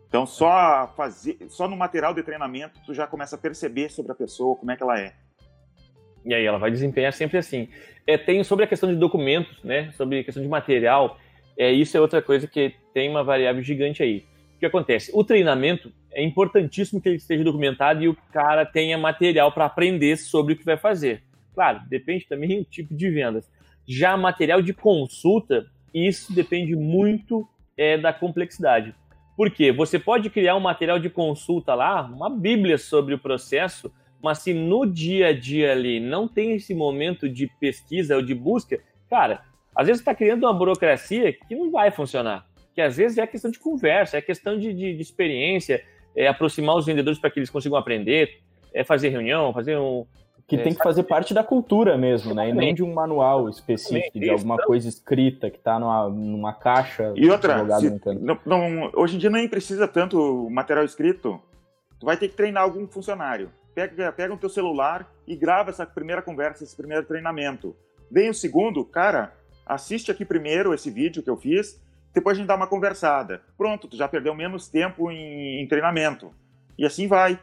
Então, 0.08 0.26
só 0.26 0.92
fazer, 0.98 1.38
só 1.50 1.68
no 1.68 1.78
material 1.78 2.16
de 2.16 2.24
treinamento 2.24 2.80
tu 2.84 2.96
já 2.96 3.06
começa 3.06 3.36
a 3.36 3.40
perceber 3.40 3.92
sobre 3.92 4.12
a 4.12 4.16
pessoa, 4.16 4.56
como 4.56 4.72
é 4.72 4.76
que 4.76 4.82
ela 4.82 5.00
é. 5.00 5.14
E 6.26 6.34
aí 6.34 6.46
ela 6.46 6.58
vai 6.58 6.72
desempenhar 6.72 7.14
sempre 7.14 7.38
assim. 7.38 7.68
É, 8.06 8.18
tem 8.18 8.44
sobre 8.44 8.66
a 8.66 8.68
questão 8.68 8.92
de 8.92 8.96
documentos, 8.98 9.64
né? 9.64 9.92
Sobre 9.94 10.20
a 10.20 10.24
questão 10.24 10.42
de 10.42 10.50
material. 10.50 11.18
É, 11.58 11.72
isso 11.72 11.96
é 11.96 12.02
outra 12.02 12.22
coisa 12.22 12.48
que 12.48 12.74
tem 12.94 13.10
uma 13.10 13.24
variável 13.24 13.62
gigante 13.62 14.02
aí. 14.02 14.26
O 14.56 14.60
que 14.60 14.66
acontece? 14.66 15.12
O 15.14 15.24
treinamento 15.24 15.92
é 16.12 16.24
importantíssimo 16.24 17.02
que 17.02 17.10
ele 17.10 17.18
esteja 17.18 17.44
documentado 17.44 18.04
e 18.04 18.08
o 18.08 18.18
cara 18.32 18.66
tenha 18.66 18.98
material 18.98 19.52
para 19.52 19.66
aprender 19.66 20.18
sobre 20.18 20.54
o 20.54 20.58
que 20.58 20.66
vai 20.66 20.78
fazer. 20.78 21.24
Claro, 21.54 21.82
depende 21.90 22.28
também 22.28 22.60
do 22.60 22.66
tipo 22.66 22.94
de 22.94 23.10
vendas. 23.10 23.52
Já 23.88 24.16
material 24.16 24.62
de 24.62 24.74
consulta, 24.74 25.66
isso 25.94 26.34
depende 26.34 26.76
muito 26.76 27.48
é, 27.78 27.98
da 27.98 28.14
complexidade. 28.14 28.96
Por 29.36 29.50
quê? 29.50 29.72
Você 29.72 29.98
pode 29.98 30.30
criar 30.30 30.56
um 30.56 30.60
material 30.60 31.00
de 31.00 31.10
consulta 31.10 31.74
lá, 31.74 32.04
uma 32.04 32.30
bíblia 32.30 32.78
sobre 32.78 33.14
o 33.14 33.20
processo, 33.20 33.92
mas 34.22 34.40
se 34.40 34.54
no 34.54 34.86
dia 34.86 35.28
a 35.28 35.34
dia 35.34 35.72
ali 35.72 36.00
não 36.00 36.28
tem 36.28 36.56
esse 36.56 36.74
momento 36.74 37.28
de 37.28 37.48
pesquisa 37.60 38.16
ou 38.16 38.22
de 38.22 38.36
busca, 38.36 38.80
cara, 39.10 39.42
às 39.76 39.88
vezes 39.88 40.02
está 40.02 40.14
criando 40.14 40.44
uma 40.44 40.54
burocracia 40.54 41.34
que 41.34 41.56
não 41.56 41.72
vai 41.72 41.92
funcionar. 41.92 42.46
Que 42.74 42.82
às 42.82 42.98
vezes 42.98 43.18
é 43.18 43.28
questão 43.28 43.52
de 43.52 43.60
conversa, 43.60 44.18
é 44.18 44.22
questão 44.22 44.58
de, 44.58 44.74
de, 44.74 44.96
de 44.96 45.02
experiência, 45.02 45.84
é 46.16 46.28
aproximar 46.28 46.76
os 46.76 46.86
vendedores 46.86 47.20
para 47.20 47.30
que 47.30 47.40
eles 47.40 47.50
consigam 47.50 47.78
aprender, 47.78 48.40
é 48.74 48.84
fazer 48.84 49.10
reunião, 49.10 49.54
fazer 49.54 49.78
um, 49.78 50.06
que 50.52 50.58
é, 50.58 50.64
tem 50.64 50.74
que 50.74 50.84
fazer 50.84 51.04
parte 51.04 51.34
da 51.34 51.46
cultura 51.46 51.98
mesmo, 51.98 52.34
né? 52.34 52.50
E 52.50 52.54
nem 52.54 52.76
de 52.76 52.84
um 52.84 52.94
manual 52.94 53.48
específico, 53.48 54.20
de 54.20 54.30
alguma 54.30 54.58
coisa 54.58 54.88
escrita 54.90 55.50
que 55.50 55.58
está 55.58 55.80
numa, 55.80 56.10
numa 56.10 56.54
caixa. 56.54 57.14
E 57.16 57.30
outra, 57.30 57.66
se, 57.80 57.90
não, 58.20 58.38
não, 58.46 58.92
hoje 58.94 59.16
em 59.16 59.20
dia 59.20 59.30
nem 59.30 59.48
precisa 59.48 59.88
tanto 59.88 60.50
material 60.50 60.84
escrito. 60.84 61.40
Tu 61.98 62.06
vai 62.06 62.18
ter 62.18 62.28
que 62.28 62.36
treinar 62.36 62.64
algum 62.64 62.86
funcionário. 62.86 63.50
Pega, 63.74 64.12
pega 64.12 64.34
o 64.34 64.38
teu 64.38 64.50
celular 64.50 65.10
e 65.26 65.36
grava 65.36 65.70
essa 65.70 65.86
primeira 65.86 66.22
conversa, 66.22 66.64
esse 66.64 66.76
primeiro 66.76 67.06
treinamento. 67.06 67.76
Vem 68.10 68.30
o 68.30 68.34
segundo, 68.34 68.84
cara, 68.84 69.34
assiste 69.66 70.12
aqui 70.12 70.26
primeiro 70.26 70.74
esse 70.74 70.92
vídeo 70.92 71.24
que 71.24 71.30
eu 71.30 71.38
fiz, 71.38 71.82
depois 72.14 72.36
a 72.36 72.40
gente 72.40 72.48
dá 72.48 72.56
uma 72.56 72.68
conversada. 72.68 73.42
Pronto, 73.58 73.88
tu 73.88 73.96
já 73.96 74.08
perdeu 74.08 74.36
menos 74.36 74.68
tempo 74.68 75.10
em, 75.10 75.62
em 75.62 75.68
treinamento. 75.68 76.34
E 76.78 76.86
assim 76.86 77.08
vai. 77.08 77.40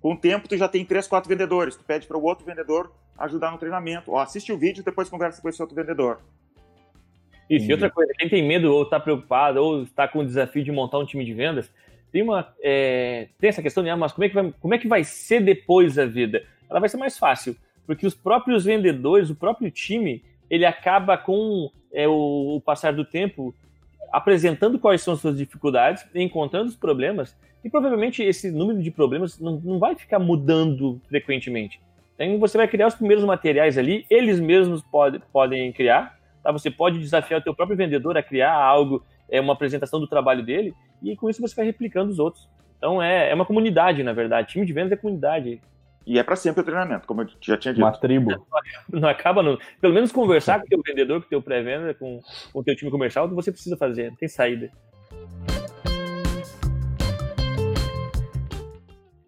Com 0.00 0.14
o 0.14 0.16
tempo, 0.16 0.48
tu 0.48 0.56
já 0.56 0.66
tem 0.66 0.84
três, 0.84 1.06
quatro 1.06 1.28
vendedores. 1.28 1.76
Tu 1.76 1.84
pede 1.84 2.08
para 2.08 2.18
o 2.18 2.22
outro 2.22 2.44
vendedor 2.44 2.92
ajudar 3.16 3.52
no 3.52 3.58
treinamento. 3.58 4.10
Ó, 4.10 4.18
assiste 4.18 4.52
o 4.52 4.58
vídeo, 4.58 4.82
depois 4.82 5.08
conversa 5.08 5.40
com 5.40 5.48
esse 5.48 5.62
outro 5.62 5.76
vendedor. 5.76 6.20
Isso, 7.48 7.68
e 7.68 7.72
outra 7.72 7.90
coisa, 7.90 8.12
quem 8.18 8.28
tem 8.28 8.46
medo 8.46 8.72
ou 8.72 8.82
está 8.82 8.98
preocupado 8.98 9.60
ou 9.60 9.82
está 9.82 10.08
com 10.08 10.20
o 10.20 10.26
desafio 10.26 10.64
de 10.64 10.72
montar 10.72 10.98
um 10.98 11.06
time 11.06 11.24
de 11.24 11.34
vendas, 11.34 11.70
tem, 12.12 12.22
uma, 12.22 12.46
é, 12.62 13.28
tem 13.38 13.48
essa 13.48 13.62
questão 13.62 13.82
de, 13.82 13.88
ah, 13.88 13.96
mas 13.96 14.12
como 14.12 14.24
é, 14.24 14.28
que 14.28 14.34
vai, 14.34 14.54
como 14.60 14.74
é 14.74 14.78
que 14.78 14.86
vai 14.86 15.02
ser 15.02 15.40
depois 15.40 15.98
a 15.98 16.04
vida? 16.04 16.44
Ela 16.68 16.78
vai 16.78 16.88
ser 16.88 16.98
mais 16.98 17.18
fácil, 17.18 17.56
porque 17.86 18.06
os 18.06 18.14
próprios 18.14 18.64
vendedores, 18.64 19.30
o 19.30 19.34
próprio 19.34 19.70
time, 19.70 20.22
ele 20.50 20.66
acaba 20.66 21.16
com 21.16 21.70
é, 21.92 22.06
o, 22.06 22.56
o 22.56 22.60
passar 22.60 22.92
do 22.92 23.04
tempo 23.04 23.54
apresentando 24.12 24.78
quais 24.78 25.00
são 25.00 25.14
as 25.14 25.20
suas 25.20 25.38
dificuldades, 25.38 26.06
encontrando 26.14 26.68
os 26.68 26.76
problemas 26.76 27.34
e 27.64 27.70
provavelmente 27.70 28.22
esse 28.22 28.50
número 28.50 28.82
de 28.82 28.90
problemas 28.90 29.40
não, 29.40 29.58
não 29.64 29.78
vai 29.78 29.94
ficar 29.94 30.18
mudando 30.18 31.00
frequentemente. 31.08 31.80
Então 32.14 32.38
você 32.38 32.58
vai 32.58 32.68
criar 32.68 32.88
os 32.88 32.94
primeiros 32.94 33.24
materiais 33.24 33.78
ali, 33.78 34.04
eles 34.10 34.38
mesmos 34.38 34.82
pode, 34.82 35.18
podem 35.32 35.72
criar, 35.72 36.18
tá? 36.42 36.52
Você 36.52 36.70
pode 36.70 36.98
desafiar 36.98 37.40
o 37.40 37.42
teu 37.42 37.54
próprio 37.54 37.76
vendedor 37.76 38.18
a 38.18 38.22
criar 38.22 38.52
algo, 38.52 39.02
é 39.32 39.40
uma 39.40 39.54
apresentação 39.54 39.98
do 39.98 40.06
trabalho 40.06 40.44
dele, 40.44 40.74
e 41.02 41.16
com 41.16 41.30
isso 41.30 41.40
você 41.40 41.56
vai 41.56 41.64
replicando 41.64 42.12
os 42.12 42.18
outros. 42.18 42.46
Então 42.76 43.02
é, 43.02 43.30
é 43.30 43.34
uma 43.34 43.46
comunidade, 43.46 44.02
na 44.02 44.12
verdade. 44.12 44.48
Time 44.52 44.66
de 44.66 44.72
vendas 44.74 44.92
é 44.92 44.96
comunidade. 44.96 45.58
E 46.06 46.18
é 46.18 46.22
para 46.22 46.36
sempre 46.36 46.60
o 46.60 46.64
treinamento, 46.64 47.06
como 47.06 47.22
eu 47.22 47.28
já 47.40 47.56
tinha 47.56 47.72
dito. 47.72 47.82
Uma 47.82 47.92
tribo. 47.92 48.46
Não 48.92 49.08
acaba, 49.08 49.42
não. 49.42 49.56
Pelo 49.80 49.94
menos 49.94 50.12
conversar 50.12 50.58
com 50.60 50.66
o 50.66 50.68
teu 50.68 50.82
vendedor, 50.84 51.20
com 51.20 51.26
o 51.26 51.30
teu 51.30 51.40
pré-venda, 51.40 51.94
com, 51.94 52.20
com 52.52 52.58
o 52.58 52.64
teu 52.64 52.76
time 52.76 52.90
comercial, 52.90 53.28
você 53.28 53.50
precisa 53.50 53.76
fazer, 53.76 54.10
não 54.10 54.16
tem 54.16 54.28
saída. 54.28 54.70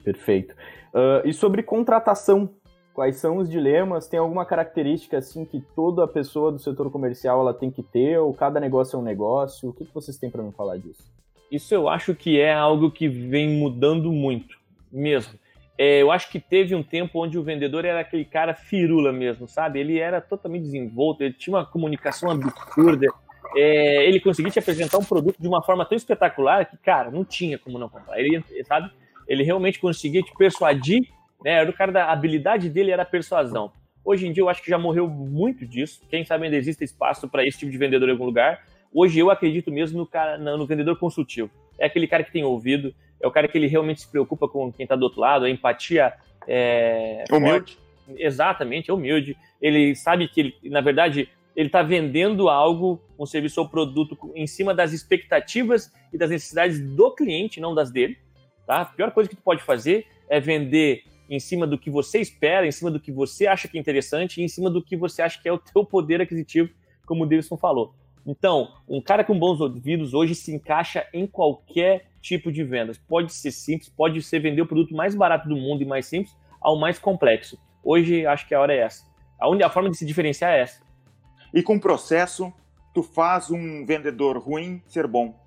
Perfeito. 0.03 0.55
Uh, 0.93 1.27
e 1.27 1.33
sobre 1.33 1.63
contratação, 1.63 2.51
quais 2.95 3.17
são 3.17 3.39
os 3.39 3.51
dilemas? 3.51 4.07
Tem 4.07 4.19
alguma 4.19 4.47
característica 4.47 5.19
assim 5.19 5.45
que 5.45 5.61
toda 5.75 6.07
pessoa 6.07 6.53
do 6.53 6.59
setor 6.59 6.91
comercial 6.91 7.41
ela 7.41 7.53
tem 7.53 7.71
que 7.71 7.83
ter? 7.83 8.19
Ou 8.19 8.33
cada 8.33 8.61
negócio 8.61 8.97
é 8.97 8.99
um 9.01 9.03
negócio? 9.03 9.69
O 9.69 9.73
que, 9.73 9.85
que 9.85 9.93
vocês 9.93 10.17
têm 10.17 10.31
para 10.31 10.43
me 10.43 10.53
falar 10.53 10.79
disso? 10.79 11.13
Isso 11.51 11.75
eu 11.75 11.89
acho 11.89 12.15
que 12.15 12.41
é 12.41 12.55
algo 12.55 12.91
que 12.91 13.09
vem 13.09 13.59
mudando 13.59 14.11
muito, 14.11 14.57
mesmo. 14.91 15.39
É, 15.77 16.01
eu 16.01 16.13
acho 16.13 16.31
que 16.31 16.39
teve 16.39 16.75
um 16.75 16.83
tempo 16.83 17.23
onde 17.23 17.37
o 17.37 17.43
vendedor 17.43 17.85
era 17.85 18.01
aquele 18.01 18.25
cara 18.25 18.55
firula 18.55 19.13
mesmo, 19.13 19.49
sabe? 19.49 19.81
Ele 19.81 19.99
era 19.99 20.21
totalmente 20.21 20.63
desenvolto, 20.63 21.23
ele 21.23 21.35
tinha 21.35 21.57
uma 21.57 21.67
comunicação 21.67 22.31
absurda, 22.31 23.09
é, 23.57 24.07
ele 24.07 24.21
conseguia 24.21 24.53
te 24.53 24.61
apresentar 24.61 24.99
um 24.99 25.05
produto 25.05 25.37
de 25.41 25.49
uma 25.49 25.63
forma 25.63 25.85
tão 25.85 25.97
espetacular 25.97 26.65
que, 26.67 26.77
cara, 26.77 27.11
não 27.11 27.25
tinha 27.25 27.59
como 27.59 27.79
não 27.79 27.89
comprar. 27.89 28.19
Ele, 28.21 28.43
sabe? 28.65 28.91
ele 29.27 29.43
realmente 29.43 29.81
conseguia 29.81 30.23
te 30.23 30.33
persuadir, 30.37 31.09
né? 31.45 31.53
Era 31.53 31.69
o 31.69 31.75
cara 31.75 31.93
da 31.93 32.11
habilidade 32.11 32.71
dele 32.71 32.91
era 32.91 33.03
a 33.03 33.07
persuasão. 33.07 33.71
Hoje 34.03 34.27
em 34.27 34.33
dia 34.33 34.43
eu 34.43 34.49
acho 34.49 34.63
que 34.63 34.71
já 34.71 34.79
morreu 34.79 35.07
muito 35.09 35.67
disso. 35.67 36.01
Quem 36.09 36.25
sabe 36.25 36.45
ainda 36.45 36.57
existe 36.57 36.83
espaço 36.83 37.29
para 37.29 37.47
esse 37.47 37.59
tipo 37.59 37.71
de 37.71 37.79
vendedor 37.79 38.09
em 38.09 38.13
algum 38.13 38.25
lugar. 38.25 38.65
Hoje 38.93 39.19
eu 39.19 39.31
acredito 39.31 39.71
mesmo 39.71 39.99
no 39.99 40.07
cara, 40.07 40.39
no 40.39 40.67
vendedor 40.67 40.99
consultivo. 40.99 41.51
É 41.79 41.87
aquele 41.87 42.07
cara 42.07 42.25
que 42.25 42.33
tem 42.33 42.45
ouvido, 42.45 42.95
é 43.21 43.27
o 43.27 43.31
cara 43.31 43.47
que 43.49 43.59
ele 43.59 43.67
realmente 43.67 44.03
se 44.03 44.11
preocupa 44.11 44.49
com 44.49 44.73
quem 44.73 44.85
está 44.85 44.97
do 44.97 45.03
outro 45.03 45.21
lado, 45.21 45.45
a 45.45 45.51
empatia 45.51 46.15
é 46.47 47.25
humilde. 47.31 47.51
Forte. 47.51 47.79
Exatamente, 48.17 48.91
é 48.91 48.95
humilde. 48.95 49.37
Ele 49.61 49.95
sabe 49.97 50.29
que 50.29 50.41
ele, 50.41 50.55
na 50.65 50.81
verdade, 50.81 51.29
ele 51.57 51.69
está 51.69 51.83
vendendo 51.83 52.49
algo, 52.49 53.01
um 53.19 53.27
serviço 53.27 53.61
ou 53.61 53.69
produto 53.69 54.17
em 54.35 54.47
cima 54.47 54.75
das 54.75 54.93
expectativas 54.93 55.93
e 56.13 56.19
das 56.19 56.31
necessidades 56.31 56.79
do 56.79 57.11
cliente, 57.13 57.61
não 57.61 57.75
das 57.75 57.91
dele. 57.91 58.19
Tá? 58.67 58.83
A 58.83 58.85
pior 58.85 59.11
coisa 59.11 59.29
que 59.29 59.37
tu 59.37 59.43
pode 59.43 59.63
fazer 59.63 60.07
é 60.29 60.39
vender 60.39 61.03
em 61.29 61.41
cima 61.41 61.67
do 61.67 61.79
que 61.79 61.91
você 61.91 62.21
espera, 62.21 62.67
em 62.67 62.73
cima 62.73 62.91
do 62.91 63.01
que 63.01 63.13
você 63.13 63.47
acha 63.47 63.69
que 63.69 63.77
é 63.77 63.81
interessante 63.81 64.41
e 64.41 64.45
em 64.45 64.49
cima 64.49 64.71
do 64.71 64.83
que 64.83 64.97
você 64.97 65.23
acha 65.23 65.41
que 65.41 65.49
é 65.49 65.53
o 65.53 65.59
teu 65.59 65.85
poder 65.85 66.21
aquisitivo, 66.21 66.71
como 67.07 67.25
o 67.25 67.27
Davidson 67.27 67.57
falou. 67.57 67.95
Então, 68.27 68.73
um 68.89 69.01
cara 69.01 69.23
com 69.23 69.39
bons 69.39 69.61
ouvidos 69.61 70.15
hoje 70.15 70.35
se 70.35 70.55
encaixa 70.55 71.07
em 71.13 71.27
qualquer 71.27 72.07
tipo 72.21 72.51
de 72.51 72.65
vendas. 72.65 72.97
Pode 72.97 73.33
ser 73.33 73.51
simples, 73.51 73.89
pode 73.89 74.23
ser 74.23 74.39
vender 74.39 74.63
o 74.63 74.67
produto 74.67 74.95
mais 74.95 75.15
barato 75.15 75.49
do 75.49 75.57
mundo 75.57 75.83
e 75.83 75.87
mais 75.87 76.07
simples 76.07 76.35
ao 76.61 76.79
mais 76.79 76.99
complexo. 76.99 77.59
Hoje, 77.83 78.27
acho 78.27 78.49
que 78.49 78.55
a 78.55 78.61
hora 78.61 78.73
é 78.73 78.79
essa. 78.79 79.05
A 79.39 79.49
única 79.49 79.69
forma 79.69 79.91
de 79.91 79.97
se 79.97 80.07
diferenciar 80.07 80.53
é 80.53 80.61
essa. 80.61 80.83
E 81.53 81.63
com 81.63 81.77
o 81.77 81.81
processo, 81.81 82.53
tu 82.95 83.03
faz 83.03 83.51
um 83.51 83.85
vendedor 83.85 84.39
ruim 84.39 84.83
ser 84.87 85.07
bom. 85.07 85.39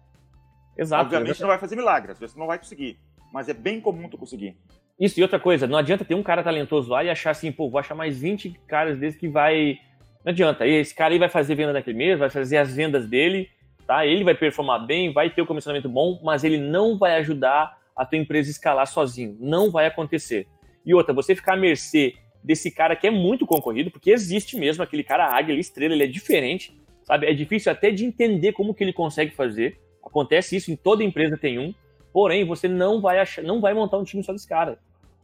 Exato. 0.78 1.06
Obviamente 1.06 1.32
exatamente. 1.32 1.42
não 1.42 1.48
vai 1.48 1.58
fazer 1.58 1.76
milagre, 1.76 2.12
às 2.12 2.20
vezes 2.20 2.36
não 2.36 2.46
vai 2.46 2.60
conseguir 2.60 3.00
mas 3.32 3.50
é 3.50 3.54
bem 3.54 3.80
comum 3.80 4.10
tu 4.10 4.18
conseguir. 4.18 4.58
Isso, 5.00 5.20
e 5.20 5.24
outra 5.24 5.40
coisa, 5.40 5.68
não 5.68 5.78
adianta 5.78 6.04
ter 6.04 6.16
um 6.16 6.24
cara 6.24 6.42
talentoso 6.42 6.90
lá 6.90 7.04
e 7.04 7.10
achar 7.10 7.32
assim, 7.32 7.52
pô, 7.52 7.70
vou 7.70 7.80
achar 7.80 7.94
mais 7.94 8.20
20 8.20 8.60
caras 8.68 8.98
desses 8.98 9.20
que 9.20 9.28
vai. 9.28 9.78
Não 10.26 10.32
adianta. 10.32 10.66
Esse 10.66 10.96
cara 10.96 11.14
aí 11.14 11.20
vai 11.20 11.30
fazer 11.30 11.54
venda 11.54 11.72
naquele 11.72 11.98
mês, 11.98 12.18
vai 12.18 12.30
fazer 12.30 12.58
as 12.58 12.76
vendas 12.76 13.08
dele, 13.08 13.48
tá? 13.86 14.06
Ele 14.06 14.24
vai 14.24 14.34
performar 14.34 14.86
bem, 14.86 15.14
vai 15.14 15.30
ter 15.30 15.42
o 15.42 15.46
comissionamento 15.46 15.88
bom, 15.88 16.20
mas 16.24 16.44
ele 16.44 16.58
não 16.58 16.98
vai 16.98 17.16
ajudar 17.18 17.78
a 17.96 18.06
tua 18.06 18.18
empresa 18.18 18.50
a 18.50 18.52
escalar 18.52 18.88
sozinho. 18.88 19.38
Não 19.40 19.70
vai 19.70 19.86
acontecer. 19.86 20.48
E 20.84 20.94
outra, 20.94 21.14
você 21.14 21.36
ficar 21.36 21.54
à 21.54 21.58
mercê 21.58 22.16
desse 22.44 22.72
cara 22.72 22.96
que 22.96 23.06
é 23.06 23.12
muito 23.12 23.46
concorrido, 23.46 23.92
porque 23.92 24.10
existe 24.10 24.58
mesmo 24.58 24.82
aquele 24.82 25.04
cara 25.04 25.28
águia, 25.28 25.52
ele 25.52 25.62
estrela, 25.62 25.94
ele 25.94 26.04
é 26.04 26.08
diferente, 26.08 26.76
sabe? 27.04 27.28
É 27.28 27.34
difícil 27.34 27.72
até 27.72 27.92
de 27.92 28.04
entender 28.04 28.52
como 28.54 28.74
que 28.74 28.84
ele 28.84 28.94
consegue 28.94 29.32
fazer. 29.32 29.78
Acontece 30.04 30.56
isso, 30.56 30.72
em 30.72 30.76
toda 30.76 31.04
empresa 31.04 31.38
tem 31.38 31.60
um. 31.60 31.74
Porém, 32.12 32.46
você 32.46 32.68
não 32.68 33.00
vai 33.00 33.20
achar, 33.20 33.44
não 33.44 33.62
vai 33.62 33.74
montar 33.74 33.98
um 33.98 34.04
time 34.04 34.24
só 34.24 34.32
desse 34.32 34.48
cara. 34.48 34.80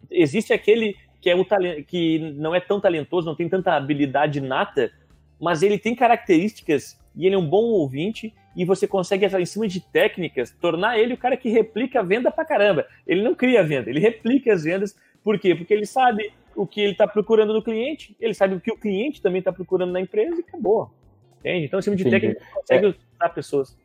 Existe 0.09 0.53
aquele 0.53 0.95
que 1.21 1.29
é 1.29 1.35
o 1.35 1.45
que 1.87 2.19
não 2.35 2.53
é 2.53 2.59
tão 2.59 2.81
talentoso, 2.81 3.25
não 3.25 3.35
tem 3.35 3.47
tanta 3.47 3.75
habilidade 3.75 4.41
nata, 4.41 4.91
mas 5.39 5.63
ele 5.63 5.77
tem 5.77 5.95
características 5.95 6.99
e 7.15 7.25
ele 7.25 7.35
é 7.35 7.37
um 7.37 7.47
bom 7.47 7.63
ouvinte 7.63 8.33
e 8.55 8.65
você 8.65 8.85
consegue 8.85 9.25
em 9.25 9.45
cima 9.45 9.67
de 9.67 9.79
técnicas 9.79 10.51
tornar 10.51 10.99
ele 10.99 11.13
o 11.13 11.17
cara 11.17 11.37
que 11.37 11.49
replica 11.49 12.01
a 12.01 12.03
venda 12.03 12.29
pra 12.29 12.45
caramba. 12.45 12.85
Ele 13.07 13.21
não 13.21 13.33
cria 13.33 13.61
a 13.61 13.63
venda, 13.63 13.89
ele 13.89 13.99
replica 13.99 14.53
as 14.53 14.63
vendas. 14.63 14.95
Por 15.23 15.39
quê? 15.39 15.55
Porque 15.55 15.73
ele 15.73 15.85
sabe 15.85 16.31
o 16.55 16.67
que 16.67 16.81
ele 16.81 16.91
está 16.91 17.07
procurando 17.07 17.53
no 17.53 17.63
cliente, 17.63 18.15
ele 18.19 18.33
sabe 18.33 18.55
o 18.55 18.59
que 18.59 18.71
o 18.71 18.77
cliente 18.77 19.21
também 19.21 19.39
está 19.39 19.51
procurando 19.51 19.91
na 19.91 20.01
empresa 20.01 20.35
e 20.35 20.39
acabou. 20.41 20.91
Entende? 21.39 21.65
Então, 21.65 21.79
em 21.79 21.81
cima 21.81 21.95
de 21.95 22.07
Entendi. 22.07 22.33
técnica, 22.33 22.45
consegue 22.53 22.85
é. 22.85 22.89
usar 22.89 23.29
pessoas. 23.29 23.77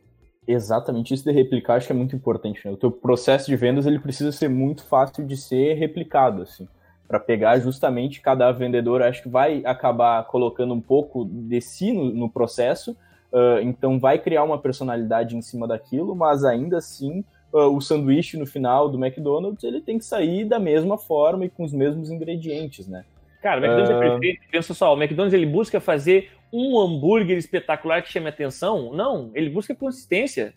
Exatamente, 0.51 1.13
isso 1.13 1.23
de 1.23 1.31
replicar 1.31 1.75
acho 1.75 1.85
que 1.85 1.93
é 1.93 1.95
muito 1.95 2.15
importante. 2.15 2.59
Né? 2.65 2.71
O 2.71 2.77
teu 2.77 2.89
processo 2.89 3.45
de 3.45 3.55
vendas 3.55 3.85
ele 3.85 3.99
precisa 3.99 4.31
ser 4.31 4.49
muito 4.49 4.83
fácil 4.83 5.23
de 5.23 5.37
ser 5.37 5.75
replicado, 5.75 6.41
assim, 6.41 6.67
para 7.07 7.19
pegar 7.19 7.59
justamente 7.59 8.19
cada 8.19 8.51
vendedor. 8.51 9.03
Acho 9.03 9.21
que 9.21 9.29
vai 9.29 9.61
acabar 9.63 10.25
colocando 10.25 10.73
um 10.73 10.81
pouco 10.81 11.23
de 11.23 11.61
si 11.61 11.91
no, 11.91 12.05
no 12.05 12.27
processo, 12.27 12.97
uh, 13.31 13.61
então 13.61 13.99
vai 13.99 14.17
criar 14.17 14.43
uma 14.43 14.57
personalidade 14.57 15.37
em 15.37 15.41
cima 15.43 15.67
daquilo, 15.67 16.15
mas 16.15 16.43
ainda 16.43 16.79
assim 16.79 17.23
uh, 17.53 17.67
o 17.67 17.79
sanduíche 17.79 18.35
no 18.35 18.47
final 18.47 18.89
do 18.89 18.97
McDonald's 18.97 19.63
ele 19.63 19.81
tem 19.81 19.99
que 19.99 20.05
sair 20.05 20.45
da 20.45 20.57
mesma 20.57 20.97
forma 20.97 21.45
e 21.45 21.49
com 21.49 21.63
os 21.63 21.71
mesmos 21.71 22.09
ingredientes, 22.09 22.87
né? 22.87 23.05
Cara, 23.39 23.61
o 23.61 23.63
McDonald's 23.63 23.91
uh... 23.91 24.03
é 24.03 24.09
perfeito. 24.09 24.41
Pensa 24.51 24.73
só, 24.73 24.95
o 24.95 24.97
McDonald's 24.99 25.35
ele 25.35 25.45
busca 25.45 25.79
fazer 25.79 26.31
um 26.51 26.79
hambúrguer 26.79 27.37
espetacular 27.37 28.01
que 28.01 28.11
chame 28.11 28.27
atenção. 28.27 28.93
Não, 28.93 29.31
ele 29.33 29.49
busca 29.49 29.75
consistência. 29.75 30.53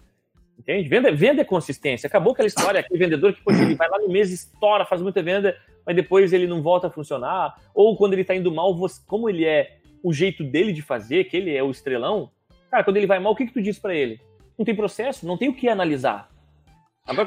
Entende? 0.59 0.88
Venda, 0.88 1.12
venda 1.12 1.43
é 1.43 1.45
consistência. 1.45 2.07
Acabou 2.07 2.32
aquela 2.32 2.47
história, 2.47 2.80
aquele 2.80 2.99
vendedor 2.99 3.32
que 3.32 3.43
poxa, 3.43 3.62
ele 3.62 3.74
vai 3.74 3.88
lá 3.88 3.99
no 3.99 4.09
mês, 4.09 4.30
estoura, 4.30 4.84
faz 4.84 5.03
muita 5.03 5.22
venda, 5.22 5.57
mas 5.84 5.97
depois 5.97 6.32
ele 6.32 6.47
não 6.47 6.62
volta 6.62 6.86
a 6.86 6.90
funcionar. 6.90 7.57
Ou 7.74 7.97
quando 7.97 8.12
ele 8.12 8.24
tá 8.24 8.34
indo 8.34 8.53
mal, 8.53 8.74
você, 8.74 9.01
como 9.07 9.28
ele 9.28 9.45
é 9.45 9.78
o 10.03 10.12
jeito 10.12 10.45
dele 10.45 10.72
de 10.72 10.82
fazer, 10.82 11.24
que 11.24 11.36
ele 11.36 11.55
é 11.55 11.62
o 11.62 11.70
estrelão, 11.70 12.30
cara, 12.70 12.84
quando 12.84 12.97
ele 12.97 13.07
vai 13.07 13.18
mal, 13.18 13.32
o 13.32 13.36
que, 13.36 13.47
que 13.47 13.53
tu 13.53 13.62
diz 13.62 13.78
para 13.78 13.95
ele? 13.95 14.20
Não 14.59 14.64
tem 14.64 14.74
processo, 14.74 15.26
não 15.26 15.36
tem 15.36 15.49
o 15.49 15.55
que 15.55 15.68
analisar. 15.68 16.28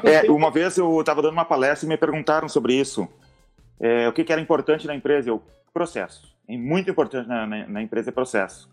É, 0.04 0.30
uma 0.30 0.50
vez 0.50 0.78
eu 0.78 1.00
estava 1.00 1.20
dando 1.20 1.32
uma 1.32 1.44
palestra 1.44 1.86
e 1.86 1.88
me 1.88 1.96
perguntaram 1.96 2.48
sobre 2.48 2.74
isso. 2.74 3.06
É, 3.78 4.08
o 4.08 4.12
que, 4.12 4.24
que, 4.24 4.32
era 4.32 4.40
importante 4.40 4.86
na 4.86 4.94
empresa? 4.94 5.28
Eu, 5.28 5.42
processo. 5.72 6.34
E 6.48 6.56
muito 6.56 6.90
importante 6.90 7.28
na, 7.28 7.46
na, 7.46 7.66
na, 7.66 7.82
empresa 7.82 8.10
é 8.10 8.12
processo. 8.12 8.70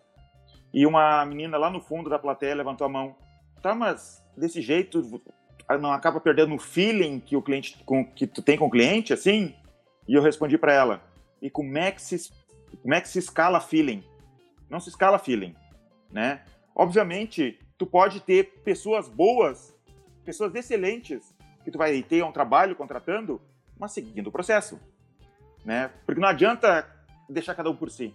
E 0.73 0.85
uma 0.85 1.25
menina 1.25 1.57
lá 1.57 1.69
no 1.69 1.81
fundo 1.81 2.09
da 2.09 2.19
plateia 2.19 2.55
levantou 2.55 2.85
a 2.85 2.89
mão. 2.89 3.15
Tá, 3.61 3.73
mas 3.73 4.23
desse 4.37 4.61
jeito 4.61 5.21
não 5.79 5.91
acaba 5.91 6.19
perdendo 6.19 6.53
o 6.53 6.59
feeling 6.59 7.19
que 7.19 7.35
o 7.35 7.41
cliente 7.41 7.81
com, 7.85 8.05
que 8.05 8.27
tu 8.27 8.41
tem 8.41 8.57
com 8.57 8.65
o 8.65 8.69
cliente, 8.69 9.13
assim? 9.13 9.55
E 10.07 10.13
eu 10.13 10.21
respondi 10.21 10.57
para 10.57 10.73
ela. 10.73 11.01
E 11.41 11.49
como 11.49 11.77
é 11.77 11.91
que 11.91 12.01
se 12.01 12.31
como 12.81 12.93
é 12.93 13.01
que 13.01 13.07
se 13.07 13.19
escala 13.19 13.61
feeling? 13.61 14.03
Não 14.69 14.79
se 14.79 14.89
escala 14.89 15.19
feeling, 15.19 15.55
né? 16.11 16.43
Obviamente, 16.75 17.59
tu 17.77 17.85
pode 17.85 18.19
ter 18.19 18.61
pessoas 18.63 19.07
boas 19.07 19.73
pessoas 20.25 20.55
excelentes 20.55 21.35
que 21.63 21.71
tu 21.71 21.77
vai 21.77 22.01
ter 22.01 22.23
um 22.23 22.31
trabalho 22.31 22.75
contratando, 22.75 23.41
mas 23.77 23.91
seguindo 23.91 24.27
o 24.27 24.31
processo, 24.31 24.79
né? 25.63 25.91
Porque 26.05 26.19
não 26.19 26.27
adianta 26.27 26.87
deixar 27.33 27.55
cada 27.55 27.69
um 27.69 27.75
por 27.75 27.89
si. 27.89 28.13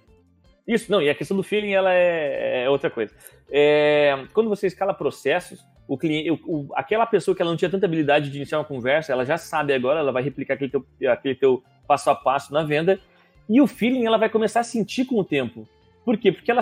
Isso, 0.66 0.92
não, 0.92 1.00
e 1.00 1.08
a 1.08 1.14
questão 1.14 1.36
do 1.36 1.42
feeling, 1.42 1.72
ela 1.72 1.92
é, 1.94 2.64
é 2.64 2.70
outra 2.70 2.90
coisa. 2.90 3.14
É, 3.50 4.26
quando 4.34 4.50
você 4.50 4.66
escala 4.66 4.92
processos, 4.92 5.64
o 5.86 5.96
cliente, 5.96 6.30
o, 6.30 6.38
o, 6.46 6.68
aquela 6.74 7.06
pessoa 7.06 7.34
que 7.34 7.40
ela 7.40 7.50
não 7.50 7.56
tinha 7.56 7.70
tanta 7.70 7.86
habilidade 7.86 8.30
de 8.30 8.36
iniciar 8.36 8.58
uma 8.58 8.64
conversa, 8.64 9.10
ela 9.10 9.24
já 9.24 9.38
sabe 9.38 9.72
agora, 9.72 10.00
ela 10.00 10.12
vai 10.12 10.22
replicar 10.22 10.54
aquele 10.54 10.70
teu, 10.70 10.84
aquele 11.10 11.34
teu 11.34 11.62
passo 11.86 12.10
a 12.10 12.14
passo 12.14 12.52
na 12.52 12.62
venda, 12.62 13.00
e 13.48 13.60
o 13.60 13.66
feeling 13.66 14.04
ela 14.04 14.18
vai 14.18 14.28
começar 14.28 14.60
a 14.60 14.64
sentir 14.64 15.06
com 15.06 15.16
o 15.16 15.24
tempo. 15.24 15.66
Por 16.04 16.18
quê? 16.18 16.30
Porque 16.30 16.50
ela, 16.50 16.60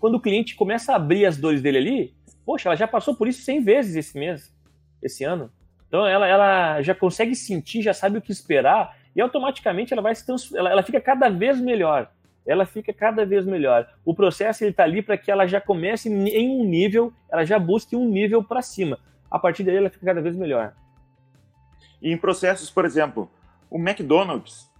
quando 0.00 0.14
o 0.14 0.20
cliente 0.20 0.54
começa 0.54 0.92
a 0.92 0.96
abrir 0.96 1.26
as 1.26 1.36
dores 1.36 1.60
dele 1.60 1.78
ali, 1.78 2.14
poxa, 2.46 2.68
ela 2.68 2.76
já 2.76 2.86
passou 2.86 3.14
por 3.14 3.26
isso 3.26 3.42
100 3.42 3.64
vezes 3.64 3.96
esse 3.96 4.16
mês 4.16 4.56
esse 5.02 5.24
ano. 5.24 5.50
Então 5.88 6.06
ela, 6.06 6.26
ela 6.26 6.82
já 6.82 6.94
consegue 6.94 7.34
sentir, 7.34 7.82
já 7.82 7.94
sabe 7.94 8.18
o 8.18 8.22
que 8.22 8.30
esperar 8.30 8.96
e 9.18 9.20
automaticamente 9.20 9.92
ela 9.92 10.00
vai 10.00 10.14
se 10.14 10.24
ela, 10.56 10.70
ela 10.70 10.82
fica 10.84 11.00
cada 11.00 11.28
vez 11.28 11.60
melhor. 11.60 12.08
Ela 12.46 12.64
fica 12.64 12.92
cada 12.92 13.26
vez 13.26 13.44
melhor. 13.44 13.92
O 14.04 14.14
processo 14.14 14.64
está 14.64 14.84
ali 14.84 15.02
para 15.02 15.18
que 15.18 15.28
ela 15.28 15.44
já 15.44 15.60
comece 15.60 16.08
em 16.08 16.48
um 16.48 16.64
nível, 16.64 17.12
ela 17.28 17.44
já 17.44 17.58
busque 17.58 17.96
um 17.96 18.08
nível 18.08 18.44
para 18.44 18.62
cima. 18.62 18.96
A 19.28 19.36
partir 19.36 19.64
daí 19.64 19.74
ela 19.74 19.90
fica 19.90 20.06
cada 20.06 20.22
vez 20.22 20.36
melhor. 20.36 20.72
E 22.00 22.12
em 22.12 22.16
processos, 22.16 22.70
por 22.70 22.84
exemplo, 22.84 23.28
o 23.68 23.76
McDonald's 23.76 24.70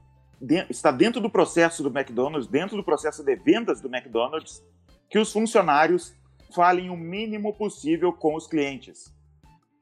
está 0.70 0.92
dentro 0.92 1.20
do 1.20 1.28
processo 1.28 1.82
do 1.82 1.88
McDonald's, 1.90 2.46
dentro 2.46 2.76
do 2.76 2.84
processo 2.84 3.24
de 3.24 3.34
vendas 3.34 3.80
do 3.80 3.88
McDonald's, 3.88 4.64
que 5.10 5.18
os 5.18 5.32
funcionários 5.32 6.14
falem 6.54 6.90
o 6.90 6.96
mínimo 6.96 7.52
possível 7.52 8.12
com 8.12 8.36
os 8.36 8.46
clientes 8.46 9.12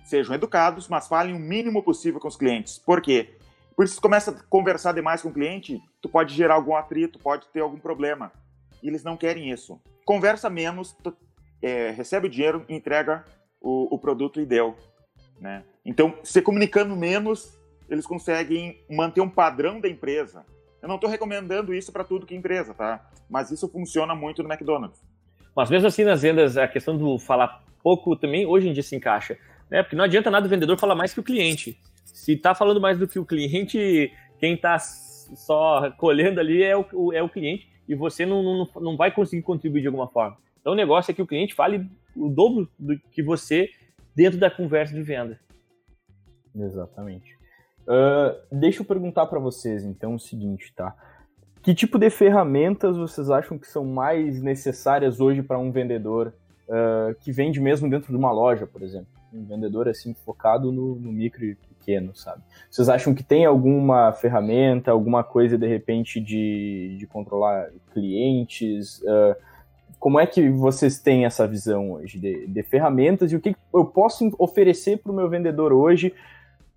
sejam 0.07 0.35
educados, 0.35 0.89
mas 0.89 1.09
falem 1.09 1.35
o 1.35 1.39
mínimo 1.39 1.83
possível 1.83 2.21
com 2.21 2.29
os 2.29 2.37
clientes. 2.37 2.79
Por 2.79 3.03
quê? 3.03 3.35
Porque 3.77 3.91
se 3.91 3.97
tu 3.97 4.03
começa 4.03 4.31
a 4.31 4.43
conversar 4.49 4.93
demais 4.93 5.21
com 5.21 5.29
o 5.29 5.33
cliente, 5.33 5.79
tu 6.01 6.09
pode 6.09 6.35
gerar 6.35 6.55
algum 6.55 6.75
atrito, 6.75 7.19
pode 7.19 7.47
ter 7.49 7.61
algum 7.61 7.79
problema. 7.79 8.33
E 8.83 8.89
eles 8.89 9.05
não 9.05 9.19
querem 9.19 9.51
isso. 9.51 9.79
Conversa 10.05 10.49
menos, 10.49 10.97
tu, 11.03 11.15
é, 11.61 11.91
recebe 11.91 12.27
o 12.27 12.31
dinheiro, 12.31 12.65
entrega 12.71 13.25
o, 13.61 13.95
o 13.95 13.99
produto 13.99 14.41
e 14.41 14.47
deu. 14.47 14.75
Né? 15.39 15.63
Então, 15.85 16.19
se 16.25 16.41
comunicando 16.41 16.97
menos, 16.97 17.59
eles 17.89 18.07
conseguem 18.07 18.83
manter 18.91 19.21
um 19.21 19.29
padrão 19.29 19.79
da 19.79 19.89
empresa. 19.89 20.47
Eu 20.81 20.89
não 20.89 20.97
estou 20.97 21.11
recomendando 21.11 21.75
isso 21.75 21.93
para 21.93 22.05
tudo 22.05 22.25
que 22.25 22.35
é 22.35 22.37
empresa, 22.37 22.73
tá? 22.73 23.11
Mas 23.29 23.51
isso 23.51 23.69
funciona 23.69 24.15
muito 24.15 24.43
no 24.43 24.51
McDonald's. 24.51 25.03
Mas 25.55 25.69
mesmo 25.69 25.89
assim, 25.89 26.05
nas 26.05 26.23
vendas, 26.23 26.57
a 26.57 26.69
questão 26.69 26.97
do 26.97 27.19
falar 27.19 27.63
pouco 27.83 28.17
também 28.17 28.47
hoje 28.47 28.69
em 28.69 28.73
dia 28.73 28.83
se 28.83 28.97
encaixa. 28.97 29.37
Né? 29.71 29.83
Porque 29.83 29.97
não 29.97 30.05
adianta 30.05 30.31
nada 30.31 30.47
o 30.47 30.49
vendedor 30.49 30.79
falar 30.79 30.95
mais 30.95 31.13
que 31.13 31.21
o 31.21 31.25
cliente. 31.25 31.79
Se 32.17 32.33
está 32.33 32.55
falando 32.55 32.81
mais 32.81 32.99
do 32.99 33.07
que 33.07 33.19
o 33.19 33.27
cliente, 33.27 34.11
quem 34.39 34.55
está 34.55 34.79
só 34.79 35.91
colhendo 35.99 36.41
ali 36.41 36.63
é 36.63 36.75
o, 36.75 37.13
é 37.13 37.23
o 37.23 37.29
cliente 37.29 37.69
e 37.87 37.95
você 37.95 38.25
não, 38.25 38.43
não, 38.43 38.69
não 38.81 38.97
vai 38.97 39.13
conseguir 39.13 39.43
contribuir 39.43 39.83
de 39.83 39.89
alguma 39.89 40.09
forma. 40.09 40.39
Então 40.59 40.73
o 40.73 40.77
negócio 40.77 41.11
é 41.11 41.15
que 41.15 41.21
o 41.21 41.27
cliente 41.27 41.55
fale 41.55 41.87
o 42.17 42.31
dobro 42.31 42.71
do 42.79 42.99
que 43.11 43.23
você 43.23 43.69
dentro 44.15 44.39
da 44.39 44.51
conversa 44.51 44.95
de 44.95 45.03
venda. 45.03 45.39
Exatamente. 46.55 47.37
Uh, 47.83 48.35
deixa 48.51 48.81
eu 48.81 48.87
perguntar 48.87 49.27
para 49.27 49.39
vocês 49.39 49.85
então 49.85 50.15
o 50.15 50.19
seguinte, 50.19 50.73
tá? 50.75 50.97
Que 51.63 51.75
tipo 51.75 51.99
de 51.99 52.09
ferramentas 52.09 52.97
vocês 52.97 53.29
acham 53.29 53.59
que 53.59 53.67
são 53.67 53.85
mais 53.85 54.41
necessárias 54.41 55.21
hoje 55.21 55.43
para 55.43 55.59
um 55.59 55.71
vendedor 55.71 56.33
uh, 56.67 57.15
que 57.21 57.31
vende 57.31 57.61
mesmo 57.61 57.91
dentro 57.91 58.11
de 58.11 58.17
uma 58.17 58.33
loja, 58.33 58.67
por 58.67 58.83
exemplo? 58.83 59.17
um 59.33 59.45
vendedor 59.45 59.89
assim 59.89 60.15
focado 60.15 60.73
no, 60.73 60.97
no, 60.97 61.13
micro 61.13 61.45
e 61.45 61.57
pequeno, 61.87 62.15
sabe? 62.15 62.43
Vocês 62.69 62.89
acham 62.89 63.15
que 63.15 63.23
tem 63.23 63.47
alguma 63.47 64.13
ferramenta, 64.13 64.91
alguma 64.91 65.23
coisa 65.23 65.57
de 65.57 65.67
repente 65.67 66.21
de, 66.21 66.97
de 66.99 67.07
controlar 67.07 67.71
clientes? 67.93 68.99
Uh, 69.03 69.37
como 70.01 70.19
é 70.19 70.27
que 70.27 70.51
vocês 70.51 70.99
têm 70.99 71.25
essa 71.25 71.47
visão 71.47 71.93
hoje 71.93 72.19
de, 72.19 72.47
de 72.49 72.63
ferramentas 72.65 73.31
e 73.31 73.37
o 73.37 73.41
que 73.41 73.57
eu 73.73 73.85
posso 73.85 74.35
oferecer 74.39 74.99
para 74.99 75.13
o 75.13 75.15
meu 75.15 75.29
vendedor 75.29 75.73
hoje 75.73 76.13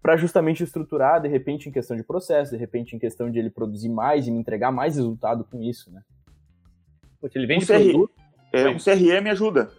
para 0.01 0.16
justamente 0.16 0.64
estruturar, 0.64 1.22
de 1.22 1.28
repente, 1.28 1.68
em 1.68 1.72
questão 1.72 1.97
de 1.97 2.03
processo, 2.03 2.51
de 2.51 2.57
repente, 2.57 2.95
em 2.95 2.99
questão 2.99 3.30
de 3.30 3.38
ele 3.38 3.49
produzir 3.49 3.89
mais 3.89 4.28
e 4.28 4.32
me 4.32 4.39
entregar 4.39 4.72
mais 4.72 4.95
resultado 4.95 5.43
com 5.43 5.62
isso, 5.62 5.91
né? 5.91 6.01
Porque 7.20 7.38
ele 7.38 7.45
vende 7.45 7.66
um, 7.66 7.68
CR... 7.68 8.12
é, 8.53 8.70
um 8.70 8.78
CRM 8.78 9.30
ajuda. 9.30 9.70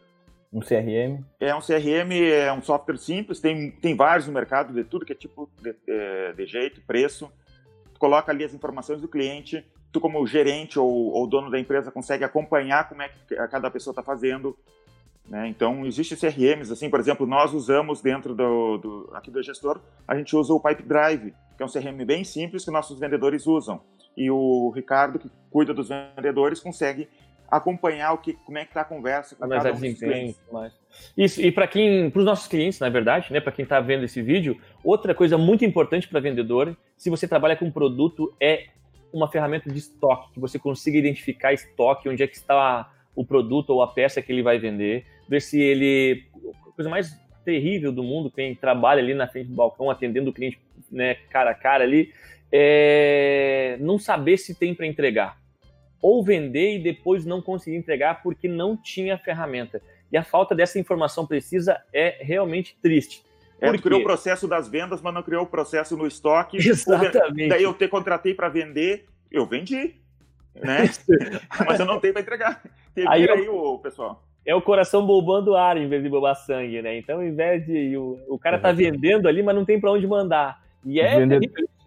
Um 0.52 0.60
CRM? 0.60 1.24
É 1.38 1.54
um 1.54 1.60
CRM, 1.60 2.12
é 2.12 2.52
um 2.52 2.60
software 2.60 2.98
simples, 2.98 3.38
tem, 3.38 3.70
tem 3.70 3.94
vários 3.94 4.26
no 4.26 4.32
mercado 4.32 4.72
de 4.72 4.82
tudo 4.82 5.06
que 5.06 5.12
é 5.12 5.16
tipo 5.16 5.48
de, 5.62 5.72
de, 5.72 6.32
de 6.34 6.46
jeito, 6.46 6.80
preço. 6.82 7.30
Tu 7.94 8.00
coloca 8.00 8.32
ali 8.32 8.44
as 8.44 8.52
informações 8.52 9.00
do 9.00 9.06
cliente, 9.06 9.64
tu 9.92 10.00
como 10.00 10.26
gerente 10.26 10.78
ou, 10.78 11.12
ou 11.12 11.26
dono 11.26 11.50
da 11.50 11.58
empresa 11.58 11.92
consegue 11.92 12.24
acompanhar 12.24 12.88
como 12.88 13.02
é 13.02 13.08
que 13.08 13.36
cada 13.48 13.70
pessoa 13.70 13.92
está 13.92 14.02
fazendo. 14.02 14.58
Né? 15.30 15.46
Então, 15.46 15.86
existem 15.86 16.18
CRMs, 16.18 16.72
assim, 16.72 16.90
por 16.90 16.98
exemplo, 16.98 17.24
nós 17.24 17.54
usamos 17.54 18.00
dentro 18.02 18.34
do, 18.34 18.78
do, 18.78 19.10
aqui 19.14 19.30
do 19.30 19.40
gestor, 19.40 19.80
a 20.06 20.16
gente 20.16 20.34
usa 20.34 20.52
o 20.52 20.58
Pipe 20.58 20.82
Drive, 20.82 21.32
que 21.56 21.62
é 21.62 21.64
um 21.64 21.68
CRM 21.68 22.04
bem 22.04 22.24
simples 22.24 22.64
que 22.64 22.70
nossos 22.72 22.98
vendedores 22.98 23.46
usam. 23.46 23.80
E 24.16 24.28
o 24.28 24.72
Ricardo, 24.74 25.20
que 25.20 25.30
cuida 25.48 25.72
dos 25.72 25.88
vendedores, 25.88 26.58
consegue 26.58 27.08
acompanhar 27.50 28.12
o 28.12 28.18
que, 28.18 28.34
como 28.34 28.58
é 28.58 28.62
que 28.64 28.70
está 28.70 28.82
a 28.82 28.84
conversa 28.84 29.34
com 29.34 29.48
cada 29.48 29.72
um 29.72 29.80
dos 29.80 29.98
clientes. 29.98 30.40
Mais. 30.52 30.72
Isso, 31.16 31.40
e 31.40 31.50
para 31.50 31.66
quem, 31.66 32.08
para 32.10 32.20
os 32.20 32.24
nossos 32.24 32.46
clientes, 32.46 32.78
na 32.78 32.88
verdade, 32.88 33.32
né, 33.32 33.40
para 33.40 33.52
quem 33.52 33.64
está 33.64 33.80
vendo 33.80 34.04
esse 34.04 34.22
vídeo, 34.22 34.60
outra 34.84 35.14
coisa 35.14 35.36
muito 35.36 35.64
importante 35.64 36.06
para 36.06 36.20
vendedor, 36.20 36.76
se 36.96 37.10
você 37.10 37.26
trabalha 37.26 37.56
com 37.56 37.70
produto, 37.70 38.34
é 38.40 38.66
uma 39.12 39.28
ferramenta 39.28 39.68
de 39.68 39.78
estoque, 39.78 40.32
que 40.34 40.40
você 40.40 40.58
consiga 40.58 40.98
identificar 40.98 41.52
estoque, 41.52 42.08
onde 42.08 42.22
é 42.22 42.26
que 42.26 42.36
está 42.36 42.92
o 43.14 43.24
produto 43.24 43.70
ou 43.70 43.82
a 43.82 43.88
peça 43.88 44.22
que 44.22 44.30
ele 44.30 44.42
vai 44.42 44.58
vender, 44.58 45.04
ver 45.28 45.42
se 45.42 45.60
ele, 45.60 46.24
a 46.68 46.72
coisa 46.72 46.88
mais 46.88 47.18
terrível 47.44 47.90
do 47.90 48.04
mundo, 48.04 48.30
quem 48.30 48.54
trabalha 48.54 49.02
ali 49.02 49.14
na 49.14 49.26
frente 49.26 49.48
do 49.48 49.54
balcão 49.54 49.90
atendendo 49.90 50.30
o 50.30 50.32
cliente, 50.32 50.60
né, 50.90 51.14
cara 51.28 51.50
a 51.50 51.54
cara 51.54 51.82
ali, 51.82 52.12
é 52.52 53.76
não 53.80 53.98
saber 53.98 54.36
se 54.36 54.54
tem 54.54 54.74
para 54.74 54.86
entregar 54.86 55.39
ou 56.00 56.24
vender 56.24 56.76
e 56.76 56.82
depois 56.82 57.24
não 57.24 57.42
conseguir 57.42 57.76
entregar 57.76 58.22
porque 58.22 58.48
não 58.48 58.76
tinha 58.76 59.18
ferramenta. 59.18 59.82
E 60.10 60.16
a 60.16 60.24
falta 60.24 60.54
dessa 60.54 60.78
informação 60.78 61.26
precisa 61.26 61.80
é 61.92 62.16
realmente 62.20 62.76
triste. 62.82 63.22
É, 63.60 63.70
tu 63.72 63.82
criou 63.82 64.00
o 64.00 64.04
processo 64.04 64.48
das 64.48 64.68
vendas, 64.68 65.02
mas 65.02 65.12
não 65.12 65.22
criou 65.22 65.44
o 65.44 65.46
processo 65.46 65.96
no 65.96 66.06
estoque. 66.06 66.56
Exatamente. 66.56 67.48
Daí 67.48 67.62
eu 67.62 67.74
te 67.74 67.86
contratei 67.86 68.32
para 68.34 68.48
vender 68.48 69.04
Eu 69.30 69.44
vendi, 69.46 69.94
né? 70.54 70.84
Mas 71.66 71.78
eu 71.78 71.86
não 71.86 72.00
tenho 72.00 72.12
para 72.12 72.22
entregar. 72.22 72.62
aí, 72.96 73.30
aí 73.30 73.48
o 73.48 73.78
pessoal. 73.78 74.24
É 74.44 74.54
o 74.54 74.62
coração 74.62 75.06
bombando 75.06 75.54
ar 75.54 75.76
em 75.76 75.88
vez 75.88 76.02
de 76.02 76.08
bombar 76.08 76.34
sangue, 76.34 76.80
né? 76.82 76.96
Então, 76.96 77.18
ao 77.18 77.24
invés 77.24 77.64
de. 77.64 77.96
O, 77.96 78.18
o 78.28 78.38
cara 78.38 78.58
tá 78.58 78.72
vendendo 78.72 79.28
ali, 79.28 79.42
mas 79.42 79.54
não 79.54 79.64
tem 79.64 79.78
para 79.78 79.92
onde 79.92 80.06
mandar. 80.06 80.60
E 80.84 81.00
é, 81.00 81.18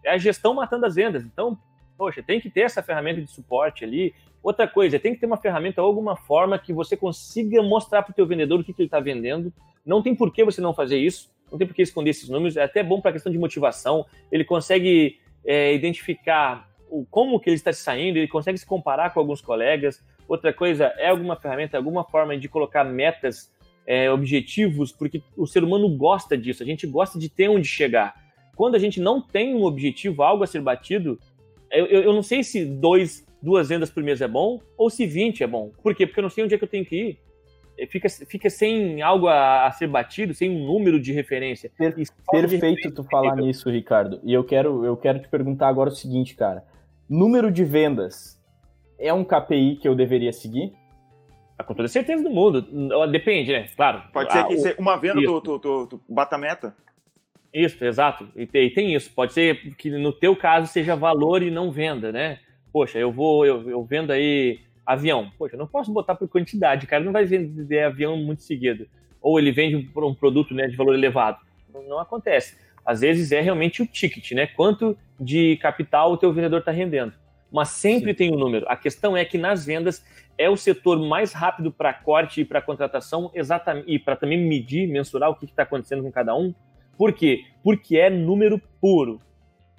é 0.05 0.11
a 0.11 0.17
gestão 0.17 0.53
matando 0.53 0.85
as 0.85 0.95
vendas. 0.95 1.25
Então, 1.25 1.57
poxa, 2.03 2.21
tem 2.21 2.39
que 2.41 2.49
ter 2.49 2.61
essa 2.61 2.83
ferramenta 2.83 3.21
de 3.21 3.31
suporte 3.31 3.85
ali. 3.85 4.13
Outra 4.41 4.67
coisa, 4.67 4.99
tem 4.99 5.13
que 5.13 5.19
ter 5.21 5.25
uma 5.25 5.37
ferramenta 5.37 5.81
alguma 5.81 6.17
forma 6.17 6.59
que 6.59 6.73
você 6.73 6.97
consiga 6.97 7.61
mostrar 7.63 8.03
para 8.03 8.11
o 8.11 8.15
teu 8.15 8.27
vendedor 8.27 8.59
o 8.59 8.63
que, 8.63 8.73
que 8.73 8.81
ele 8.81 8.87
está 8.87 8.99
vendendo. 8.99 9.53
Não 9.85 10.01
tem 10.01 10.13
por 10.13 10.33
que 10.33 10.43
você 10.43 10.59
não 10.59 10.73
fazer 10.73 10.97
isso 10.97 11.31
não 11.53 11.59
tem 11.59 11.67
por 11.67 11.75
que 11.75 11.83
esconder 11.83 12.09
esses 12.09 12.27
números, 12.29 12.57
é 12.57 12.63
até 12.63 12.81
bom 12.81 12.99
para 12.99 13.11
a 13.11 13.13
questão 13.13 13.31
de 13.31 13.37
motivação, 13.37 14.07
ele 14.31 14.43
consegue 14.43 15.19
é, 15.45 15.71
identificar 15.71 16.67
o, 16.89 17.05
como 17.05 17.39
que 17.39 17.47
ele 17.47 17.55
está 17.55 17.71
saindo, 17.71 18.17
ele 18.17 18.27
consegue 18.27 18.57
se 18.57 18.65
comparar 18.65 19.13
com 19.13 19.19
alguns 19.19 19.39
colegas. 19.39 20.03
Outra 20.27 20.51
coisa, 20.51 20.85
é 20.97 21.09
alguma 21.09 21.35
ferramenta, 21.35 21.77
alguma 21.77 22.03
forma 22.03 22.35
de 22.35 22.49
colocar 22.49 22.83
metas, 22.83 23.51
é, 23.85 24.09
objetivos, 24.09 24.91
porque 24.91 25.21
o 25.37 25.45
ser 25.45 25.63
humano 25.63 25.87
gosta 25.95 26.35
disso, 26.35 26.63
a 26.63 26.65
gente 26.65 26.87
gosta 26.87 27.19
de 27.19 27.29
ter 27.29 27.49
onde 27.49 27.67
chegar. 27.67 28.15
Quando 28.55 28.75
a 28.75 28.79
gente 28.79 28.99
não 28.99 29.21
tem 29.21 29.53
um 29.53 29.63
objetivo, 29.63 30.23
algo 30.23 30.43
a 30.43 30.47
ser 30.47 30.61
batido, 30.61 31.19
eu, 31.79 32.01
eu 32.03 32.13
não 32.13 32.23
sei 32.23 32.43
se 32.43 32.63
dois, 32.65 33.25
duas 33.41 33.69
vendas 33.69 33.89
por 33.89 34.03
mês 34.03 34.21
é 34.21 34.27
bom 34.27 34.59
ou 34.77 34.89
se 34.89 35.05
20 35.05 35.43
é 35.43 35.47
bom. 35.47 35.71
Por 35.81 35.95
quê? 35.95 36.05
Porque 36.05 36.19
eu 36.19 36.23
não 36.23 36.29
sei 36.29 36.43
onde 36.43 36.55
é 36.55 36.57
que 36.57 36.63
eu 36.63 36.69
tenho 36.69 36.85
que 36.85 36.95
ir. 36.95 37.19
É, 37.77 37.87
fica, 37.87 38.07
fica 38.09 38.49
sem 38.49 39.01
algo 39.01 39.27
a, 39.27 39.65
a, 39.65 39.71
ser 39.71 39.87
batido, 39.87 40.33
sem 40.33 40.49
um 40.49 40.67
número 40.67 40.99
de 40.99 41.11
referência. 41.11 41.71
Per, 41.75 41.95
perfeito 42.29 42.91
tu 42.93 43.03
falar 43.03 43.35
nisso, 43.35 43.69
Ricardo. 43.69 44.19
E 44.23 44.31
eu 44.31 44.43
quero, 44.43 44.85
eu 44.85 44.95
quero 44.95 45.19
te 45.19 45.27
perguntar 45.27 45.69
agora 45.69 45.89
o 45.89 45.95
seguinte, 45.95 46.35
cara. 46.35 46.63
Número 47.09 47.51
de 47.51 47.65
vendas 47.65 48.39
é 48.99 49.13
um 49.13 49.23
KPI 49.23 49.77
que 49.77 49.87
eu 49.87 49.95
deveria 49.95 50.31
seguir? 50.31 50.73
Ah, 51.57 51.63
com 51.63 51.73
toda 51.73 51.87
certeza 51.87 52.23
do 52.23 52.29
mundo. 52.29 52.61
Depende, 53.11 53.51
né? 53.51 53.67
Claro. 53.75 54.03
Pode 54.11 54.31
ser 54.31 54.45
que 54.45 54.69
ah, 54.69 54.75
uma 54.79 54.97
venda 54.97 55.21
tu, 55.21 55.41
tu, 55.41 55.59
tu, 55.59 55.87
tu, 55.87 56.01
bata 56.07 56.35
a 56.35 56.39
meta. 56.39 56.75
Isso, 57.53 57.83
exato. 57.85 58.27
E 58.35 58.47
tem, 58.47 58.69
tem, 58.73 58.95
isso. 58.95 59.11
Pode 59.13 59.33
ser 59.33 59.75
que 59.75 59.91
no 59.91 60.11
teu 60.11 60.35
caso 60.35 60.67
seja 60.67 60.95
valor 60.95 61.43
e 61.43 61.51
não 61.51 61.71
venda, 61.71 62.11
né? 62.11 62.39
Poxa, 62.71 62.97
eu 62.97 63.11
vou, 63.11 63.45
eu, 63.45 63.69
eu 63.69 63.83
vendo 63.83 64.11
aí 64.11 64.59
avião. 64.83 65.31
Poxa, 65.37 65.55
eu 65.55 65.59
não 65.59 65.67
posso 65.67 65.93
botar 65.93 66.15
por 66.15 66.27
quantidade, 66.27 66.85
o 66.85 66.89
cara 66.89 67.03
não 67.03 67.11
vai 67.11 67.25
vender 67.25 67.83
avião 67.83 68.17
muito 68.17 68.41
seguido. 68.41 68.87
Ou 69.21 69.39
ele 69.39 69.51
vende 69.51 69.89
um 69.95 70.15
produto 70.15 70.53
né, 70.53 70.67
de 70.67 70.75
valor 70.75 70.95
elevado. 70.95 71.37
Não, 71.71 71.83
não 71.83 71.99
acontece. 71.99 72.57
Às 72.85 73.01
vezes 73.01 73.31
é 73.31 73.39
realmente 73.39 73.81
o 73.81 73.87
ticket, 73.87 74.31
né? 74.31 74.47
Quanto 74.47 74.97
de 75.19 75.55
capital 75.57 76.11
o 76.11 76.17
teu 76.17 76.33
vendedor 76.33 76.59
está 76.59 76.71
rendendo. 76.71 77.13
Mas 77.51 77.69
sempre 77.69 78.11
Sim. 78.11 78.15
tem 78.15 78.33
um 78.33 78.37
número. 78.37 78.65
A 78.67 78.75
questão 78.75 79.15
é 79.15 79.23
que 79.23 79.37
nas 79.37 79.63
vendas 79.63 80.03
é 80.37 80.49
o 80.49 80.57
setor 80.57 80.99
mais 80.99 81.31
rápido 81.33 81.71
para 81.71 81.93
corte 81.93 82.41
e 82.41 82.45
para 82.45 82.61
contratação, 82.61 83.29
exatamente, 83.33 83.91
e 83.91 83.99
para 83.99 84.15
também 84.15 84.39
medir, 84.39 84.87
mensurar 84.87 85.29
o 85.29 85.35
que 85.35 85.45
está 85.45 85.61
acontecendo 85.61 86.01
com 86.01 86.11
cada 86.11 86.35
um. 86.35 86.53
Por 87.03 87.11
quê? 87.11 87.43
Porque 87.61 87.97
é 87.97 88.09
número 88.09 88.61
puro. 88.79 89.19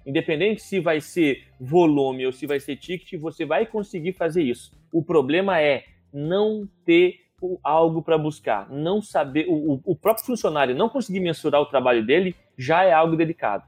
Independente 0.05 0.61
se 0.61 0.79
vai 0.79 1.01
ser 1.01 1.49
volume 1.59 2.27
ou 2.27 2.33
se 2.33 2.47
vai 2.47 2.61
ser 2.61 2.77
ticket, 2.77 3.19
você 3.19 3.47
vai 3.47 3.65
conseguir 3.65 4.13
fazer 4.13 4.43
isso. 4.43 4.73
O 4.93 5.03
problema 5.03 5.59
é 5.59 5.85
não 6.13 6.69
ter 6.85 7.15
algo 7.63 8.03
para 8.03 8.19
buscar, 8.19 8.69
não 8.69 9.01
saber. 9.01 9.47
O, 9.49 9.81
o, 9.87 9.97
próprio 9.97 10.27
funcionário 10.27 10.75
não 10.75 10.91
conseguir 10.91 11.21
mensurar 11.21 11.63
o 11.63 11.67
trabalho 11.67 12.05
dele 12.05 12.37
já 12.59 12.85
é 12.85 12.93
algo 12.93 13.17
delicado. 13.17 13.65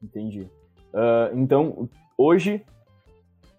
Entendi. 0.00 0.42
Uh, 0.94 1.36
então, 1.36 1.90
hoje, 2.16 2.64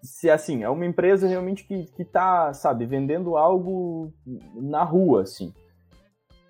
se 0.02 0.30
assim, 0.30 0.62
é 0.62 0.70
uma 0.70 0.86
empresa 0.86 1.28
realmente 1.28 1.64
que, 1.64 1.84
que 1.94 2.06
tá, 2.06 2.54
sabe, 2.54 2.86
vendendo 2.86 3.36
algo 3.36 4.10
na 4.54 4.82
rua, 4.82 5.20
assim. 5.20 5.52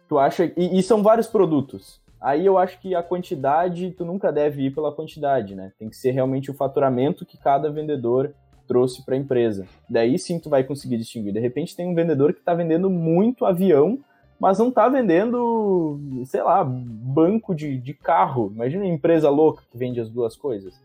Tu 0.08 0.16
acha. 0.20 0.44
E, 0.56 0.78
e 0.78 0.82
são 0.84 1.02
vários 1.02 1.26
produtos. 1.26 2.00
Aí 2.22 2.46
eu 2.46 2.56
acho 2.56 2.78
que 2.80 2.94
a 2.94 3.02
quantidade, 3.02 3.90
tu 3.90 4.04
nunca 4.04 4.32
deve 4.32 4.66
ir 4.66 4.74
pela 4.74 4.94
quantidade, 4.94 5.56
né? 5.56 5.72
Tem 5.76 5.90
que 5.90 5.96
ser 5.96 6.12
realmente 6.12 6.50
o 6.50 6.54
faturamento 6.54 7.26
que 7.26 7.36
cada 7.36 7.68
vendedor 7.68 8.32
trouxe 8.68 9.04
para 9.04 9.16
a 9.16 9.18
empresa. 9.18 9.66
Daí 9.90 10.16
sim 10.18 10.38
tu 10.38 10.48
vai 10.48 10.62
conseguir 10.62 10.96
distinguir. 10.98 11.32
De 11.32 11.40
repente 11.40 11.74
tem 11.74 11.88
um 11.88 11.94
vendedor 11.94 12.32
que 12.32 12.38
está 12.38 12.54
vendendo 12.54 12.88
muito 12.88 13.44
avião, 13.44 13.98
mas 14.38 14.58
não 14.58 14.68
está 14.68 14.88
vendendo, 14.88 16.00
sei 16.24 16.42
lá, 16.42 16.64
banco 16.64 17.54
de, 17.54 17.76
de 17.76 17.92
carro. 17.92 18.52
Imagina 18.54 18.84
uma 18.84 18.94
empresa 18.94 19.28
louca 19.28 19.64
que 19.68 19.76
vende 19.76 20.00
as 20.00 20.08
duas 20.08 20.36
coisas. 20.36 20.80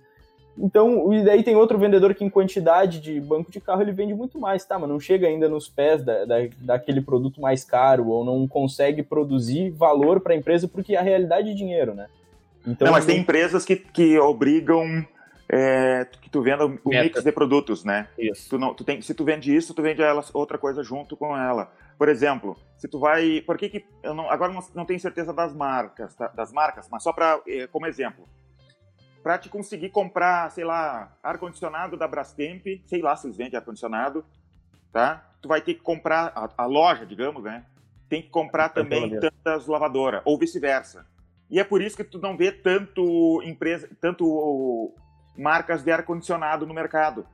Então, 0.60 1.14
e 1.14 1.24
daí 1.24 1.44
tem 1.44 1.56
outro 1.56 1.78
vendedor 1.78 2.16
que 2.16 2.24
em 2.24 2.30
quantidade 2.30 3.00
de 3.00 3.20
banco 3.22 3.52
de 3.52 3.62
carro 3.62 3.82
ele 3.82 3.92
vende 3.92 4.14
muito 4.14 4.40
mais, 4.40 4.66
tá? 4.66 4.80
Mas 4.80 4.90
não 4.90 5.00
chega 5.00 5.28
ainda 5.28 5.48
nos 5.48 5.70
pés 5.70 6.04
da, 6.04 6.26
da 6.26 6.36
daquele 6.60 7.02
produto 7.02 7.40
mais 7.40 7.64
caro 7.64 8.08
ou 8.08 8.26
não 8.26 8.48
consegue 8.48 9.04
produzir 9.04 9.70
valor 9.70 10.20
para 10.20 10.34
a 10.34 10.36
empresa 10.38 10.68
porque 10.68 10.96
a 10.96 11.02
realidade 11.02 11.52
é 11.52 11.54
dinheiro, 11.54 11.94
né? 11.94 12.08
Então, 12.66 12.88
não, 12.88 12.94
mas 12.94 13.06
tem 13.06 13.20
empresas 13.20 13.64
que, 13.64 13.76
que 13.76 14.18
obrigam 14.20 15.06
é, 15.50 16.06
que 16.22 16.30
tu 16.30 16.42
venda 16.42 16.66
o 16.66 16.90
Meta. 16.90 17.04
mix 17.04 17.24
de 17.24 17.32
produtos, 17.32 17.86
né? 17.86 18.08
Isso. 18.18 18.50
Tu 18.50 18.58
não, 18.58 18.74
tu 18.74 18.84
tem, 18.84 19.02
se 19.02 19.14
tu 19.14 19.24
vende 19.24 19.56
isso, 19.56 19.74
tu 19.74 19.82
vende 19.82 20.02
ela, 20.02 20.24
outra 20.34 20.58
coisa 20.58 20.84
junto 20.84 21.16
com 21.16 21.38
ela. 21.38 21.72
Por 21.98 22.10
exemplo, 22.10 22.58
se 22.78 22.88
tu 22.88 23.00
vai, 23.00 23.42
por 23.42 23.58
que 23.58 23.70
que 23.70 23.86
eu 24.04 24.14
não, 24.14 24.30
agora 24.30 24.52
não, 24.52 24.62
não 24.76 24.86
tenho 24.86 25.00
certeza 25.00 25.34
das 25.34 25.54
marcas, 25.54 26.14
tá, 26.16 26.28
das 26.28 26.52
marcas, 26.52 26.88
mas 26.92 27.02
só 27.02 27.14
para 27.14 27.40
é, 27.48 27.68
como 27.68 27.86
exemplo, 27.86 28.28
para 29.28 29.38
te 29.38 29.50
conseguir 29.50 29.90
comprar, 29.90 30.50
sei 30.52 30.64
lá, 30.64 31.12
ar-condicionado 31.22 31.98
da 31.98 32.08
Brastemp, 32.08 32.66
sei 32.86 33.02
lá 33.02 33.14
se 33.14 33.28
eles 33.28 33.36
vendem 33.36 33.58
ar-condicionado, 33.58 34.24
tá? 34.90 35.22
Tu 35.42 35.50
vai 35.50 35.60
ter 35.60 35.74
que 35.74 35.82
comprar, 35.82 36.32
a, 36.34 36.50
a, 36.64 36.66
loja, 36.66 37.06
digamos, 37.06 37.44
né? 37.44 37.66
Tem 38.08 38.22
que 38.22 38.30
comprar 38.30 38.70
também 38.70 39.20
tantas 39.20 39.68
lavadoras, 39.68 40.22
ou 40.24 40.40
vice-versa. 40.40 41.06
E 41.50 41.60
é 41.60 41.64
por 41.66 41.82
isso 41.82 41.98
que 41.98 42.06
tu 42.06 42.20
não 42.20 42.38
vê 42.38 42.54
tanto 42.54 43.44
empresa, 43.44 43.90
tanto 44.00 44.94
marcas 45.38 45.84
de 45.84 45.92
ar-condicionado 45.92 46.66
no 46.66 46.74
mercado. 46.74 47.28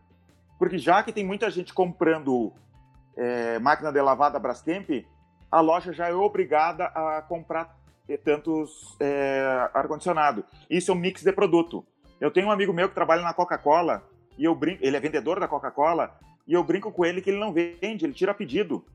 Porque 0.58 0.80
já 0.80 1.04
que 1.04 1.14
tem 1.14 1.24
muita 1.24 1.48
gente 1.52 1.76
comprando 1.76 2.52
é, 3.16 3.60
máquina 3.60 3.91
de 3.91 4.02
lavada 4.02 4.39
Brastemp, 4.39 4.89
a 5.52 5.62
loja 5.62 5.94
já 5.94 6.10
é 6.10 6.14
obrigada 6.16 6.86
a 6.86 7.22
comprar 7.22 7.78
tantos 8.24 8.95
é, 8.99 9.70
ar-condicionado. 9.74 10.43
Isso 10.70 10.91
é 10.91 10.93
um 10.93 10.97
mix 10.97 11.24
de 11.24 11.32
produto. 11.32 11.86
Eu 12.20 12.32
tenho 12.32 12.47
um 12.47 12.51
amigo 12.51 12.74
meu 12.74 12.88
que 12.88 12.95
trabalha 12.95 13.22
na 13.22 13.34
Coca-Cola 13.34 14.04
e 14.38 14.45
eu 14.45 14.56
brinco, 14.56 14.80
ele 14.84 14.95
é 14.95 14.99
vendedor 14.99 15.39
da 15.39 15.47
Coca-Cola 15.47 16.18
e 16.47 16.54
eu 16.54 16.64
brinco 16.64 16.91
com 16.91 17.06
ele 17.06 17.22
que 17.22 17.30
ele 17.30 17.39
não 17.39 17.54
vende, 17.54 18.06
ele 18.06 18.14
tira 18.14 18.34
pedido. 18.34 18.86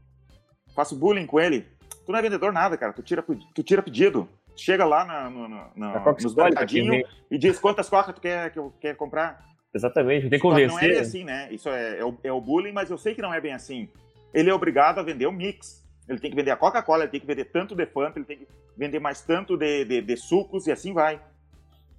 Faço 0.74 0.96
bullying 0.96 1.26
com 1.26 1.40
ele. 1.40 1.66
Tu 2.04 2.12
não 2.12 2.18
é 2.18 2.22
vendedor 2.22 2.52
nada, 2.52 2.76
cara. 2.76 2.92
Tu 2.92 3.02
tira, 3.02 3.22
tu 3.54 3.62
tira 3.62 3.82
pedido. 3.82 4.28
Chega 4.56 4.84
lá 4.84 5.04
na, 5.04 5.30
no, 5.30 5.48
no, 5.48 5.70
no, 5.76 6.16
nos 6.20 6.34
mercadinhos 6.34 7.06
e 7.30 7.38
diz 7.38 7.59
quantas 7.59 7.88
cocas 7.88 8.14
tu 8.14 8.20
quer, 8.20 8.50
que 8.50 8.59
eu 8.59 8.72
quer 8.80 8.96
comprar. 8.96 9.46
Exatamente, 9.72 10.28
tem 10.28 10.38
que 10.38 10.40
convencer. 10.40 10.68
Não 10.68 10.78
é 10.78 10.88
bem 10.88 10.98
assim, 10.98 11.24
né? 11.24 11.48
Isso 11.52 11.68
é, 11.68 11.98
é, 11.98 12.04
o, 12.04 12.16
é 12.24 12.32
o 12.32 12.40
bullying, 12.40 12.72
mas 12.72 12.90
eu 12.90 12.98
sei 12.98 13.14
que 13.14 13.22
não 13.22 13.32
é 13.32 13.40
bem 13.40 13.52
assim. 13.52 13.88
Ele 14.32 14.50
é 14.50 14.54
obrigado 14.54 14.98
a 14.98 15.02
vender 15.02 15.26
o 15.26 15.32
mix. 15.32 15.84
Ele 16.09 16.18
tem 16.18 16.30
que 16.30 16.36
vender 16.36 16.50
a 16.50 16.56
Coca-Cola, 16.56 17.04
ele 17.04 17.11
tem 17.11 17.20
que 17.20 17.26
vender 17.26 17.44
tanto 17.46 17.74
de 17.74 17.84
Fanta, 17.86 18.18
ele 18.18 18.24
tem 18.24 18.38
que 18.38 18.48
vender 18.76 18.98
mais 18.98 19.20
tanto 19.20 19.56
de, 19.56 19.84
de, 19.84 20.00
de 20.00 20.16
sucos 20.16 20.66
e 20.66 20.72
assim 20.72 20.92
vai. 20.92 21.20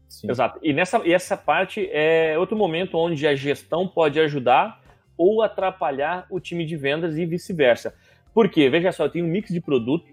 Sim. 0.07 0.31
Exato. 0.31 0.59
E, 0.63 0.73
nessa, 0.73 0.99
e 1.05 1.13
essa 1.13 1.37
parte 1.37 1.87
é 1.91 2.37
outro 2.37 2.57
momento 2.57 2.97
onde 2.97 3.27
a 3.27 3.35
gestão 3.35 3.87
pode 3.87 4.19
ajudar 4.19 4.81
ou 5.15 5.43
atrapalhar 5.43 6.25
o 6.29 6.39
time 6.39 6.65
de 6.65 6.75
vendas 6.75 7.17
e 7.17 7.25
vice-versa. 7.25 7.93
Por 8.33 8.49
quê? 8.49 8.69
Veja 8.69 8.91
só, 8.91 9.05
eu 9.05 9.09
tenho 9.09 9.25
um 9.25 9.29
mix 9.29 9.51
de 9.51 9.61
produto. 9.61 10.07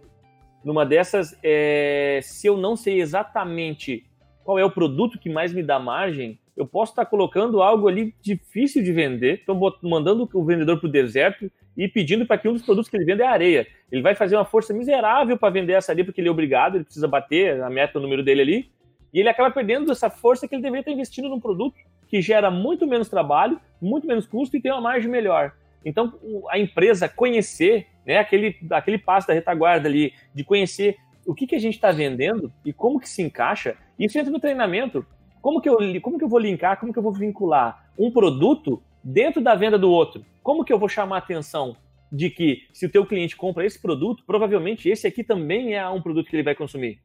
Numa 0.62 0.84
dessas, 0.84 1.38
é, 1.42 2.20
se 2.22 2.47
eu 2.47 2.57
não 2.57 2.76
sei 2.76 3.01
exatamente 3.01 4.05
qual 4.44 4.59
é 4.59 4.64
o 4.64 4.70
produto 4.70 5.18
que 5.18 5.30
mais 5.30 5.53
me 5.53 5.62
dá 5.62 5.78
margem, 5.78 6.38
eu 6.57 6.66
posso 6.66 6.92
estar 6.92 7.07
colocando 7.07 7.62
algo 7.62 7.88
ali 7.88 8.14
difícil 8.20 8.82
de 8.82 8.92
vender, 8.92 9.40
estou 9.40 9.78
mandando 9.82 10.28
o 10.32 10.44
vendedor 10.44 10.78
para 10.78 10.88
o 10.88 10.92
deserto 10.92 11.51
e 11.77 11.89
pedindo 11.89 12.27
para 12.27 12.39
que 12.39 12.49
um 12.49 12.53
dos 12.53 12.62
produtos 12.62 12.89
que 12.89 12.97
ele 12.97 13.05
venda 13.05 13.24
é 13.24 13.27
areia. 13.27 13.66
Ele 13.93 14.03
vai 14.03 14.14
fazer 14.14 14.37
uma 14.37 14.45
força 14.45 14.72
miserável 14.72 15.37
para 15.37 15.51
vender 15.51 15.74
essa 15.74 15.93
areia 15.93 16.05
porque 16.05 16.20
ele 16.20 16.29
é 16.29 16.31
obrigado, 16.31 16.77
ele 16.77 16.85
precisa 16.85 17.07
bater 17.07 17.62
a 17.62 17.68
meta, 17.68 17.99
o 17.99 18.03
número 18.03 18.22
dele 18.22 18.41
ali, 18.41 18.70
e 19.12 19.20
ele 19.20 19.29
acaba 19.29 19.51
perdendo 19.51 19.91
essa 19.93 20.11
força 20.11 20.49
que 20.49 20.55
ele 20.55 20.62
deveria 20.62 20.81
estar 20.81 20.93
investindo 20.93 21.29
num 21.29 21.41
produto 21.41 21.77
que 22.09 22.22
gera 22.22 22.51
muito 22.51 22.87
menos 22.87 23.09
trabalho, 23.09 23.61
muito 23.81 24.07
menos 24.07 24.27
custo 24.27 24.57
e 24.57 24.61
tem 24.61 24.72
uma 24.72 24.81
margem 24.81 25.11
melhor. 25.11 25.53
Então, 25.85 26.14
a 26.51 26.59
empresa 26.59 27.09
conhecer, 27.09 27.87
né, 28.05 28.18
aquele, 28.18 28.57
aquele 28.70 28.99
passo 28.99 29.29
da 29.29 29.35
retaguarda 29.35 29.89
ali, 29.89 30.12
de 30.35 30.43
conhecer 30.43 30.97
o 31.24 31.35
que, 31.35 31.47
que 31.47 31.55
a 31.55 31.61
gente 31.61 31.74
está 31.74 31.91
vendendo 31.91 32.53
e 32.64 32.72
como 32.72 33.01
que 33.01 33.09
se 33.09 33.22
encaixa, 33.22 33.77
isso 33.99 34.18
entra 34.18 34.33
no 34.33 34.41
treinamento. 34.41 35.05
Como 35.41 35.61
que, 35.61 35.68
eu, 35.68 35.79
como 36.01 36.18
que 36.18 36.24
eu 36.24 36.29
vou 36.29 36.41
linkar, 36.41 36.79
como 36.79 36.93
que 36.93 36.99
eu 36.99 37.03
vou 37.03 37.12
vincular 37.12 37.87
um 37.99 38.11
produto 38.11 38.83
dentro 39.07 39.40
da 39.40 39.54
venda 39.54 39.78
do 39.78 39.90
outro? 39.90 40.24
Como 40.42 40.64
que 40.64 40.72
eu 40.72 40.78
vou 40.78 40.88
chamar 40.88 41.16
a 41.16 41.18
atenção 41.18 41.76
de 42.11 42.28
que 42.28 42.62
se 42.72 42.86
o 42.86 42.90
teu 42.90 43.07
cliente 43.07 43.36
compra 43.36 43.64
esse 43.64 43.80
produto, 43.80 44.24
provavelmente 44.26 44.88
esse 44.88 45.07
aqui 45.07 45.22
também 45.22 45.74
é 45.74 45.88
um 45.88 46.02
produto 46.02 46.28
que 46.28 46.34
ele 46.34 46.42
vai 46.42 46.54
consumir? 46.54 47.00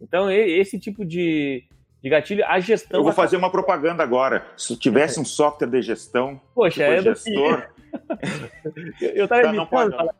Então, 0.00 0.30
esse 0.30 0.78
tipo 0.78 1.04
de, 1.04 1.64
de 2.02 2.08
gatilho, 2.08 2.44
a 2.46 2.58
gestão. 2.60 3.00
Eu 3.00 3.04
vou 3.04 3.12
fazer 3.12 3.36
uma 3.36 3.50
propaganda 3.50 4.02
agora. 4.02 4.46
Se 4.56 4.76
tivesse 4.76 5.20
um 5.20 5.24
software 5.24 5.68
de 5.68 5.82
gestão, 5.82 6.40
Poxa, 6.54 6.82
tipo 6.82 6.92
é 6.92 7.02
gestor. 7.02 7.68
eu, 9.00 9.10
eu 9.14 9.28
tava 9.28 9.52
não 9.52 9.66
pode, 9.66 9.94
falar, 9.94 10.14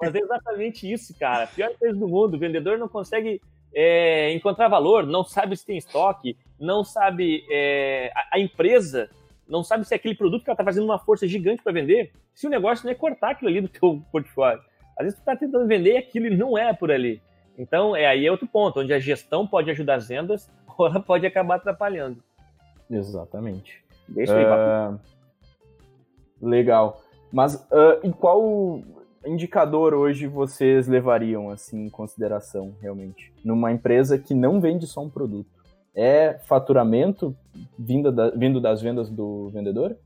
mas 0.00 0.14
é 0.14 0.18
exatamente 0.18 0.90
isso, 0.90 1.16
cara. 1.18 1.46
Pior 1.46 1.70
coisa 1.78 1.96
do 1.96 2.08
mundo. 2.08 2.34
O 2.34 2.38
vendedor 2.38 2.78
não 2.78 2.88
consegue 2.88 3.40
é, 3.74 4.32
encontrar 4.32 4.68
valor, 4.68 5.06
não 5.06 5.24
sabe 5.24 5.56
se 5.56 5.64
tem 5.64 5.76
estoque, 5.76 6.36
não 6.58 6.82
sabe. 6.84 7.44
É, 7.50 8.10
a, 8.14 8.36
a, 8.36 8.40
empresa 8.40 9.08
não 9.48 9.62
sabe 9.62 9.84
se 9.86 9.94
aquele 9.94 10.14
produto 10.14 10.42
que 10.42 10.50
ela 10.50 10.54
está 10.54 10.64
fazendo 10.64 10.84
uma 10.84 10.98
força 10.98 11.26
gigante 11.26 11.62
para 11.62 11.72
vender, 11.72 12.12
se 12.34 12.46
o 12.46 12.50
negócio 12.50 12.84
não 12.84 12.92
é 12.92 12.94
cortar 12.94 13.30
aquilo 13.30 13.50
ali 13.50 13.60
do 13.60 13.68
teu 13.68 14.02
portfólio. 14.10 14.62
Às 14.96 15.04
vezes 15.04 15.18
tu 15.18 15.20
está 15.20 15.36
tentando 15.36 15.66
vender 15.66 15.96
aquilo 15.96 16.26
e 16.26 16.36
não 16.36 16.56
é 16.56 16.72
por 16.72 16.90
ali. 16.90 17.20
Então, 17.58 17.94
é 17.94 18.06
aí 18.06 18.26
é 18.26 18.30
outro 18.30 18.46
ponto, 18.46 18.80
onde 18.80 18.92
a 18.92 18.98
gestão 18.98 19.46
pode 19.46 19.70
ajudar 19.70 19.96
as 19.96 20.08
vendas 20.08 20.50
ou 20.76 20.86
ela 20.86 21.00
pode 21.00 21.26
acabar 21.26 21.56
atrapalhando. 21.56 22.22
Exatamente. 22.90 23.82
Deixa 24.08 24.36
aí, 24.36 24.44
uh, 24.44 25.00
Legal. 26.40 27.00
Mas 27.32 27.54
uh, 27.54 28.00
em 28.02 28.12
qual 28.12 28.82
indicador 29.26 29.94
hoje 29.94 30.26
vocês 30.26 30.86
levariam 30.86 31.50
assim 31.50 31.86
em 31.86 31.90
consideração, 31.90 32.74
realmente? 32.80 33.32
Numa 33.44 33.72
empresa 33.72 34.18
que 34.18 34.34
não 34.34 34.60
vende 34.60 34.86
só 34.86 35.02
um 35.02 35.10
produto? 35.10 35.53
É 35.94 36.38
faturamento 36.46 37.36
vindo, 37.78 38.10
da, 38.10 38.30
vindo 38.30 38.60
das 38.60 38.82
vendas 38.82 39.08
do 39.08 39.48
vendedor? 39.50 39.96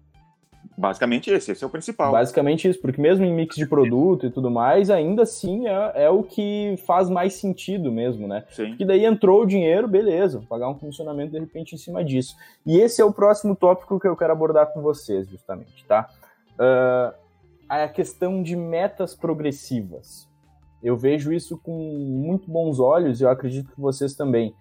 Basicamente 0.77 1.31
esse, 1.31 1.51
esse 1.51 1.65
é 1.65 1.67
o 1.67 1.71
principal. 1.71 2.13
Basicamente 2.13 2.69
isso, 2.69 2.81
porque 2.81 3.01
mesmo 3.01 3.25
em 3.25 3.35
mix 3.35 3.57
de 3.57 3.67
produto 3.67 4.27
e 4.27 4.31
tudo 4.31 4.51
mais, 4.51 4.91
ainda 4.91 5.23
assim 5.23 5.67
é, 5.67 6.05
é 6.05 6.11
o 6.11 6.23
que 6.23 6.77
faz 6.87 7.11
mais 7.11 7.35
sentido 7.35 7.91
mesmo, 7.91 8.29
né? 8.29 8.45
Sim. 8.51 8.69
Porque 8.69 8.85
daí 8.85 9.05
entrou 9.05 9.43
o 9.43 9.47
dinheiro, 9.47 9.89
beleza, 9.89 10.41
pagar 10.49 10.69
um 10.69 10.79
funcionamento 10.79 11.33
de 11.33 11.39
repente 11.41 11.75
em 11.75 11.79
cima 11.79 12.05
disso. 12.05 12.37
E 12.65 12.79
esse 12.79 13.01
é 13.01 13.05
o 13.05 13.13
próximo 13.13 13.57
tópico 13.57 13.99
que 13.99 14.07
eu 14.07 14.17
quero 14.17 14.33
abordar 14.33 14.73
com 14.73 14.81
vocês, 14.81 15.29
justamente, 15.29 15.85
tá? 15.85 16.09
Uh, 16.55 17.13
a 17.69 17.89
questão 17.89 18.43
de 18.43 18.55
metas 18.55 19.15
progressivas. 19.17 20.29
Eu 20.81 20.97
vejo 20.97 21.33
isso 21.33 21.59
com 21.59 21.73
muito 21.73 22.49
bons 22.49 22.79
olhos, 22.79 23.21
e 23.21 23.25
eu 23.25 23.31
acredito 23.31 23.73
que 23.73 23.81
vocês 23.81 24.15
também. 24.15 24.55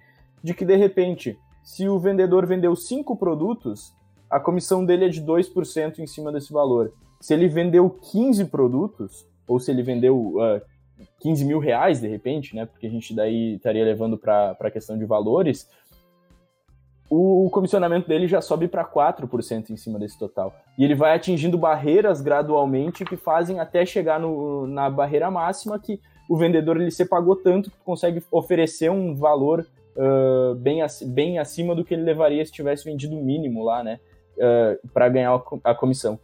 De 0.44 0.54
que, 0.54 0.66
de 0.66 0.76
repente, 0.76 1.38
se 1.64 1.88
o 1.88 2.00
vendedor 2.00 2.46
vendeu 2.46 2.76
cinco 2.76 3.16
produtos, 3.16 3.94
a 4.30 4.40
comissão 4.40 4.86
dele 4.86 5.06
é 5.06 5.10
de 5.10 5.22
2% 5.22 6.00
em 6.00 6.08
cima 6.08 6.32
desse 6.32 6.52
valor. 6.52 6.94
Se 7.20 7.34
ele 7.34 7.48
vendeu 7.48 7.90
15 7.90 8.46
produtos, 8.46 9.26
ou 9.48 9.60
se 9.60 9.72
ele 9.72 9.82
vendeu 9.82 10.18
uh, 10.18 10.62
15 11.20 11.46
mil 11.46 11.60
reais, 11.60 12.02
de 12.02 12.08
repente, 12.08 12.56
né? 12.56 12.66
Porque 12.66 12.88
a 12.88 12.90
gente 12.90 13.14
daí 13.14 13.56
estaria 13.56 13.84
levando 13.84 14.18
para 14.18 14.56
a 14.60 14.72
questão 14.72 14.98
de 14.98 15.06
valores, 15.06 15.68
o, 17.10 17.50
comissionamento 17.50 18.08
dele 18.08 18.28
já 18.28 18.42
sobe 18.42 18.68
para 18.68 18.84
4% 18.84 19.70
em 19.70 19.78
cima 19.78 19.98
desse 19.98 20.20
total. 20.20 20.54
E 20.78 20.84
ele 20.84 20.94
vai 20.94 21.16
atingindo 21.16 21.58
barreiras 21.58 22.22
gradualmente 22.22 23.06
que 23.06 23.16
fazem 23.16 23.60
até 23.60 23.86
chegar 23.86 24.20
no, 24.20 24.68
na 24.68 24.90
barreira 24.90 25.32
máxima 25.32 25.80
que 25.80 26.02
o 26.30 26.36
vendedor 26.36 26.80
ele 26.80 26.92
se 26.92 27.06
pagou 27.06 27.36
tanto 27.38 27.72
que 27.72 27.78
consegue 27.86 28.22
oferecer 28.30 28.92
um 28.92 29.16
valor 29.16 29.66
uh, 29.98 30.56
bem, 30.56 30.80
bem 31.08 31.40
acima 31.40 31.76
do 31.76 31.84
que 31.84 31.94
ele 31.94 32.04
levaria 32.04 32.46
se 32.46 32.52
tivesse 32.52 32.86
vendido 32.86 33.18
o 33.18 33.24
mínimo 33.24 33.64
lá, 33.64 33.84
né? 33.84 34.00
uh, 34.38 34.88
para 34.90 35.10
ganhar 35.10 35.34
a 35.64 35.76
comissão. 35.76 36.20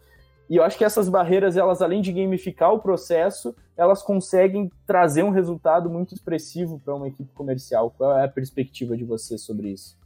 E 0.50 0.58
eu 0.58 0.64
acho 0.64 0.78
que 0.78 0.84
essas 0.84 1.10
barreiras, 1.10 1.58
elas 1.58 1.82
além 1.82 2.02
de 2.02 2.12
gamificar 2.12 2.74
o 2.74 2.80
processo, 2.80 3.56
elas 3.76 4.04
conseguem 4.04 4.70
trazer 4.86 5.24
um 5.24 5.32
resultado 5.32 5.90
muito 5.90 6.14
expressivo 6.14 6.80
para 6.84 6.94
uma 6.94 7.08
equipe 7.08 7.32
comercial. 7.34 7.92
Qual 7.98 8.18
é 8.18 8.26
a 8.26 8.28
perspectiva 8.28 8.96
de 8.96 9.04
você 9.04 9.38
sobre 9.38 9.70
isso? 9.70 9.98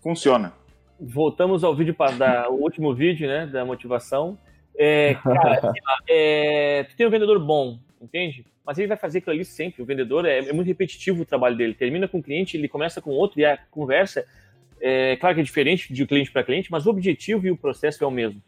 Funciona. 0.00 0.52
Voltamos 1.00 1.64
ao 1.64 1.74
vídeo 1.74 1.94
para 1.94 2.50
o 2.50 2.62
último 2.62 2.94
vídeo, 2.94 3.26
né, 3.26 3.46
da 3.46 3.64
motivação. 3.64 4.38
É, 4.78 5.14
cara, 5.14 5.72
é, 6.08 6.84
tu 6.84 6.96
tem 6.96 7.06
um 7.06 7.10
vendedor 7.10 7.44
bom, 7.44 7.78
entende? 8.00 8.44
Mas 8.64 8.78
ele 8.78 8.88
vai 8.88 8.96
fazer 8.96 9.18
aquilo 9.18 9.34
ali 9.34 9.44
sempre. 9.44 9.82
O 9.82 9.86
vendedor 9.86 10.24
é, 10.24 10.38
é 10.38 10.52
muito 10.52 10.66
repetitivo 10.66 11.22
o 11.22 11.26
trabalho 11.26 11.56
dele. 11.56 11.74
Termina 11.74 12.06
com 12.08 12.18
um 12.18 12.22
cliente, 12.22 12.56
ele 12.56 12.68
começa 12.68 13.00
com 13.00 13.10
outro 13.10 13.40
e 13.40 13.44
a 13.44 13.56
conversa 13.70 14.26
é, 14.80 15.16
claro 15.16 15.34
que 15.34 15.40
é 15.40 15.44
diferente 15.44 15.92
de 15.92 16.06
cliente 16.06 16.30
para 16.30 16.44
cliente, 16.44 16.70
mas 16.70 16.86
o 16.86 16.90
objetivo 16.90 17.46
e 17.46 17.50
o 17.50 17.56
processo 17.56 18.02
é 18.04 18.06
o 18.06 18.10
mesmo. 18.10 18.42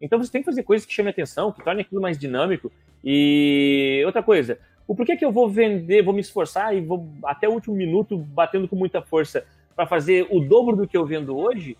Então 0.00 0.18
você 0.18 0.30
tem 0.30 0.42
que 0.42 0.46
fazer 0.46 0.62
coisas 0.62 0.86
que 0.86 0.92
chamem 0.92 1.10
atenção, 1.10 1.52
que 1.52 1.62
tornem 1.62 1.82
aquilo 1.82 2.00
mais 2.00 2.18
dinâmico. 2.18 2.70
E 3.04 4.02
outra 4.04 4.22
coisa, 4.22 4.58
o 4.86 4.94
porquê 4.94 5.16
que 5.16 5.24
eu 5.24 5.32
vou 5.32 5.48
vender, 5.48 6.02
vou 6.02 6.12
me 6.12 6.20
esforçar 6.20 6.76
e 6.76 6.80
vou 6.80 7.08
até 7.24 7.48
o 7.48 7.52
último 7.52 7.74
minuto 7.74 8.16
batendo 8.16 8.68
com 8.68 8.76
muita 8.76 9.00
força 9.00 9.46
para 9.74 9.86
fazer 9.86 10.26
o 10.30 10.40
dobro 10.40 10.76
do 10.76 10.86
que 10.86 10.96
eu 10.96 11.06
vendo 11.06 11.36
hoje, 11.36 11.76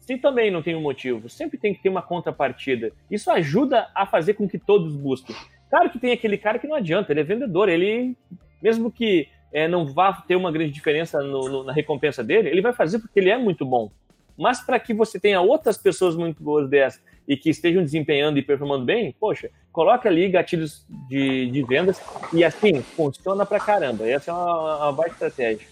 se 0.00 0.16
também 0.16 0.50
não 0.50 0.62
tem 0.62 0.74
um 0.74 0.80
motivo, 0.80 1.28
sempre 1.28 1.58
tem 1.58 1.74
que 1.74 1.82
ter 1.82 1.88
uma 1.88 2.02
contrapartida. 2.02 2.92
Isso 3.10 3.30
ajuda 3.30 3.88
a 3.94 4.04
fazer 4.04 4.34
com 4.34 4.48
que 4.48 4.58
todos 4.58 4.96
busquem. 4.96 5.34
Claro 5.72 5.88
que 5.88 5.98
tem 5.98 6.12
aquele 6.12 6.36
cara 6.36 6.58
que 6.58 6.68
não 6.68 6.76
adianta, 6.76 7.10
ele 7.10 7.20
é 7.20 7.24
vendedor, 7.24 7.66
ele, 7.70 8.14
mesmo 8.60 8.92
que 8.92 9.26
é, 9.50 9.66
não 9.66 9.86
vá 9.86 10.12
ter 10.12 10.36
uma 10.36 10.52
grande 10.52 10.70
diferença 10.70 11.22
no, 11.22 11.48
no, 11.48 11.64
na 11.64 11.72
recompensa 11.72 12.22
dele, 12.22 12.50
ele 12.50 12.60
vai 12.60 12.74
fazer 12.74 12.98
porque 12.98 13.18
ele 13.18 13.30
é 13.30 13.38
muito 13.38 13.64
bom. 13.64 13.90
Mas 14.36 14.60
para 14.60 14.78
que 14.78 14.92
você 14.92 15.18
tenha 15.18 15.40
outras 15.40 15.78
pessoas 15.78 16.14
muito 16.14 16.42
boas 16.42 16.68
dessas 16.68 17.00
e 17.26 17.38
que 17.38 17.48
estejam 17.48 17.82
desempenhando 17.82 18.38
e 18.38 18.42
performando 18.42 18.84
bem, 18.84 19.16
poxa, 19.18 19.48
coloca 19.72 20.10
ali 20.10 20.28
gatilhos 20.28 20.86
de, 21.08 21.50
de 21.50 21.62
vendas 21.62 22.02
e 22.34 22.44
assim, 22.44 22.82
funciona 22.82 23.46
pra 23.46 23.58
caramba. 23.58 24.06
Essa 24.06 24.30
é 24.30 24.34
uma, 24.34 24.90
uma 24.90 25.06
estratégia. 25.06 25.66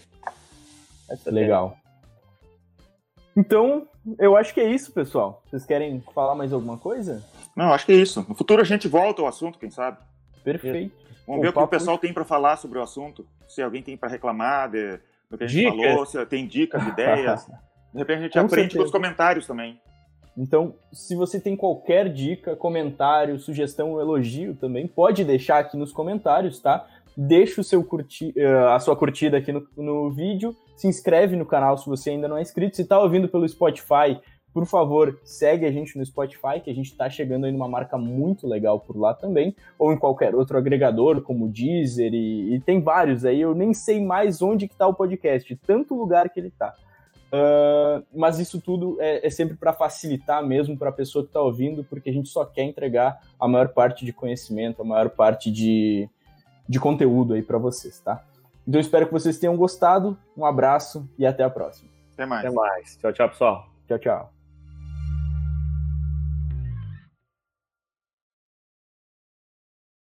estratégia. 1.11 1.31
Legal. 1.31 1.77
Então, 3.37 3.87
eu 4.17 4.35
acho 4.35 4.51
que 4.51 4.61
é 4.61 4.67
isso, 4.67 4.91
pessoal. 4.91 5.43
Vocês 5.45 5.63
querem 5.63 6.01
falar 6.15 6.33
mais 6.33 6.51
alguma 6.51 6.79
coisa? 6.79 7.23
Não, 7.61 7.71
acho 7.73 7.85
que 7.85 7.91
é 7.91 7.95
isso. 7.95 8.25
No 8.27 8.33
futuro 8.33 8.59
a 8.59 8.65
gente 8.65 8.87
volta 8.87 9.21
ao 9.21 9.27
assunto, 9.27 9.59
quem 9.59 9.69
sabe? 9.69 9.99
Perfeito. 10.43 10.95
Vamos 11.27 11.43
ver 11.43 11.49
o 11.49 11.53
que 11.53 11.59
o 11.59 11.67
pessoal 11.67 11.95
tem 11.95 12.11
para 12.11 12.25
falar 12.25 12.57
sobre 12.57 12.79
o 12.79 12.81
assunto. 12.81 13.23
Se 13.47 13.61
alguém 13.61 13.83
tem 13.83 13.95
para 13.95 14.09
reclamar 14.09 14.71
de, 14.71 14.99
do 15.29 15.37
que 15.37 15.43
a 15.43 15.47
gente 15.47 15.71
dicas. 15.71 15.91
falou, 15.91 16.05
se 16.07 16.25
tem 16.25 16.47
dicas, 16.47 16.87
ideias. 16.87 17.45
De 17.93 17.99
repente 17.99 18.17
a 18.17 18.21
gente 18.21 18.33
com 18.33 18.39
aprende 18.39 18.61
certeza. 18.61 18.79
com 18.79 18.85
os 18.85 18.91
comentários 18.91 19.45
também. 19.45 19.79
Então, 20.35 20.73
se 20.93 21.13
você 21.13 21.39
tem 21.41 21.57
qualquer 21.57 22.07
dica, 22.07 22.55
comentário, 22.55 23.37
sugestão 23.37 23.91
ou 23.91 23.99
elogio 23.99 24.55
também, 24.55 24.87
pode 24.87 25.25
deixar 25.25 25.59
aqui 25.59 25.75
nos 25.75 25.91
comentários, 25.91 26.59
tá? 26.59 26.87
Deixa 27.17 27.59
o 27.59 27.63
seu 27.65 27.83
curti 27.83 28.33
eh, 28.35 28.73
a 28.73 28.79
sua 28.79 28.95
curtida 28.95 29.37
aqui 29.37 29.51
no, 29.51 29.67
no 29.75 30.09
vídeo, 30.09 30.55
se 30.77 30.87
inscreve 30.87 31.35
no 31.35 31.45
canal 31.45 31.77
se 31.77 31.85
você 31.85 32.11
ainda 32.11 32.29
não 32.29 32.37
é 32.37 32.41
inscrito. 32.41 32.77
Se 32.77 32.81
está 32.81 32.97
ouvindo 32.97 33.27
pelo 33.27 33.47
Spotify, 33.47 34.17
por 34.53 34.65
favor, 34.65 35.19
segue 35.23 35.65
a 35.65 35.71
gente 35.71 35.97
no 35.97 36.05
Spotify, 36.05 36.59
que 36.63 36.69
a 36.69 36.73
gente 36.73 36.91
está 36.91 37.09
chegando 37.09 37.45
aí 37.45 37.51
numa 37.51 37.67
marca 37.67 37.97
muito 37.97 38.47
legal 38.47 38.79
por 38.79 38.97
lá 38.97 39.13
também, 39.13 39.55
ou 39.79 39.93
em 39.93 39.97
qualquer 39.97 40.35
outro 40.35 40.57
agregador, 40.57 41.21
como 41.21 41.45
o 41.45 41.49
Deezer, 41.49 42.13
e, 42.13 42.55
e 42.55 42.59
tem 42.59 42.81
vários 42.81 43.23
aí, 43.23 43.39
eu 43.39 43.55
nem 43.55 43.73
sei 43.73 44.03
mais 44.03 44.41
onde 44.41 44.67
que 44.67 44.75
tá 44.75 44.87
o 44.87 44.93
podcast, 44.93 45.55
tanto 45.65 45.95
lugar 45.95 46.29
que 46.29 46.39
ele 46.39 46.49
está. 46.49 46.75
Uh, 47.31 48.03
mas 48.13 48.39
isso 48.39 48.59
tudo 48.59 48.97
é, 48.99 49.25
é 49.25 49.29
sempre 49.29 49.55
para 49.55 49.71
facilitar 49.71 50.45
mesmo 50.45 50.77
para 50.77 50.89
a 50.89 50.93
pessoa 50.93 51.23
que 51.23 51.29
está 51.29 51.41
ouvindo, 51.41 51.81
porque 51.81 52.09
a 52.09 52.13
gente 52.13 52.27
só 52.27 52.43
quer 52.43 52.63
entregar 52.63 53.21
a 53.39 53.47
maior 53.47 53.69
parte 53.69 54.03
de 54.03 54.11
conhecimento, 54.11 54.81
a 54.81 54.85
maior 54.85 55.09
parte 55.09 55.49
de, 55.49 56.09
de 56.67 56.77
conteúdo 56.77 57.33
aí 57.33 57.41
para 57.41 57.57
vocês, 57.57 58.01
tá? 58.01 58.21
Então 58.67 58.81
espero 58.81 59.05
que 59.05 59.13
vocês 59.13 59.39
tenham 59.39 59.55
gostado, 59.55 60.17
um 60.35 60.45
abraço 60.45 61.09
e 61.17 61.25
até 61.25 61.43
a 61.43 61.49
próxima. 61.49 61.89
Até 62.13 62.25
mais. 62.25 62.45
Até 62.45 62.53
mais. 62.53 62.97
Tchau, 62.97 63.13
tchau, 63.13 63.29
pessoal. 63.29 63.65
Tchau, 63.87 63.99
tchau. 63.99 64.40